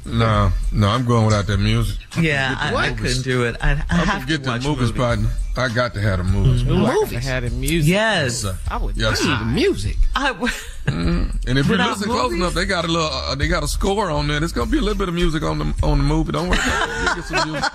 [0.04, 2.03] No, no, I'm going without that music.
[2.20, 3.56] Yeah, I, I couldn't do it.
[3.60, 4.92] I, I I have to forget the watch movies, movies.
[4.96, 5.28] partner.
[5.56, 6.62] I got to have the movies.
[6.68, 7.88] Ooh, I had in music.
[7.88, 8.44] Yes.
[8.68, 8.96] I would.
[8.96, 9.38] Yes, I need sir.
[9.38, 9.96] the music.
[10.16, 10.32] I,
[10.86, 11.48] mm-hmm.
[11.48, 13.68] And if you Without listen close enough, they got a little, uh, they got a
[13.68, 14.40] score on there.
[14.40, 16.32] There's gonna be a little bit of music on the on the movie.
[16.32, 17.72] Don't worry, You'll get some music.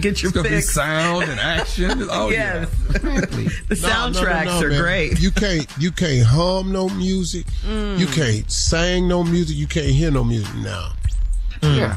[0.00, 0.70] get your It's gonna be fix.
[0.72, 2.08] sound and action.
[2.10, 2.68] Oh yes.
[2.92, 2.98] yeah.
[3.00, 4.80] the No, no, no, soundtracks no, are man.
[4.80, 5.20] great.
[5.20, 7.46] You can't you can't hum no music.
[7.64, 8.14] You mm.
[8.14, 9.56] can't sing no music.
[9.56, 10.92] You can't hear no music now.
[11.62, 11.76] Mm.
[11.78, 11.96] Yeah.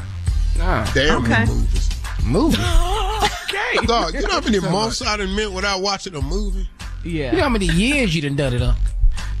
[0.58, 0.84] Nah.
[0.92, 1.44] Damn Okay.
[1.44, 1.88] the movies.
[2.24, 2.56] Movie.
[2.58, 3.86] Okay.
[3.86, 6.68] Dog, you know how many months I done meant without watching a movie?
[7.04, 7.30] Yeah.
[7.30, 8.74] You know how many years you done done it on?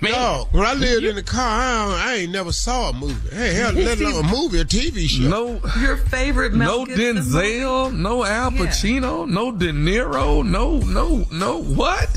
[0.01, 3.35] Man, Dog, when I lived in the car, I, I ain't never saw a movie.
[3.35, 5.29] Hey, hell, let alone a movie, a TV show.
[5.29, 7.31] No, Your favorite Mel no Gibson movie?
[7.61, 11.63] Denzel, no Al Pacino, no De Niro, no, no, no.
[11.63, 12.09] What?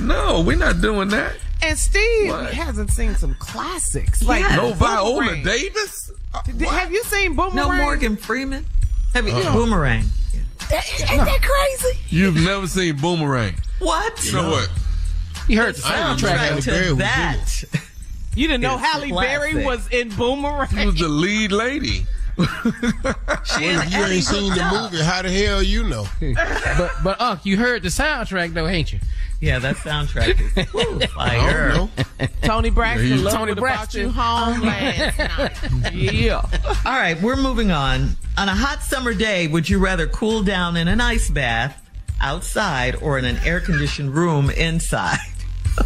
[0.00, 1.36] No, we're not doing that.
[1.66, 2.52] And Steve What?
[2.54, 4.56] hasn't seen some classics like Yes.
[4.56, 5.42] No Viola Boomerang.
[5.42, 6.12] Davis.
[6.32, 7.56] Uh, Did- Have you seen Boomerang?
[7.56, 8.64] No Morgan Freeman.
[9.14, 10.04] Have you Boomerang?
[10.70, 11.98] Ain't that crazy?
[12.08, 13.54] You've never seen Boomerang.
[13.80, 14.24] What?
[14.24, 14.70] You know what?
[15.48, 16.36] you heard the soundtrack.
[16.36, 17.64] Halle Soundtrack Berry to was that.
[18.36, 20.68] You didn't know It's Halle Berry was in Boomerang.
[20.68, 22.06] She was the lead lady.
[22.38, 26.06] Well, if you ain't seen the movie, how the hell you know?
[26.76, 28.98] But but Unc, you heard the soundtrack though, ain't you?
[29.40, 32.28] Yeah, that soundtrack is woo, I don't fire.
[32.42, 34.06] Toni Braxton, Yeah, Toni Braxton.
[34.06, 35.92] About You Home last night.
[35.94, 36.36] Yeah.
[36.84, 38.16] All right, we're moving on.
[38.38, 41.82] On a hot summer day, would you rather cool down in an ice bath
[42.20, 45.18] outside or in an air conditioned room inside?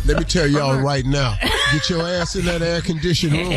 [0.07, 1.37] Let me tell y'all right now.
[1.73, 3.53] Get your ass in that air conditioned room.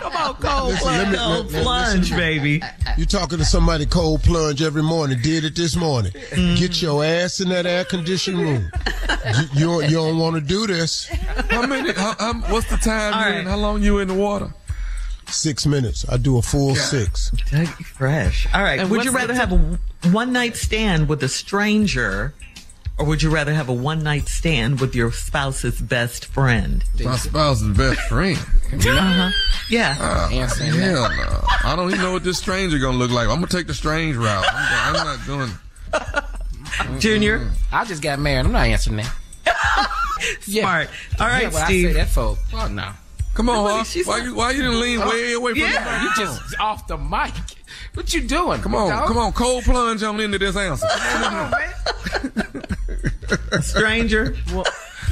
[0.00, 0.68] Come on, Cole.
[0.68, 2.16] Listen, let me- Cold let- let- plunge, listen.
[2.16, 2.62] baby.
[2.96, 5.18] You talking to somebody cold plunge every morning?
[5.22, 6.12] Did it this morning?
[6.12, 6.56] Mm-hmm.
[6.56, 8.70] Get your ass in that air conditioned room.
[9.26, 11.06] You, you, don't- you don't want to do this.
[11.50, 11.92] How many?
[11.92, 13.14] How, how, what's the time?
[13.14, 13.40] All right.
[13.40, 13.46] in?
[13.46, 14.52] How long you in the water?
[15.28, 16.04] Six minutes.
[16.08, 17.30] I do a full six.
[17.50, 18.46] Doug, fresh.
[18.52, 18.80] All right.
[18.80, 19.78] And would you rather the have a
[20.10, 22.34] one night stand with a stranger,
[23.00, 26.84] or would you rather have a one night stand with your spouse's best friend?
[27.02, 28.38] My spouse's best friend.
[28.72, 29.30] Uh-huh.
[29.68, 29.96] Yeah.
[29.98, 31.40] Oh, Answering hell no.
[31.64, 33.26] I don't even know what this stranger gonna look like.
[33.28, 34.44] I'm gonna take the strange route.
[34.48, 35.50] I'm, I'm not doing.
[37.00, 37.50] Junior.
[37.72, 38.46] I just got married.
[38.46, 39.12] I'm not answering that.
[40.46, 40.62] Yeah.
[40.62, 40.88] Smart.
[41.18, 41.86] All right, yeah, but I Steve.
[41.88, 42.38] say that folk.
[42.52, 42.90] oh no.
[43.34, 44.02] Come on, Nobody- huh?
[44.04, 45.98] Why not- you why you didn't lean way away from Yeah.
[45.98, 47.32] the You just off the mic.
[47.94, 48.60] What you doing?
[48.62, 49.08] Come on, dog?
[49.08, 50.86] come on, cold plunge on into this answer.
[50.88, 51.52] Come on,
[53.52, 54.36] A stranger.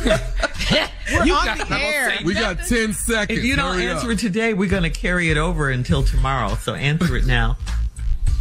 [0.04, 2.12] We're You on got- the air.
[2.24, 3.38] We got ten seconds.
[3.38, 3.96] If you don't Hurry up.
[3.96, 6.54] answer it today, we're going to carry it over until tomorrow.
[6.56, 7.56] So answer it now.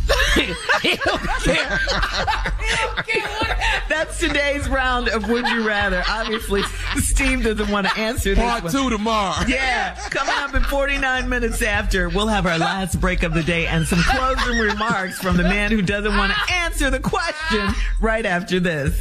[3.90, 6.04] That's today's round of Would You Rather.
[6.08, 6.62] Obviously,
[6.98, 8.72] Steve doesn't want to answer this Part one.
[8.72, 9.46] two tomorrow.
[9.48, 13.68] Yeah, coming up in 49 minutes after, we'll have our last break of the day
[13.68, 17.70] and some closing remarks from the man who doesn't want to answer the question
[18.02, 19.00] right after this.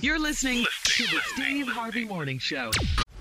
[0.00, 2.70] You're listening to the Steve Harvey Morning Show.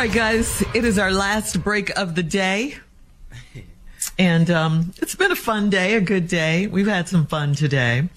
[0.00, 2.74] Right, guys, it is our last break of the day.
[4.18, 6.66] And um, it's been a fun day, a good day.
[6.66, 8.08] We've had some fun today.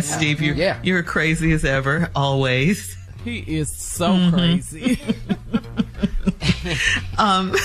[0.00, 0.78] Steve, you're, Yeah.
[0.82, 2.98] you're crazy as ever, always.
[3.24, 4.32] He is so Mhm.
[4.34, 5.00] crazy.
[7.18, 7.56] um,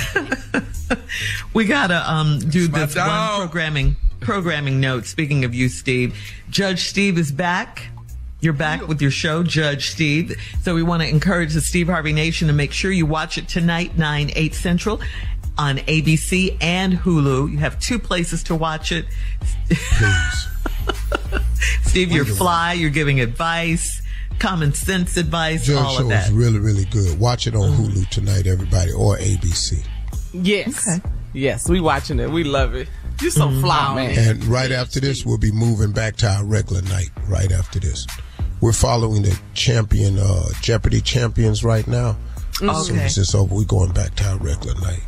[1.53, 5.06] we gotta um, do my this one programming programming note.
[5.07, 6.15] Speaking of you, Steve,
[6.49, 7.89] Judge Steve is back.
[8.39, 10.35] You're back with your show, Judge Steve.
[10.61, 13.47] So we want to encourage the Steve Harvey Nation to make sure you watch it
[13.47, 15.01] tonight, 9, 8 Central
[15.57, 17.51] on ABC and Hulu.
[17.51, 19.05] You have two places to watch it.
[19.69, 20.47] Please.
[21.84, 22.73] Steve, you're fly.
[22.73, 24.03] You're giving advice,
[24.38, 26.27] common sense advice, Judge all show of that.
[26.27, 27.19] is really, really good.
[27.19, 29.84] Watch it on Hulu tonight, everybody, or ABC.
[30.34, 30.99] yes.
[31.34, 32.30] Yes, we watching it.
[32.31, 32.88] We love it.
[33.22, 33.61] You so Mm-hmm.
[33.61, 34.18] fly, man.
[34.30, 37.10] And right after this, we'll be moving back to our regular night.
[37.27, 38.06] Right after this,
[38.61, 42.15] we're following the champion, uh, Jeopardy champions right now.
[42.61, 45.02] As soon as it's over, we're going back to our regular night.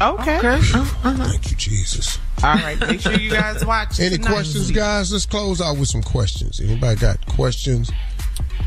[0.00, 0.38] Okay.
[0.60, 2.18] Thank you, Jesus.
[2.44, 2.78] All right.
[2.80, 3.98] Make sure you guys watch.
[4.00, 4.30] Any tonight.
[4.32, 5.10] questions, guys?
[5.10, 6.60] Let's close out with some questions.
[6.60, 7.90] Anybody got questions?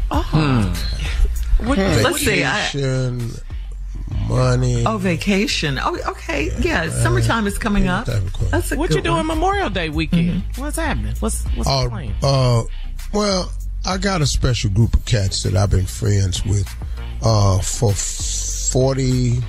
[0.09, 2.43] What- Let's see.
[2.43, 3.31] I, Vacation,
[4.27, 4.83] money.
[4.85, 5.79] Oh, vacation.
[5.81, 6.51] Oh, okay.
[6.59, 8.05] Yeah, summertime is coming up.
[8.05, 9.25] That's a What you doing.
[9.25, 10.43] Memorial Day weekend?
[10.55, 11.15] What's happening?
[11.19, 12.15] What's what's the Uh, plan?
[12.23, 12.63] uh,
[13.13, 13.51] well,
[13.85, 16.67] I got a special group of cats that I've been friends with
[17.21, 19.41] uh, for 40,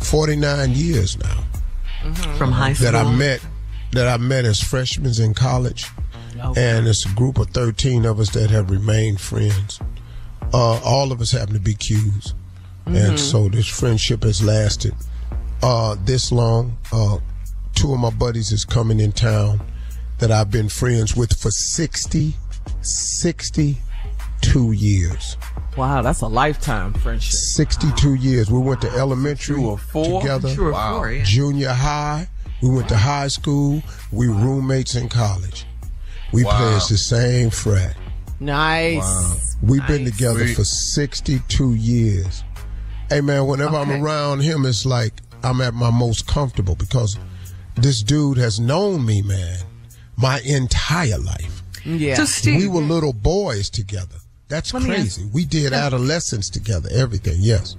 [0.00, 1.44] 49 years now.
[2.36, 2.92] From high school.
[2.92, 3.40] That I met
[3.92, 5.86] that I met as freshmen in college.
[6.56, 9.80] And it's a group of 13 of us that have remained friends.
[10.52, 12.34] Uh, all of us happen to be Qs.
[12.86, 12.96] Mm-hmm.
[12.96, 14.94] And so this friendship has lasted
[15.62, 16.76] uh, this long.
[16.92, 17.18] Uh,
[17.74, 19.60] two of my buddies is coming in town
[20.18, 22.34] that I've been friends with for 60,
[22.82, 25.36] 62 years.
[25.76, 27.32] Wow, that's a lifetime friendship.
[27.32, 28.50] 62 years.
[28.50, 29.56] We went to elementary
[29.92, 30.20] four?
[30.22, 30.54] together.
[30.54, 30.96] Two or Wow.
[30.98, 31.24] four, yeah.
[31.24, 32.28] Junior high.
[32.62, 33.82] We went to high school.
[34.10, 35.66] We were roommates in college.
[36.32, 36.56] We Wow.
[36.56, 37.96] played the same frat.
[38.40, 39.56] Nice.
[39.62, 40.56] We've been together Sweet.
[40.56, 42.42] for 62 years.
[43.08, 45.12] Hey man, whenever I'm around him, it's like
[45.44, 47.18] I'm at my most comfortable because
[47.76, 49.58] this dude has known me, man,
[50.16, 51.62] my entire life.
[51.84, 52.16] Yeah.
[52.16, 54.16] So, Steve- we were little boys together.
[54.48, 55.30] That's Let me ask- crazy.
[55.32, 57.36] we did adolescence together, everything.
[57.38, 57.76] Yes.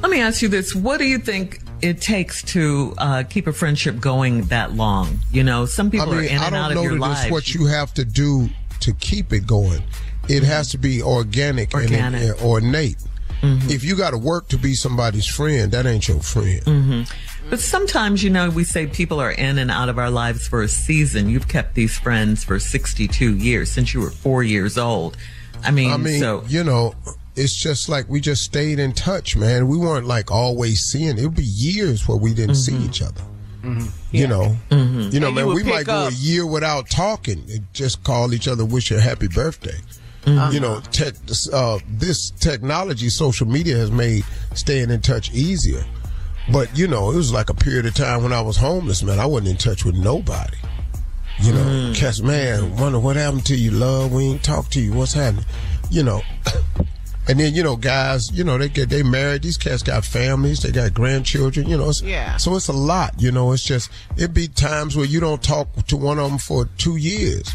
[0.00, 0.74] Let me ask you this.
[0.74, 5.20] What do you think it takes to uh, keep a friendship going that long?
[5.30, 6.94] You know, some people I are mean, in I and don't out know of your
[6.94, 7.22] that lives.
[7.24, 8.48] it's what you have to do
[8.80, 9.82] to keep it going.
[10.28, 12.20] It has to be organic, Organic.
[12.22, 12.96] and, and ornate.
[13.42, 13.70] Mm-hmm.
[13.70, 16.62] If you got to work to be somebody's friend, that ain't your friend.
[16.64, 17.02] hmm
[17.50, 20.62] But sometimes, you know, we say people are in and out of our lives for
[20.62, 21.28] a season.
[21.28, 25.16] You've kept these friends for 62 years since you were four years old.
[25.64, 26.94] I mean, I mean, so you know,
[27.36, 29.66] it's just like we just stayed in touch, man.
[29.68, 31.18] We weren't like always seeing.
[31.18, 33.22] It would be years where we didn't see each other.
[34.10, 37.44] You know, you know, And man, would we might pick go a year without talking
[37.48, 39.78] and just call each other, wish you a happy birthday.
[40.24, 40.50] Uh-huh.
[40.52, 41.14] You know, tech,
[41.52, 44.24] uh, this technology, social media has made
[44.54, 45.84] staying in touch easier.
[46.52, 49.18] But you know, it was like a period of time when I was homeless, man.
[49.18, 50.56] I wasn't in touch with nobody.
[51.40, 51.94] You know, Mm.
[51.96, 54.12] cats, man, wonder what happened to you, love.
[54.12, 54.92] We ain't talk to you.
[54.92, 55.44] What's happening?
[55.90, 56.22] You know,
[57.28, 59.42] and then you know, guys, you know, they get they married.
[59.42, 60.60] These cats got families.
[60.60, 61.68] They got grandchildren.
[61.68, 62.36] You know, it's, Yeah.
[62.36, 63.14] So it's a lot.
[63.20, 66.38] You know, it's just it be times where you don't talk to one of them
[66.38, 67.50] for two years,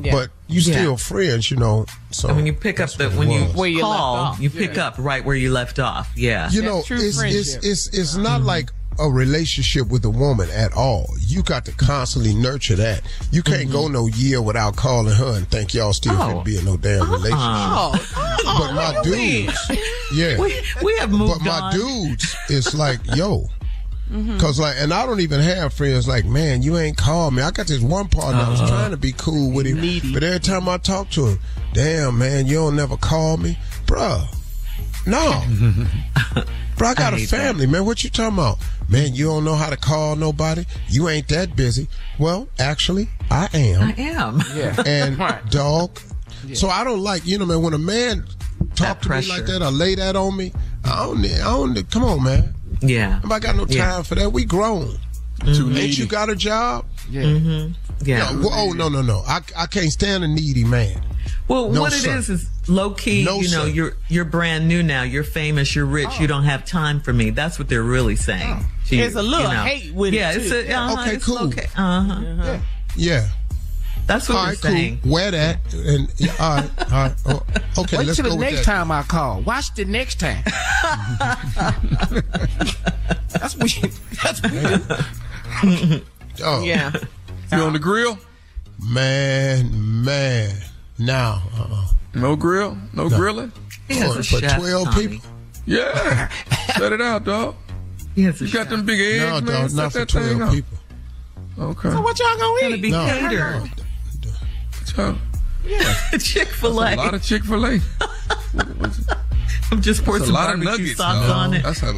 [0.00, 0.12] Yeah.
[0.12, 0.72] but you Yeah.
[0.76, 1.50] still friends.
[1.50, 3.54] You know, so and when you pick up the when you was.
[3.54, 4.40] Where you left call, off.
[4.40, 4.86] you pick Yeah.
[4.88, 6.10] up right where you left off.
[6.16, 7.60] Yeah, you know, true it's, it's friendship.
[7.62, 12.34] it's it's not like a relationship with a woman at all, you got to constantly
[12.34, 13.00] nurture that.
[13.30, 16.22] You can't go no year without calling her and think y'all still Mm-hmm.
[16.30, 16.34] Oh.
[16.34, 17.38] can be in no damn relationship.
[17.38, 17.94] Oh,
[18.44, 19.56] but my dudes,
[20.12, 20.52] yeah, we,
[20.82, 21.74] we have moved but my on.
[21.74, 23.48] dudes, it's like yo.
[24.10, 24.40] Mhm.
[24.40, 27.42] Cause like, and I don't even have friends like, man, you ain't called me.
[27.42, 28.40] I got this one partner.
[28.42, 28.70] I was Uh-huh.
[28.70, 31.38] trying to be cool with him, but every time I talk to him,
[31.74, 34.26] damn man, you don't never call me, bruh.
[35.06, 35.42] No,
[36.76, 37.84] bro, I got I a hate family, man.
[37.86, 38.58] What you talking about,
[38.88, 39.14] man?
[39.14, 40.64] You don't know how to call nobody.
[40.88, 41.88] You ain't that busy.
[42.18, 43.82] Well, actually, I am.
[43.82, 44.42] I am.
[44.54, 44.82] Yeah.
[44.86, 45.50] And Right.
[45.50, 45.98] dog.
[46.54, 47.62] So I don't like, you know, man.
[47.62, 48.24] When a man
[48.74, 49.42] talk to me like pressure.
[49.58, 50.52] that or lay that on me,
[50.84, 51.24] I don't.
[51.24, 51.90] I don't.
[51.90, 52.54] Come on, man.
[52.80, 53.20] Yeah.
[53.22, 54.02] Nobody got no time Yeah.
[54.02, 54.30] for that.
[54.32, 54.98] We grown.
[55.54, 56.84] Too Ain't you got a job?
[57.10, 57.22] Yeah.
[57.22, 57.72] Mm-hmm.
[58.04, 58.30] Yeah.
[58.32, 59.22] No, well, oh no no no!
[59.26, 61.00] I I can't stand a needy man.
[61.46, 62.16] Well, No, what it sir.
[62.16, 63.24] is is low key.
[63.24, 63.68] No, you know, sir.
[63.70, 65.02] you're you're brand new now.
[65.02, 65.74] You're famous.
[65.76, 66.18] You're rich.
[66.20, 67.30] You don't have time for me.
[67.30, 68.64] That's what they're really saying.
[68.88, 69.62] to you, It's a little you know.
[69.62, 70.40] hate with it, yeah, too.
[70.40, 71.38] it's a, uh-huh, Okay, it's cool.
[71.38, 71.66] Okay.
[71.76, 72.58] Uh huh.
[72.96, 73.28] Yeah.
[74.08, 74.70] That's what All we're right, cool.
[74.72, 75.00] saying.
[75.04, 77.14] Wear that and yeah, all right, all right.
[77.26, 77.42] Oh,
[77.82, 78.64] okay, Wait let's till go the next that.
[78.64, 79.42] time I call.
[79.42, 80.42] Watch the next time.
[83.32, 83.90] that's what you,
[84.22, 84.60] that's what you
[85.98, 86.02] do.
[86.44, 86.92] Oh, Yeah.
[87.52, 88.16] You on the grill?
[88.80, 90.54] man, man.
[90.98, 91.88] Now, uh-uh.
[92.14, 92.76] No grill?
[92.92, 93.52] No, grilling?
[93.88, 95.08] He has for, a for chef, twelve Tommy.
[95.08, 95.30] people.
[95.66, 96.28] Yeah.
[96.76, 97.56] Set it out, dog.
[98.14, 98.68] He has a You got chef.
[98.70, 99.44] them big eggs, No, man.
[99.62, 100.54] dog, Set not for that thing twelve up.
[100.54, 100.78] people.
[101.58, 101.90] Okay.
[101.90, 102.82] So what y'all gonna Gonna eat?
[102.82, 103.04] be No.
[103.06, 103.70] catered.
[104.98, 105.16] So,
[106.18, 107.78] Chick Fil that's a lot of Chick Fil A.
[109.70, 110.96] I'm just pouring That's a some lot of nuggets.
[110.96, 111.30] sauce dog.
[111.30, 111.62] on it.
[111.62, 111.94] That's a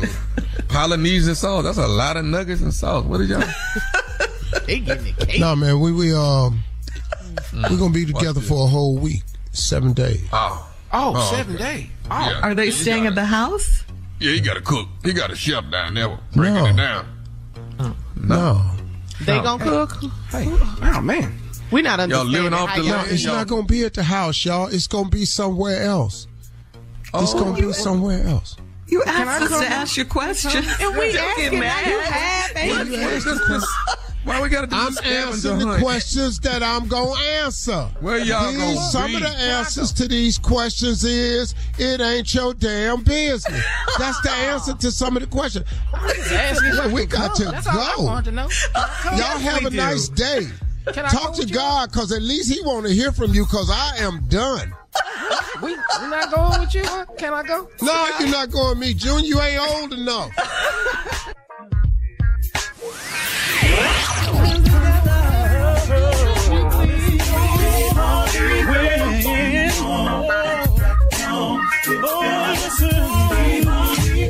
[0.68, 1.64] Polynesian sauce.
[1.64, 3.04] That's a lot of nuggets and sauce.
[3.06, 3.42] What is y'all?
[4.66, 5.40] They getting it cake.
[5.40, 6.60] No, man, we we um
[7.54, 9.22] we're gonna be together for a whole week,
[9.52, 10.22] seven days.
[10.32, 10.70] Oh.
[10.92, 11.64] Oh, Oh, seven okay.
[11.64, 11.86] days.
[12.10, 12.40] Oh, Yeah.
[12.42, 13.84] Are they You staying gotta- at the house?
[14.18, 14.88] Yeah, he got to cook.
[15.04, 16.66] He got a chef down there breaking No.
[16.66, 17.06] it down.
[18.16, 18.60] No,
[19.22, 19.96] They gonna cook?
[20.30, 20.46] hey,
[20.82, 21.32] oh man.
[21.70, 23.10] We not Y'all living off the land.
[23.10, 24.66] it's y'all- not gonna be at the house, y'all.
[24.66, 26.26] It's gonna be somewhere else.
[27.14, 27.38] It's Oh.
[27.44, 28.56] gonna be somewhere else.
[28.88, 30.64] You I asked us to ask your question.
[30.80, 31.86] And we Don't get asking mad.
[31.86, 33.66] you have answers.
[34.24, 34.98] Why we got to do this?
[34.98, 35.82] I'm answering the hunt?
[35.82, 37.88] questions that I'm gonna answer.
[38.00, 39.14] Where y'all These- gonna some be?
[39.14, 43.64] of the answers to these questions is it ain't your damn business.
[43.98, 45.64] That's the answer to some of the questions.
[46.92, 48.02] We got to That's all I go.
[48.04, 48.48] want to know.
[49.04, 49.76] Y'all have a do.
[49.76, 50.48] nice day.
[50.92, 51.52] Can I Talk go to with?
[51.52, 53.44] God, cause at least He want to hear from you.
[53.46, 54.74] Cause I am done.
[55.62, 56.82] We, we not going with you?
[56.84, 57.06] Huh?
[57.18, 57.68] Can I go?
[57.82, 59.24] No, you're not going with me, June.
[59.24, 60.30] You ain't old enough.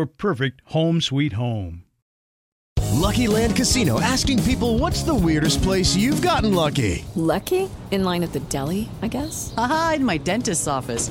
[0.00, 1.84] your perfect home sweet home.
[2.92, 7.04] Lucky Land Casino asking people what's the weirdest place you've gotten lucky?
[7.14, 7.68] Lucky?
[7.90, 9.52] In line at the deli, I guess?
[9.56, 11.10] Aha, in my dentist's office.